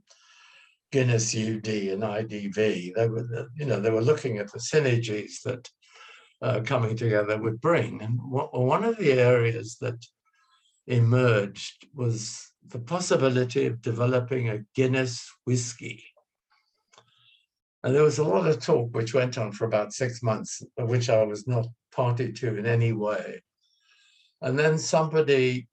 Guinness 0.92 1.34
UD 1.34 1.66
and 1.66 2.02
IDV. 2.02 2.94
They 2.94 3.08
were, 3.08 3.48
you 3.56 3.66
know, 3.66 3.80
they 3.80 3.90
were 3.90 4.02
looking 4.02 4.38
at 4.38 4.52
the 4.52 4.58
synergies 4.58 5.42
that 5.44 5.68
uh, 6.42 6.60
coming 6.64 6.96
together 6.96 7.38
would 7.38 7.60
bring. 7.60 8.02
And 8.02 8.18
one 8.20 8.84
of 8.84 8.98
the 8.98 9.12
areas 9.12 9.76
that 9.80 10.04
emerged 10.86 11.86
was 11.94 12.50
the 12.68 12.78
possibility 12.78 13.66
of 13.66 13.82
developing 13.82 14.48
a 14.48 14.64
Guinness 14.74 15.30
whiskey. 15.44 16.04
And 17.82 17.94
there 17.94 18.02
was 18.02 18.18
a 18.18 18.24
lot 18.24 18.48
of 18.48 18.60
talk 18.60 18.94
which 18.94 19.14
went 19.14 19.38
on 19.38 19.52
for 19.52 19.64
about 19.64 19.92
six 19.92 20.22
months, 20.22 20.62
which 20.76 21.08
I 21.08 21.22
was 21.22 21.46
not 21.46 21.66
party 21.92 22.32
to 22.32 22.56
in 22.56 22.66
any 22.66 22.92
way. 22.92 23.42
And 24.42 24.58
then 24.58 24.78
somebody 24.78 25.68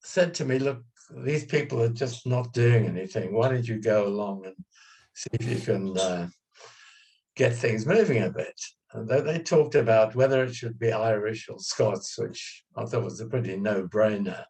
said 0.00 0.34
to 0.34 0.44
me, 0.44 0.58
look, 0.58 0.82
these 1.10 1.44
people 1.44 1.82
are 1.82 1.88
just 1.88 2.26
not 2.26 2.52
doing 2.52 2.86
anything. 2.86 3.34
Why 3.34 3.48
don't 3.48 3.66
you 3.66 3.80
go 3.80 4.06
along 4.06 4.46
and 4.46 4.54
see 5.14 5.30
if 5.32 5.48
you 5.48 5.58
can 5.58 5.98
uh, 5.98 6.28
get 7.34 7.56
things 7.56 7.86
moving 7.86 8.22
a 8.22 8.30
bit? 8.30 8.60
And 8.92 9.08
they, 9.08 9.20
they 9.20 9.38
talked 9.38 9.74
about 9.74 10.14
whether 10.14 10.42
it 10.44 10.54
should 10.54 10.78
be 10.78 10.92
Irish 10.92 11.48
or 11.48 11.58
Scots, 11.58 12.18
which 12.18 12.64
I 12.76 12.84
thought 12.84 13.04
was 13.04 13.20
a 13.20 13.26
pretty 13.26 13.56
no-brainer, 13.56 14.44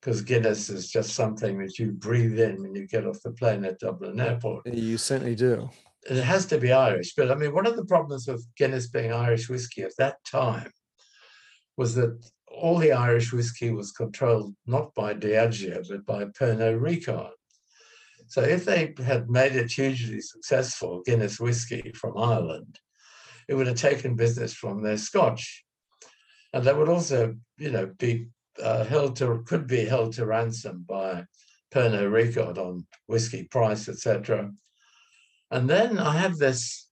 because 0.00 0.22
Guinness 0.22 0.68
is 0.68 0.90
just 0.90 1.10
something 1.10 1.58
that 1.58 1.78
you 1.78 1.92
breathe 1.92 2.40
in 2.40 2.60
when 2.62 2.74
you 2.74 2.86
get 2.88 3.06
off 3.06 3.22
the 3.22 3.30
plane 3.32 3.64
at 3.64 3.78
Dublin 3.78 4.20
Airport. 4.20 4.66
You 4.66 4.98
certainly 4.98 5.36
do. 5.36 5.70
It 6.10 6.22
has 6.22 6.46
to 6.46 6.58
be 6.58 6.72
Irish, 6.72 7.14
but 7.16 7.30
I 7.30 7.34
mean, 7.34 7.54
one 7.54 7.66
of 7.66 7.76
the 7.76 7.84
problems 7.84 8.26
with 8.26 8.46
Guinness 8.56 8.88
being 8.88 9.12
Irish 9.12 9.48
whiskey 9.48 9.82
at 9.82 9.96
that 9.98 10.16
time 10.24 10.70
was 11.76 11.94
that 11.94 12.18
all 12.48 12.78
the 12.78 12.92
Irish 12.92 13.32
whiskey 13.32 13.70
was 13.70 13.92
controlled 13.92 14.54
not 14.66 14.94
by 14.94 15.14
Diageo, 15.14 15.86
but 15.88 16.06
by 16.06 16.24
Pernod 16.24 16.80
Ricard. 16.80 17.30
So 18.26 18.42
if 18.42 18.64
they 18.64 18.94
had 19.04 19.30
made 19.30 19.54
it 19.54 19.70
hugely 19.70 20.20
successful, 20.20 21.02
Guinness 21.04 21.38
whiskey 21.38 21.92
from 21.94 22.18
Ireland, 22.18 22.78
it 23.48 23.54
would 23.54 23.66
have 23.66 23.76
taken 23.76 24.14
business 24.14 24.52
from 24.52 24.82
their 24.82 24.98
Scotch. 24.98 25.64
And 26.52 26.64
that 26.64 26.76
would 26.76 26.88
also, 26.88 27.34
you 27.58 27.70
know, 27.70 27.86
be 27.98 28.28
uh, 28.62 28.84
held 28.84 29.16
to, 29.16 29.42
could 29.46 29.66
be 29.66 29.84
held 29.84 30.12
to 30.14 30.26
ransom 30.26 30.84
by 30.88 31.24
Pernod 31.72 32.10
Ricard 32.10 32.58
on 32.58 32.86
whiskey 33.06 33.44
price, 33.44 33.88
etc. 33.88 34.50
And 35.50 35.68
then 35.68 35.98
I 35.98 36.16
have 36.18 36.36
this 36.36 36.88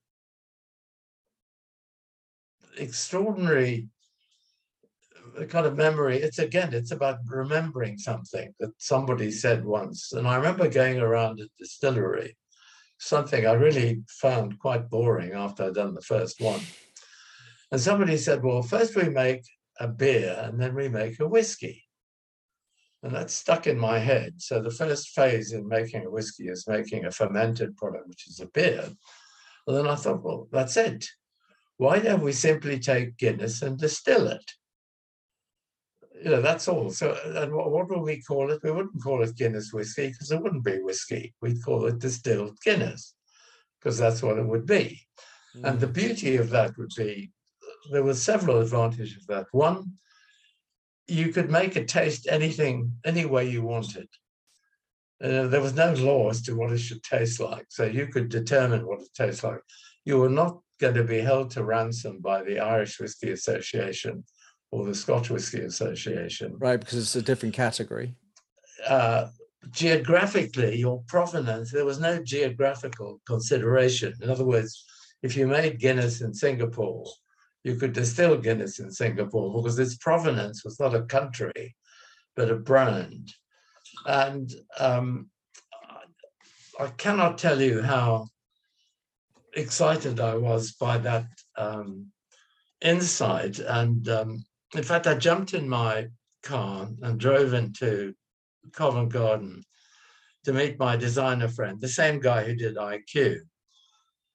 extraordinary 2.79 3.89
kind 5.49 5.67
of 5.67 5.77
memory. 5.77 6.19
It's 6.19 6.39
again, 6.39 6.73
it's 6.73 6.91
about 6.91 7.19
remembering 7.27 7.99
something 7.99 8.55
that 8.61 8.71
somebody 8.79 9.31
said 9.31 9.65
once. 9.65 10.13
And 10.13 10.27
I 10.27 10.37
remember 10.37 10.69
going 10.69 11.01
around 11.01 11.41
a 11.41 11.49
distillery, 11.59 12.37
something 12.99 13.47
I 13.47 13.53
really 13.53 14.03
found 14.09 14.59
quite 14.59 14.91
boring 14.91 15.33
after 15.33 15.65
I'd 15.65 15.75
done 15.75 15.95
the 15.95 16.01
first 16.01 16.41
one. 16.41 16.61
And 17.71 17.81
somebody 17.81 18.17
said, 18.17 18.43
well, 18.43 18.63
first 18.63 18.97
we 18.97 19.09
make 19.09 19.43
a 19.81 19.89
beer 19.89 20.41
and 20.43 20.61
then 20.61 20.75
we 20.75 20.89
make 20.89 21.21
a 21.21 21.29
whiskey. 21.29 21.85
And 23.03 23.15
that 23.15 23.31
stuck 23.31 23.67
in 23.67 23.79
my 23.79 23.99
head. 23.99 24.35
So 24.39 24.61
the 24.61 24.71
first 24.71 25.11
phase 25.11 25.53
in 25.53 25.69
making 25.69 26.05
a 26.05 26.11
whiskey 26.11 26.49
is 26.49 26.67
making 26.67 27.05
a 27.05 27.11
fermented 27.11 27.77
product, 27.77 28.09
which 28.09 28.27
is 28.29 28.41
a 28.41 28.47
beer. 28.47 28.89
And 29.67 29.77
then 29.77 29.87
I 29.87 29.95
thought, 29.97 30.23
well, 30.23 30.49
that's 30.51 30.77
it. 30.77 31.07
Why 31.77 31.99
don't 31.99 32.23
we 32.23 32.33
simply 32.33 32.79
take 32.79 33.19
Guinness 33.19 33.63
and 33.63 33.79
distill 33.79 34.29
it? 34.29 34.53
You 36.23 36.31
know, 36.31 36.41
that's 36.41 36.69
all. 36.69 36.91
So, 36.91 37.17
and 37.25 37.53
what, 37.53 37.71
what 37.71 37.89
would 37.91 38.01
we 38.01 38.23
call 38.23 38.51
it? 38.51 38.61
We 38.62 38.71
wouldn't 38.71 39.03
call 39.03 39.23
it 39.23 39.37
Guinness 39.37 39.73
whiskey 39.73 40.09
because 40.09 40.31
it 40.31 40.43
wouldn't 40.43 40.64
be 40.64 40.79
whiskey. 40.79 41.35
We'd 41.41 41.62
call 41.62 41.87
it 41.87 41.99
distilled 41.99 42.59
Guinness 42.64 43.14
because 43.79 43.99
that's 43.99 44.23
what 44.23 44.39
it 44.39 44.47
would 44.47 44.67
be. 44.67 45.01
Mm. 45.57 45.64
And 45.64 45.81
the 45.81 45.87
mm. 45.87 45.93
beauty 45.93 46.37
of 46.37 46.51
that 46.51 46.77
would 46.79 46.93
be 46.97 47.33
there 47.91 48.03
were 48.03 48.14
several 48.14 48.61
advantages 48.61 49.17
of 49.17 49.27
that. 49.29 49.47
One, 49.53 49.93
you 51.07 51.29
could 51.33 51.51
make 51.51 51.77
it 51.77 51.89
taste 51.89 52.27
anything, 52.29 52.93
any 53.05 53.25
way 53.25 53.49
you 53.49 53.62
wanted. 53.62 54.09
Uh, 55.23 55.47
there 55.47 55.61
was 55.61 55.75
no 55.75 55.93
law 55.95 56.29
as 56.31 56.43
to 56.43 56.55
what 56.55 56.73
it 56.73 56.79
should 56.79 57.03
taste 57.03 57.41
like. 57.41 57.67
So 57.69 57.85
you 57.85 58.07
could 58.09 58.29
determine 58.29 58.87
what 58.87 59.01
it 59.01 59.09
tastes 59.14 59.45
like. 59.45 59.61
you 60.05 60.19
were 60.19 60.29
not 60.29 60.61
going 60.79 60.95
to 60.95 61.05
be 61.05 61.21
held 61.21 61.51
to 61.51 61.64
ransom 61.64 62.21
by 62.21 62.43
the 62.43 62.59
Irish 62.59 63.01
Whiskey 63.01 63.31
Association 63.31 64.25
or 64.71 64.85
the 64.85 64.95
Scotch 64.95 65.31
Whisky 65.31 65.61
Association. 65.61 66.57
Right, 66.59 66.79
because 66.81 66.99
it's 66.99 67.17
a 67.17 67.23
different 67.23 67.55
category. 67.55 68.14
Uh, 68.87 69.29
geographically, 69.71 70.79
your 70.79 71.03
provenance, 71.07 71.73
there 71.73 71.85
was 71.85 72.01
no 72.01 72.23
geographical 72.23 73.21
consideration. 73.27 74.14
In 74.21 74.31
other 74.31 74.45
words, 74.45 74.85
if 75.23 75.37
you 75.37 75.47
made 75.47 75.81
Guinness 75.81 76.21
in 76.21 76.35
Singapore, 76.35 77.07
you 77.64 77.77
could 77.77 77.93
distill 77.93 78.37
Guinness 78.37 78.79
in 78.79 78.91
Singapore 78.91 79.61
because 79.61 79.79
its 79.79 79.97
provenance 79.97 80.64
was 80.64 80.79
not 80.79 80.95
a 80.95 81.03
country, 81.03 81.75
but 82.37 82.51
a 82.51 82.55
brand. 82.55 83.33
And 84.05 84.53
um, 84.79 85.31
I 86.79 86.89
cannot 86.89 87.39
tell 87.39 87.61
you 87.61 87.83
how 87.83 88.29
excited 89.55 90.21
I 90.21 90.37
was 90.37 90.73
by 90.73 90.99
that 90.99 91.27
um, 91.57 92.07
insight. 92.81 93.59
And 93.59 94.09
um, 94.09 94.45
in 94.79 94.85
fact, 94.85 95.07
I 95.07 95.14
jumped 95.14 95.55
in 95.55 95.68
my 95.68 96.09
car 96.43 96.89
and 97.03 97.20
drove 97.20 97.55
into 97.55 98.14
Covent 98.72 99.11
Garden 99.11 99.62
to 100.45 100.53
meet 100.53 100.79
my 100.79 100.97
designer 100.97 101.49
friend, 101.49 101.81
the 101.81 101.89
same 101.89 102.20
guy 102.20 102.45
who 102.45 102.55
did 102.55 102.77
IQ. 102.77 103.41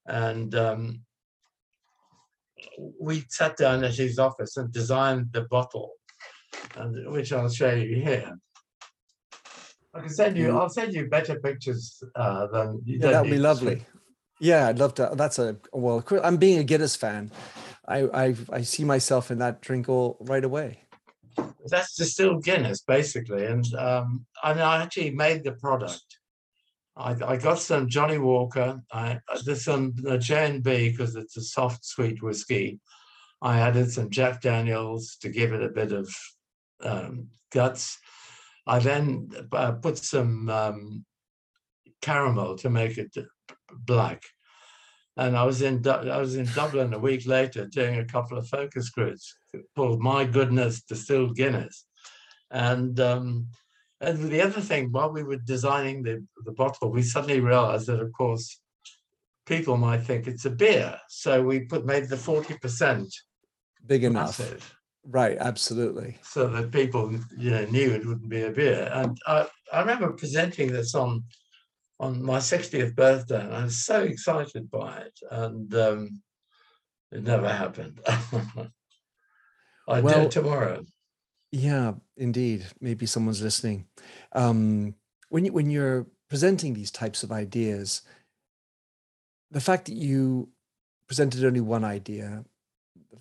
And 0.07 0.53
um, 0.55 1.01
we 2.99 3.23
sat 3.29 3.57
down 3.57 3.83
at 3.83 3.95
his 3.95 4.19
office 4.19 4.57
and 4.57 4.71
designed 4.71 5.31
the 5.31 5.41
bottle, 5.41 5.93
and, 6.75 7.11
which 7.11 7.31
I'll 7.31 7.49
show 7.49 7.73
you 7.73 7.95
here. 7.95 8.37
I 9.93 9.99
can 9.99 10.09
send 10.09 10.37
you. 10.37 10.57
I'll 10.57 10.69
send 10.69 10.93
you 10.93 11.07
better 11.07 11.39
pictures 11.39 12.01
uh, 12.15 12.47
than. 12.47 12.81
Yeah, 12.85 13.11
that'd 13.11 13.31
be 13.31 13.37
lovely. 13.37 13.85
Yeah, 14.39 14.67
I'd 14.67 14.79
love 14.79 14.95
to. 14.95 15.11
That's 15.13 15.37
a 15.37 15.57
well. 15.73 16.03
I'm 16.23 16.37
being 16.37 16.59
a 16.59 16.63
Guinness 16.63 16.95
fan. 16.95 17.29
I 17.87 17.99
I, 18.03 18.35
I 18.51 18.61
see 18.61 18.83
myself 18.83 19.31
in 19.31 19.39
that 19.39 19.61
drink 19.61 19.89
all 19.89 20.17
right 20.21 20.43
away. 20.43 20.83
That's 21.65 21.95
distilled 21.95 22.43
Guinness, 22.43 22.81
basically, 22.81 23.45
and 23.45 23.65
um, 23.75 24.25
I 24.43 24.53
mean, 24.53 24.63
I 24.63 24.83
actually 24.83 25.11
made 25.11 25.43
the 25.43 25.53
product. 25.53 26.03
I, 26.97 27.15
I 27.25 27.37
got 27.37 27.59
some 27.59 27.87
Johnnie 27.87 28.17
Walker. 28.17 28.81
I 28.91 29.19
there's 29.45 29.63
some 29.63 29.93
J 30.19 30.45
and 30.47 30.63
B 30.63 30.89
because 30.89 31.15
it's 31.15 31.37
a 31.37 31.41
soft, 31.41 31.85
sweet 31.85 32.21
whiskey. 32.21 32.79
I 33.41 33.59
added 33.59 33.91
some 33.91 34.09
Jack 34.09 34.41
Daniels 34.41 35.17
to 35.21 35.29
give 35.29 35.53
it 35.53 35.63
a 35.63 35.69
bit 35.69 35.91
of 35.91 36.13
um, 36.83 37.29
guts. 37.51 37.97
I 38.67 38.79
then 38.79 39.29
uh, 39.51 39.71
put 39.73 39.97
some 39.97 40.49
um, 40.49 41.05
caramel 42.01 42.57
to 42.57 42.69
make 42.69 42.97
it 42.97 43.15
black. 43.71 44.23
And 45.17 45.37
I 45.37 45.43
was 45.43 45.61
in 45.61 45.85
I 45.87 46.17
was 46.17 46.35
in 46.35 46.45
Dublin 46.55 46.93
a 46.93 46.99
week 46.99 47.27
later 47.27 47.65
doing 47.65 47.99
a 47.99 48.05
couple 48.05 48.37
of 48.37 48.47
focus 48.47 48.89
groups 48.89 49.35
called 49.75 49.99
"My 49.99 50.23
Goodness 50.23 50.83
Distilled 50.83 51.35
Guinness," 51.35 51.85
and 52.49 52.99
um, 52.99 53.47
and 53.99 54.31
the 54.31 54.41
other 54.41 54.61
thing 54.61 54.91
while 54.91 55.11
we 55.11 55.23
were 55.23 55.37
designing 55.37 56.01
the 56.01 56.25
the 56.45 56.53
bottle, 56.53 56.91
we 56.91 57.03
suddenly 57.03 57.41
realized 57.41 57.87
that 57.87 57.99
of 57.99 58.11
course 58.13 58.61
people 59.45 59.75
might 59.75 60.03
think 60.03 60.27
it's 60.27 60.45
a 60.45 60.49
beer, 60.49 60.97
so 61.09 61.43
we 61.43 61.61
put 61.61 61.85
made 61.85 62.07
the 62.07 62.17
forty 62.17 62.57
percent 62.57 63.13
big 63.85 64.05
enough. 64.05 64.39
Massive 64.39 64.75
Right, 65.03 65.37
absolutely. 65.39 66.19
So 66.21 66.47
that 66.47 66.71
people 66.71 67.11
you 67.37 67.51
know 67.51 67.65
knew 67.65 67.91
it 67.91 68.05
wouldn't 68.05 68.29
be 68.29 68.43
a 68.43 68.51
beer. 68.51 68.89
And 68.93 69.17
I, 69.25 69.47
I 69.73 69.79
remember 69.79 70.11
presenting 70.11 70.71
this 70.71 70.93
on 70.93 71.23
on 72.01 72.21
my 72.21 72.39
60th 72.39 72.95
birthday, 72.95 73.41
and 73.41 73.53
I 73.53 73.63
was 73.63 73.85
so 73.85 74.01
excited 74.01 74.69
by 74.69 74.97
it. 74.97 75.19
And 75.29 75.73
um, 75.75 76.21
it 77.11 77.23
never 77.23 77.47
happened. 77.47 78.01
I 79.87 80.01
well, 80.01 80.21
do 80.21 80.25
it 80.25 80.31
tomorrow. 80.31 80.83
Yeah, 81.51 81.93
indeed. 82.17 82.65
Maybe 82.81 83.05
someone's 83.05 83.41
listening. 83.41 83.85
Um, 84.33 84.95
when 85.29 85.45
you 85.45 85.53
when 85.53 85.69
you're 85.69 86.07
presenting 86.29 86.73
these 86.73 86.91
types 86.91 87.23
of 87.23 87.31
ideas, 87.31 88.01
the 89.49 89.61
fact 89.61 89.85
that 89.85 89.95
you 89.95 90.49
presented 91.07 91.45
only 91.45 91.61
one 91.61 91.85
idea 91.85 92.45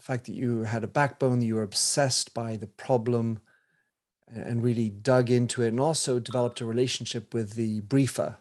the 0.00 0.06
fact 0.06 0.24
that 0.24 0.32
you 0.32 0.62
had 0.62 0.82
a 0.82 0.88
backbone, 0.88 1.42
you 1.42 1.56
were 1.56 1.62
obsessed 1.62 2.32
by 2.32 2.56
the 2.56 2.66
problem 2.66 3.38
and 4.26 4.62
really 4.62 4.88
dug 4.88 5.28
into 5.28 5.62
it, 5.62 5.68
and 5.68 5.80
also 5.80 6.18
developed 6.18 6.60
a 6.62 6.64
relationship 6.64 7.34
with 7.34 7.52
the 7.52 7.80
briefer. 7.82 8.38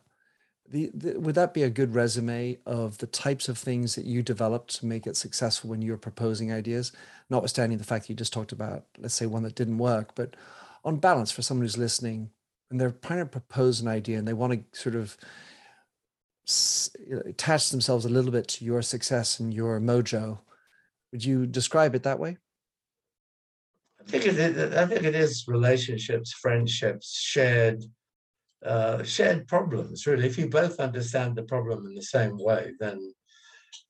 The, 0.72 0.92
the, 0.94 1.20
would 1.20 1.36
that 1.36 1.54
be 1.56 1.64
a 1.64 1.70
good 1.70 1.96
resume 1.96 2.60
of 2.66 3.00
the 3.00 3.08
types 3.08 3.50
of 3.50 3.58
things 3.58 3.96
that 3.96 4.06
you 4.06 4.22
developed 4.22 4.80
to 4.80 4.86
make 4.86 5.08
it 5.08 5.18
successful 5.18 5.70
when 5.70 5.82
you 5.82 5.92
were 5.92 5.98
proposing 5.98 6.54
ideas? 6.54 6.92
Notwithstanding 7.30 7.80
the 7.80 7.84
fact 7.84 8.04
that 8.04 8.10
you 8.10 8.16
just 8.16 8.34
talked 8.34 8.52
about, 8.52 8.86
let's 9.00 9.16
say, 9.16 9.26
one 9.26 9.44
that 9.44 9.56
didn't 9.56 9.80
work, 9.80 10.14
but 10.14 10.36
on 10.86 10.98
balance, 10.98 11.32
for 11.32 11.42
someone 11.42 11.64
who's 11.64 11.78
listening 11.78 12.30
and 12.70 12.80
they're 12.80 12.92
trying 12.92 13.20
to 13.20 13.26
propose 13.26 13.82
an 13.82 13.88
idea 13.88 14.18
and 14.18 14.28
they 14.28 14.34
want 14.34 14.54
to 14.54 14.80
sort 14.80 14.96
of 14.96 15.18
attach 17.26 17.70
themselves 17.70 18.06
a 18.06 18.10
little 18.10 18.32
bit 18.32 18.48
to 18.48 18.66
your 18.66 18.82
success 18.82 19.40
and 19.40 19.54
your 19.54 19.80
mojo, 19.80 20.40
would 21.12 21.24
you 21.24 21.46
describe 21.46 21.96
it 21.96 22.04
that 22.04 22.20
way? 22.20 22.38
I 24.00 24.04
think 24.04 24.26
it, 24.26 24.74
I 24.74 24.86
think 24.86 25.04
it 25.04 25.16
is 25.16 25.46
relationships, 25.48 26.32
friendships, 26.32 27.20
shared 27.20 27.84
uh, 28.66 29.04
shared 29.04 29.48
problems. 29.48 30.06
Really, 30.06 30.28
if 30.28 30.38
you 30.38 30.50
both 30.50 30.80
understand 30.80 31.36
the 31.36 31.44
problem 31.44 31.86
in 31.86 31.96
the 31.96 32.04
same 32.04 32.38
way, 32.38 32.74
then 32.80 33.00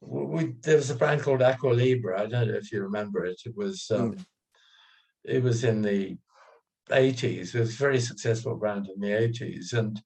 we, 0.02 0.54
there 0.62 0.78
was 0.78 0.90
a 0.90 0.96
brand 0.96 1.22
called 1.22 1.42
Aqua 1.42 1.70
Libra. 1.70 2.22
I 2.22 2.28
don't 2.28 2.48
know 2.48 2.54
if 2.56 2.72
you 2.72 2.84
remember 2.84 3.26
it. 3.26 3.42
It 3.46 3.56
was 3.56 3.90
um, 3.92 4.14
mm. 4.14 4.26
it 5.24 5.44
was 5.44 5.64
in 5.64 5.82
the 5.82 6.18
80s. 6.90 7.56
It 7.56 7.60
was 7.60 7.74
a 7.74 7.78
very 7.78 8.00
successful 8.00 8.56
brand 8.56 8.88
in 8.88 9.00
the 9.00 9.10
80s, 9.10 9.74
and 9.74 10.02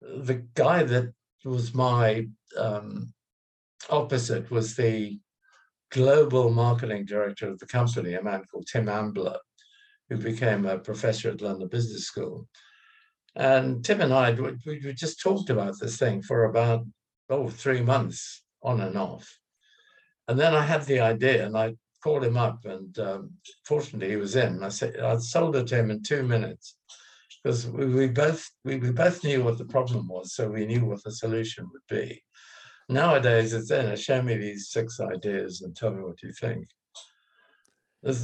the 0.00 0.46
guy 0.54 0.82
that 0.82 1.12
was 1.44 1.74
my 1.74 2.26
um, 2.56 3.12
opposite 3.88 4.50
was 4.50 4.76
the 4.76 5.18
global 5.90 6.50
marketing 6.50 7.04
director 7.04 7.48
of 7.48 7.58
the 7.58 7.66
company, 7.66 8.14
a 8.14 8.22
man 8.22 8.44
called 8.50 8.66
Tim 8.70 8.88
Ambler, 8.88 9.38
who 10.08 10.16
became 10.16 10.66
a 10.66 10.78
professor 10.78 11.30
at 11.30 11.40
London 11.40 11.68
Business 11.68 12.04
School. 12.04 12.46
And 13.36 13.84
Tim 13.84 14.00
and 14.00 14.12
I, 14.12 14.32
we, 14.32 14.58
we 14.66 14.92
just 14.92 15.20
talked 15.20 15.50
about 15.50 15.78
this 15.78 15.96
thing 15.96 16.22
for 16.22 16.44
about, 16.44 16.84
oh, 17.28 17.48
three 17.48 17.80
months 17.80 18.42
on 18.62 18.80
and 18.80 18.96
off. 18.96 19.38
And 20.28 20.38
then 20.38 20.54
I 20.54 20.62
had 20.62 20.82
the 20.82 21.00
idea 21.00 21.46
and 21.46 21.56
I 21.56 21.76
called 22.02 22.24
him 22.24 22.36
up 22.36 22.64
and 22.64 22.98
um, 22.98 23.30
fortunately 23.64 24.10
he 24.10 24.16
was 24.16 24.36
in. 24.36 24.62
I 24.62 24.68
said, 24.68 24.98
I 24.98 25.16
sold 25.18 25.56
it 25.56 25.66
to 25.68 25.76
him 25.76 25.90
in 25.90 26.02
two 26.02 26.22
minutes 26.22 26.76
because 27.42 27.66
we, 27.66 27.86
we 27.86 28.08
both 28.08 28.50
we, 28.64 28.76
we 28.76 28.90
both 28.90 29.24
knew 29.24 29.42
what 29.42 29.58
the 29.58 29.64
problem 29.64 30.08
was, 30.08 30.34
so 30.34 30.48
we 30.48 30.66
knew 30.66 30.84
what 30.84 31.02
the 31.04 31.12
solution 31.12 31.68
would 31.72 31.82
be. 31.88 32.22
Nowadays, 32.88 33.52
it's 33.52 33.70
in. 33.70 33.94
Show 33.96 34.20
me 34.22 34.36
these 34.36 34.70
six 34.70 35.00
ideas 35.00 35.62
and 35.62 35.76
tell 35.76 35.92
me 35.92 36.02
what 36.02 36.22
you 36.22 36.32
think. 36.32 36.66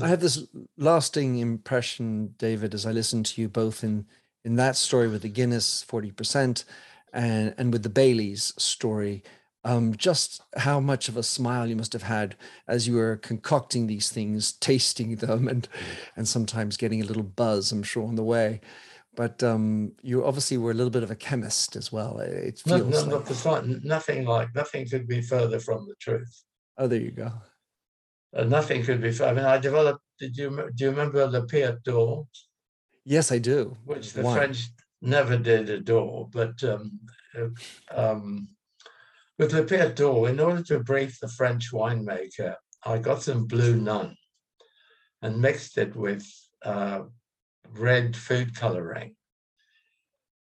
I 0.02 0.08
had 0.08 0.20
this 0.20 0.46
lasting 0.78 1.38
impression, 1.38 2.34
David, 2.38 2.74
as 2.74 2.86
I 2.86 2.92
listened 2.92 3.26
to 3.26 3.42
you 3.42 3.48
both 3.48 3.84
in 3.84 4.06
in 4.46 4.56
that 4.56 4.76
story 4.76 5.08
with 5.08 5.22
the 5.22 5.28
Guinness 5.28 5.82
forty 5.82 6.10
percent, 6.10 6.64
and 7.12 7.54
and 7.58 7.72
with 7.72 7.82
the 7.82 7.90
Bailey's 7.90 8.54
story. 8.56 9.22
Um, 9.64 9.96
just 9.96 10.42
how 10.56 10.78
much 10.78 11.08
of 11.08 11.16
a 11.16 11.24
smile 11.24 11.66
you 11.66 11.74
must 11.74 11.92
have 11.92 12.04
had 12.04 12.36
as 12.68 12.86
you 12.86 12.94
were 12.94 13.16
concocting 13.16 13.88
these 13.88 14.10
things, 14.10 14.52
tasting 14.60 15.16
them, 15.16 15.48
and 15.48 15.68
and 16.16 16.26
sometimes 16.26 16.76
getting 16.76 17.02
a 17.02 17.04
little 17.04 17.24
buzz, 17.24 17.72
I'm 17.72 17.82
sure, 17.82 18.06
on 18.06 18.14
the 18.14 18.22
way 18.22 18.60
but 19.16 19.42
um, 19.42 19.92
you 20.02 20.24
obviously 20.24 20.58
were 20.58 20.70
a 20.70 20.74
little 20.74 20.90
bit 20.90 21.02
of 21.02 21.10
a 21.10 21.16
chemist 21.16 21.74
as 21.74 21.90
well. 21.90 22.18
It 22.20 22.58
feels 22.58 22.66
no, 22.66 23.06
no, 23.06 23.16
like... 23.16 23.44
Not 23.44 23.66
nothing 23.82 24.26
like 24.26 24.54
nothing 24.54 24.86
could 24.86 25.08
be 25.08 25.22
further 25.22 25.58
from 25.58 25.88
the 25.88 25.94
truth. 25.98 26.44
Oh, 26.78 26.86
there 26.86 27.00
you 27.00 27.10
go. 27.10 27.32
Uh, 28.36 28.44
nothing 28.44 28.84
could 28.84 29.00
be. 29.00 29.08
I 29.24 29.32
mean, 29.32 29.44
I 29.44 29.56
developed. 29.58 30.02
Did 30.18 30.36
you 30.36 30.50
do 30.74 30.84
you 30.84 30.90
remember 30.90 31.26
the 31.26 31.46
Piat 31.46 31.82
d'Or? 31.82 32.26
Yes, 33.06 33.30
I 33.30 33.38
do. 33.38 33.76
Which 33.84 34.12
the. 34.12 34.22
French 34.22 34.66
never 35.00 35.38
did 35.38 35.70
adore, 35.70 36.28
but 36.32 36.62
um, 36.64 36.98
uh, 37.38 37.48
um, 37.94 38.48
with 39.38 39.52
Le 39.52 39.88
d'Or, 39.90 40.28
in 40.28 40.40
order 40.40 40.62
to 40.64 40.80
brief 40.80 41.20
the 41.20 41.28
French 41.28 41.72
winemaker, 41.72 42.56
I 42.84 42.98
got 42.98 43.22
some 43.22 43.46
blue 43.46 43.76
nun 43.76 44.16
and 45.22 45.40
mixed 45.40 45.78
it 45.78 45.94
with 45.94 46.26
uh, 46.64 47.02
red 47.72 48.16
food 48.16 48.56
coloring. 48.56 49.14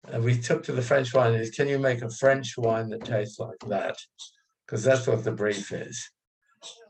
And 0.07 0.24
we 0.24 0.38
took 0.38 0.63
to 0.63 0.72
the 0.72 0.82
French 0.82 1.13
wine 1.13 1.36
and 1.36 1.53
can 1.53 1.68
you 1.68 1.78
make 1.78 2.01
a 2.01 2.09
French 2.09 2.57
wine 2.57 2.89
that 2.89 3.05
tastes 3.05 3.39
like 3.39 3.59
that? 3.68 3.97
Because 4.66 4.84
that's 4.84 5.07
what 5.07 5.24
the 5.24 5.32
brief 5.32 5.72
is. 5.72 6.09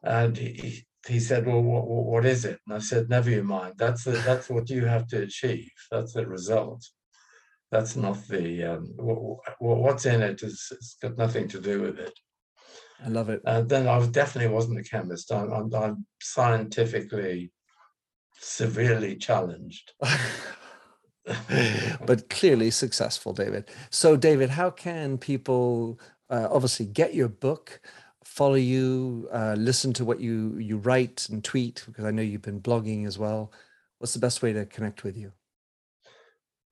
And 0.04 0.38
he, 0.38 0.86
he 1.08 1.20
said, 1.20 1.46
well, 1.46 1.62
what, 1.62 1.88
what 1.88 2.26
is 2.26 2.46
it? 2.46 2.60
And 2.66 2.76
I 2.76 2.80
said, 2.80 3.10
never 3.10 3.30
you 3.30 3.44
mind. 3.44 3.76
That's 3.78 4.04
the, 4.04 4.12
that's 4.12 4.50
what 4.50 4.70
you 4.70 4.86
have 4.86 5.08
to 5.08 5.22
achieve. 5.22 5.72
That's 5.92 6.14
the 6.14 6.28
result. 6.28 6.86
That's 7.72 7.96
not 7.96 8.28
the, 8.28 8.64
um, 8.64 8.94
what, 8.96 9.40
what's 9.60 10.06
in 10.06 10.22
it 10.22 10.42
is, 10.42 10.68
it's 10.72 10.98
got 11.02 11.18
nothing 11.18 11.48
to 11.50 11.60
do 11.60 11.82
with 11.82 12.00
it. 12.00 12.14
I 13.04 13.10
love 13.10 13.30
it. 13.30 13.42
And 13.46 13.68
then 13.68 13.88
I 13.88 14.06
definitely 14.08 14.54
wasn't 14.54 14.80
a 14.80 14.84
chemist. 14.84 15.32
I'm, 15.32 15.52
I'm, 15.52 15.74
I'm 15.76 16.06
scientifically 16.22 17.52
severely 18.40 19.16
challenged. 19.16 19.92
but 22.06 22.30
clearly 22.30 22.72
successful, 22.72 23.34
David. 23.34 23.70
So, 23.90 24.16
David, 24.16 24.52
how 24.52 24.70
can 24.70 25.18
people 25.18 26.00
uh, 26.30 26.48
obviously 26.50 26.86
get 26.86 27.14
your 27.14 27.28
book, 27.28 27.82
follow 28.36 28.56
you, 28.56 29.30
uh, 29.32 29.56
listen 29.58 29.94
to 29.94 30.04
what 30.04 30.20
you 30.20 30.58
you 30.58 30.78
write 30.78 31.30
and 31.30 31.42
tweet? 31.42 31.84
Because 31.86 32.04
I 32.04 32.12
know 32.12 32.22
you've 32.22 32.42
been 32.42 32.60
blogging 32.60 33.08
as 33.08 33.18
well. 33.18 33.54
What's 34.00 34.14
the 34.14 34.20
best 34.20 34.42
way 34.42 34.52
to 34.52 34.66
connect 34.66 35.06
with 35.06 35.16
you? 35.16 35.32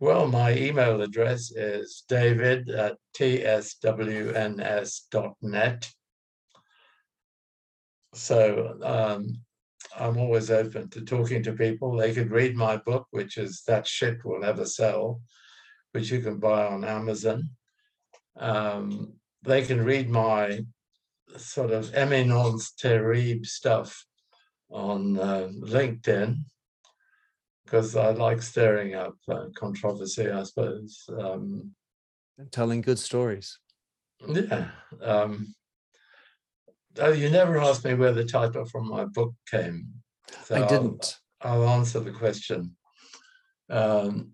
Well, 0.01 0.27
my 0.27 0.53
email 0.57 1.01
address 1.01 1.51
is 1.51 2.03
david 2.09 2.69
at 2.69 2.97
tswns.net. 3.17 3.79
So 8.13 8.77
um, 8.83 9.37
I'm 9.97 10.17
always 10.17 10.51
open 10.51 10.89
to 10.89 11.05
talking 11.05 11.41
to 11.43 11.53
people. 11.53 11.95
They 11.95 12.13
could 12.13 12.31
read 12.31 12.57
my 12.57 12.75
book, 12.75 13.07
which 13.11 13.37
is 13.37 13.63
That 13.67 13.87
Shit 13.87 14.25
Will 14.25 14.41
Never 14.41 14.65
Sell, 14.65 15.21
which 15.93 16.11
you 16.11 16.19
can 16.19 16.39
buy 16.39 16.67
on 16.67 16.83
Amazon. 16.83 17.49
Um, 18.37 19.13
they 19.43 19.61
can 19.63 19.83
read 19.85 20.09
my 20.09 20.65
sort 21.37 21.71
of 21.71 21.93
eminence 21.93 22.73
terrible 22.73 23.43
stuff 23.43 24.05
on 24.69 25.19
uh, 25.19 25.49
LinkedIn 25.59 26.37
because 27.65 27.95
I 27.95 28.11
like 28.11 28.41
stirring 28.41 28.95
up 28.95 29.15
uh, 29.29 29.45
controversy, 29.55 30.29
I 30.29 30.43
suppose. 30.43 31.05
Um, 31.17 31.71
and 32.37 32.51
telling 32.51 32.81
good 32.81 32.99
stories. 32.99 33.57
Yeah. 34.27 34.67
Um, 35.01 35.55
oh, 36.99 37.11
you 37.11 37.29
never 37.29 37.59
asked 37.59 37.85
me 37.85 37.93
where 37.93 38.11
the 38.11 38.25
title 38.25 38.65
from 38.65 38.89
my 38.89 39.05
book 39.05 39.33
came. 39.49 39.87
So 40.45 40.55
I 40.55 40.67
didn't. 40.67 41.19
I'll, 41.41 41.63
I'll 41.63 41.69
answer 41.69 41.99
the 41.99 42.11
question. 42.11 42.75
Um, 43.69 44.31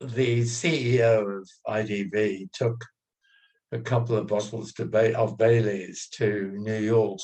the 0.00 0.42
CEO 0.42 1.40
of 1.40 1.48
IDV 1.68 2.50
took 2.52 2.84
a 3.72 3.78
couple 3.78 4.16
of 4.16 4.26
bottles 4.26 4.72
ba- 4.72 5.16
of 5.16 5.38
Bailey's 5.38 6.08
to 6.14 6.52
New 6.56 6.78
York 6.78 7.20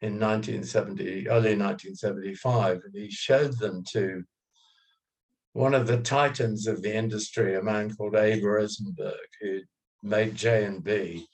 in 0.00 0.18
1970, 0.18 1.28
early 1.28 1.56
1975, 1.56 2.80
and 2.84 2.94
he 2.94 3.10
showed 3.10 3.58
them 3.58 3.84
to 3.92 4.24
one 5.52 5.74
of 5.74 5.86
the 5.86 6.00
titans 6.00 6.66
of 6.66 6.82
the 6.82 6.94
industry, 6.94 7.54
a 7.54 7.62
man 7.62 7.94
called 7.94 8.16
Abe 8.16 8.42
Rosenberg, 8.42 9.14
who 9.40 9.60
made 10.02 10.34
J 10.34 10.64
and 10.64 10.82
B 10.82 11.26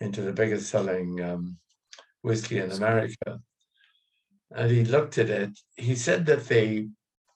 into 0.00 0.20
the 0.20 0.32
biggest 0.32 0.68
selling 0.68 1.22
um, 1.22 1.56
whiskey 2.22 2.58
in 2.58 2.70
America. 2.70 3.40
And 4.54 4.70
he 4.70 4.84
looked 4.84 5.18
at 5.18 5.30
it. 5.30 5.58
He 5.76 5.96
said 5.96 6.26
that 6.26 6.46
the 6.46 6.88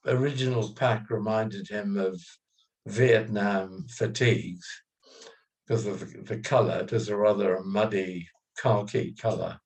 original 0.05 0.71
pack 0.73 1.09
reminded 1.09 1.67
him 1.67 1.97
of 1.97 2.21
Vietnam 2.85 3.85
fatigues 3.89 4.67
because 5.71 5.87
of 5.87 5.99
the, 6.01 6.35
the 6.35 6.41
color. 6.41 6.79
It 6.79 6.91
was 6.91 7.07
a 7.07 7.15
rather 7.15 7.61
muddy 7.63 8.27
khaki 8.61 9.13
color. 9.13 9.57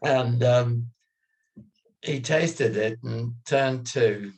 And 0.00 0.44
um, 0.44 0.86
he 2.02 2.20
tasted 2.20 2.76
it 2.76 3.00
and 3.02 3.32
turned 3.48 3.86
to 3.88 4.30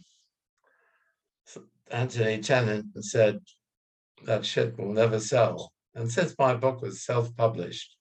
Anthony 1.90 2.38
Tennant 2.38 2.86
and 2.94 3.05
said, 3.05 3.40
That 4.24 4.46
shit 4.46 4.78
will 4.78 4.94
never 4.94 5.20
sell. 5.20 5.70
And 5.94 6.11
since 6.11 6.34
my 6.38 6.55
book 6.55 6.80
was 6.80 7.05
self 7.05 7.36
published, 7.36 7.94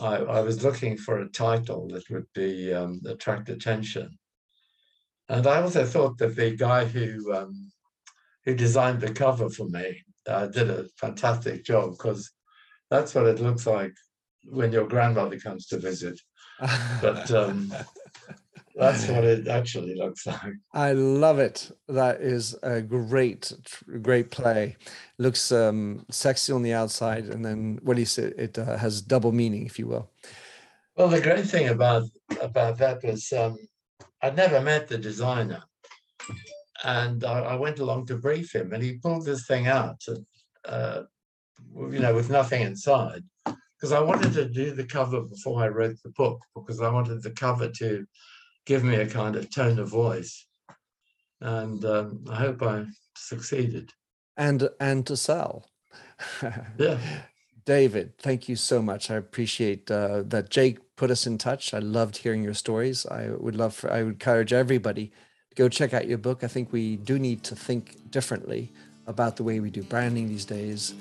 I, 0.00 0.16
I, 0.16 0.40
was 0.40 0.64
looking 0.64 0.96
for 0.96 1.20
a 1.20 1.28
title 1.28 1.86
that 1.88 2.10
would 2.10 2.26
be 2.34 2.74
um, 2.74 3.00
attract 3.06 3.48
attention. 3.48 4.18
And 5.28 5.46
I 5.46 5.62
also 5.62 5.84
thought 5.84 6.18
that 6.18 6.34
the 6.34 6.56
guy 6.56 6.84
who 6.84 7.32
um, 7.32 7.70
who 8.44 8.56
designed 8.56 9.00
the 9.00 9.12
cover 9.12 9.50
for 9.50 9.68
me 9.68 10.02
uh, 10.28 10.46
did 10.46 10.70
a 10.70 10.84
fantastic 10.96 11.64
job 11.64 11.92
because 11.92 12.30
that's 12.90 13.14
what 13.14 13.26
it 13.26 13.40
looks 13.40 13.66
like 13.66 13.92
when 14.44 14.72
your 14.72 14.86
grandmother 14.86 15.38
comes 15.38 15.66
to 15.66 15.78
visit 15.78 16.18
but 17.00 17.30
um, 17.30 17.72
that's 18.74 19.08
what 19.08 19.24
it 19.24 19.48
actually 19.48 19.94
looks 19.94 20.26
like. 20.26 20.54
I 20.72 20.92
love 20.92 21.38
it. 21.38 21.70
That 21.88 22.20
is 22.20 22.56
a 22.62 22.80
great, 22.80 23.52
great 24.02 24.30
play. 24.30 24.76
Looks 25.18 25.52
um, 25.52 26.04
sexy 26.10 26.52
on 26.52 26.62
the 26.62 26.74
outside, 26.74 27.26
and 27.26 27.44
then 27.44 27.78
what 27.82 27.94
do 27.94 28.00
you 28.00 28.06
say? 28.06 28.32
It 28.36 28.58
uh, 28.58 28.76
has 28.76 29.02
double 29.02 29.32
meaning, 29.32 29.66
if 29.66 29.78
you 29.78 29.86
will. 29.86 30.10
Well, 30.96 31.08
the 31.08 31.20
great 31.20 31.46
thing 31.46 31.68
about 31.68 32.04
about 32.40 32.78
that 32.78 33.02
was 33.02 33.32
um, 33.32 33.56
I'd 34.22 34.36
never 34.36 34.60
met 34.60 34.88
the 34.88 34.98
designer, 34.98 35.62
and 36.84 37.24
I, 37.24 37.40
I, 37.40 37.54
went 37.56 37.78
along 37.78 38.06
to 38.06 38.16
brief 38.16 38.54
him, 38.54 38.72
and 38.72 38.82
he 38.82 38.98
pulled 38.98 39.24
this 39.24 39.46
thing 39.46 39.66
out, 39.66 40.00
uh, 40.66 41.02
you 41.76 41.98
know, 41.98 42.14
with 42.14 42.30
nothing 42.30 42.62
inside 42.62 43.22
because 43.44 43.92
I 43.92 44.00
wanted 44.00 44.32
to 44.34 44.48
do 44.48 44.72
the 44.72 44.84
cover 44.84 45.22
before 45.22 45.62
I 45.62 45.68
wrote 45.68 45.96
the 46.02 46.10
book 46.10 46.40
because 46.54 46.80
I 46.80 46.90
wanted 46.90 47.22
the 47.22 47.30
cover 47.30 47.68
to 47.68 48.06
give 48.66 48.84
me 48.84 48.96
a 48.96 49.06
kind 49.06 49.36
of 49.36 49.50
tone 49.50 49.78
of 49.78 49.88
voice, 49.88 50.46
and 51.40 51.84
um, 51.84 52.24
I 52.30 52.36
hope 52.36 52.62
I 52.62 52.84
succeeded. 53.16 53.92
And 54.36 54.68
and 54.78 55.06
to 55.06 55.16
sell. 55.16 55.66
yeah. 56.78 56.98
David, 57.66 58.18
thank 58.18 58.48
you 58.48 58.56
so 58.56 58.80
much. 58.82 59.10
I 59.10 59.16
appreciate 59.16 59.90
uh, 59.90 60.22
that 60.26 60.50
Jake 60.50 60.78
put 60.96 61.10
us 61.10 61.26
in 61.26 61.38
touch. 61.38 61.74
I 61.74 61.78
loved 61.78 62.16
hearing 62.16 62.42
your 62.42 62.54
stories. 62.54 63.06
I 63.06 63.28
would 63.28 63.54
love 63.54 63.74
for, 63.74 63.92
I 63.92 64.02
would 64.02 64.14
encourage 64.14 64.52
everybody 64.52 65.12
go 65.54 65.68
check 65.68 65.94
out 65.94 66.06
your 66.06 66.18
book. 66.18 66.44
I 66.44 66.48
think 66.48 66.72
we 66.72 66.96
do 66.96 67.18
need 67.18 67.42
to 67.44 67.56
think 67.56 68.10
differently 68.10 68.72
about 69.06 69.36
the 69.36 69.42
way 69.42 69.60
we 69.60 69.70
do 69.70 69.82
branding 69.82 70.28
these 70.28 70.44
days 70.44 70.94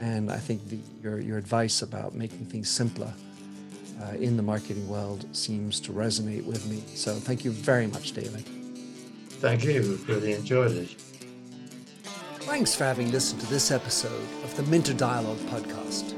and 0.00 0.30
I 0.30 0.38
think 0.38 0.68
the, 0.68 0.78
your, 1.02 1.20
your 1.20 1.38
advice 1.38 1.82
about 1.82 2.14
making 2.14 2.46
things 2.46 2.68
simpler 2.68 3.12
uh, 4.02 4.10
in 4.12 4.36
the 4.36 4.42
marketing 4.42 4.86
world 4.88 5.24
seems 5.34 5.80
to 5.80 5.92
resonate 5.92 6.44
with 6.44 6.66
me. 6.68 6.82
So 6.94 7.14
thank 7.14 7.44
you 7.44 7.50
very 7.50 7.86
much, 7.86 8.12
David. 8.12 8.44
Thank 9.40 9.64
you. 9.64 9.98
Really 10.06 10.32
enjoyed 10.32 10.72
it. 10.72 10.90
Thanks 12.40 12.74
for 12.74 12.84
having 12.84 13.10
listened 13.10 13.40
to 13.40 13.46
this 13.48 13.70
episode 13.70 14.22
of 14.44 14.54
the 14.56 14.62
Minter 14.64 14.94
Dialogue 14.94 15.38
podcast. 15.48 16.12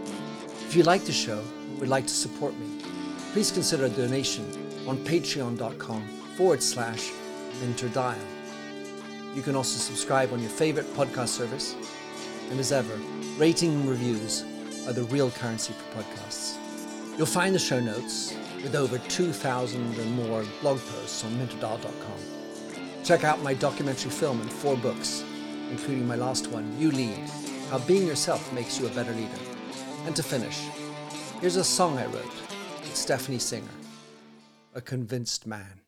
If 0.66 0.76
you 0.76 0.82
like 0.82 1.04
the 1.04 1.12
show 1.12 1.38
and 1.38 1.78
would 1.80 1.88
like 1.88 2.06
to 2.06 2.12
support 2.12 2.58
me, 2.58 2.82
please 3.32 3.50
consider 3.50 3.86
a 3.86 3.90
donation 3.90 4.44
on 4.86 4.98
patreon.com 4.98 6.06
forward 6.36 6.62
slash 6.62 7.10
minterdial. 7.60 8.16
You 9.34 9.42
can 9.42 9.54
also 9.54 9.78
subscribe 9.78 10.32
on 10.32 10.40
your 10.40 10.50
favorite 10.50 10.86
podcast 10.94 11.28
service. 11.28 11.74
And 12.50 12.58
as 12.58 12.72
ever, 12.72 12.98
Rating 13.38 13.72
and 13.72 13.88
reviews 13.88 14.42
are 14.88 14.92
the 14.92 15.04
real 15.04 15.30
currency 15.30 15.72
for 15.72 16.02
podcasts. 16.02 16.56
You'll 17.16 17.24
find 17.24 17.54
the 17.54 17.58
show 17.60 17.78
notes 17.78 18.34
with 18.64 18.74
over 18.74 18.98
2,000 18.98 19.96
and 19.96 20.12
more 20.16 20.44
blog 20.60 20.80
posts 20.80 21.24
on 21.24 21.30
minterdial.com. 21.38 23.04
Check 23.04 23.22
out 23.22 23.40
my 23.40 23.54
documentary 23.54 24.10
film 24.10 24.40
and 24.40 24.50
four 24.50 24.76
books, 24.76 25.22
including 25.70 26.04
my 26.04 26.16
last 26.16 26.48
one, 26.48 26.76
You 26.80 26.90
Lead 26.90 27.30
How 27.70 27.78
Being 27.78 28.08
Yourself 28.08 28.52
Makes 28.52 28.80
You 28.80 28.88
a 28.88 28.90
Better 28.90 29.12
Leader. 29.12 29.38
And 30.04 30.16
to 30.16 30.24
finish, 30.24 30.58
here's 31.40 31.54
a 31.54 31.62
song 31.62 31.96
I 31.96 32.06
wrote 32.06 32.34
with 32.80 32.96
Stephanie 32.96 33.38
Singer, 33.38 33.68
A 34.74 34.80
Convinced 34.80 35.46
Man. 35.46 35.82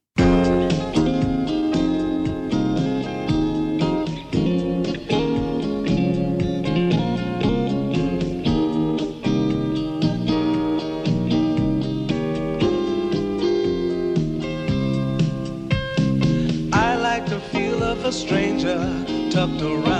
Tucked 19.30 19.62
around 19.62 19.99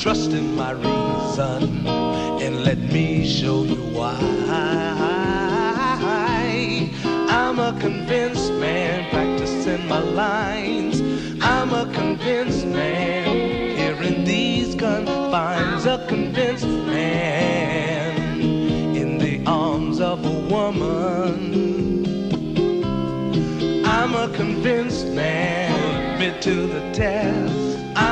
Trust 0.00 0.30
in 0.30 0.54
my 0.54 0.70
reason 0.70 1.84
and 1.88 2.62
let 2.62 2.78
me 2.78 3.26
show 3.26 3.64
you 3.64 3.82
why. 3.96 4.16
I'm 7.28 7.58
a 7.58 7.76
convinced 7.80 8.52
man 8.54 9.10
practicing 9.10 9.88
my 9.88 9.98
lines. 9.98 11.00
I'm 11.42 11.72
a 11.72 11.92
convinced 11.92 12.64
man 12.66 13.76
here 13.76 14.00
in 14.00 14.22
these 14.24 14.76
confines. 14.76 15.84
A 15.84 16.06
convinced 16.06 16.64
man 16.64 18.40
in 18.96 19.18
the 19.18 19.42
arms 19.50 20.00
of 20.00 20.24
a 20.24 20.38
woman. 20.48 22.06
I'm 23.84 24.14
a 24.14 24.28
convinced 24.36 25.08
man, 25.08 26.14
admit 26.14 26.40
to 26.42 26.68
the 26.68 26.92
test. 26.92 27.57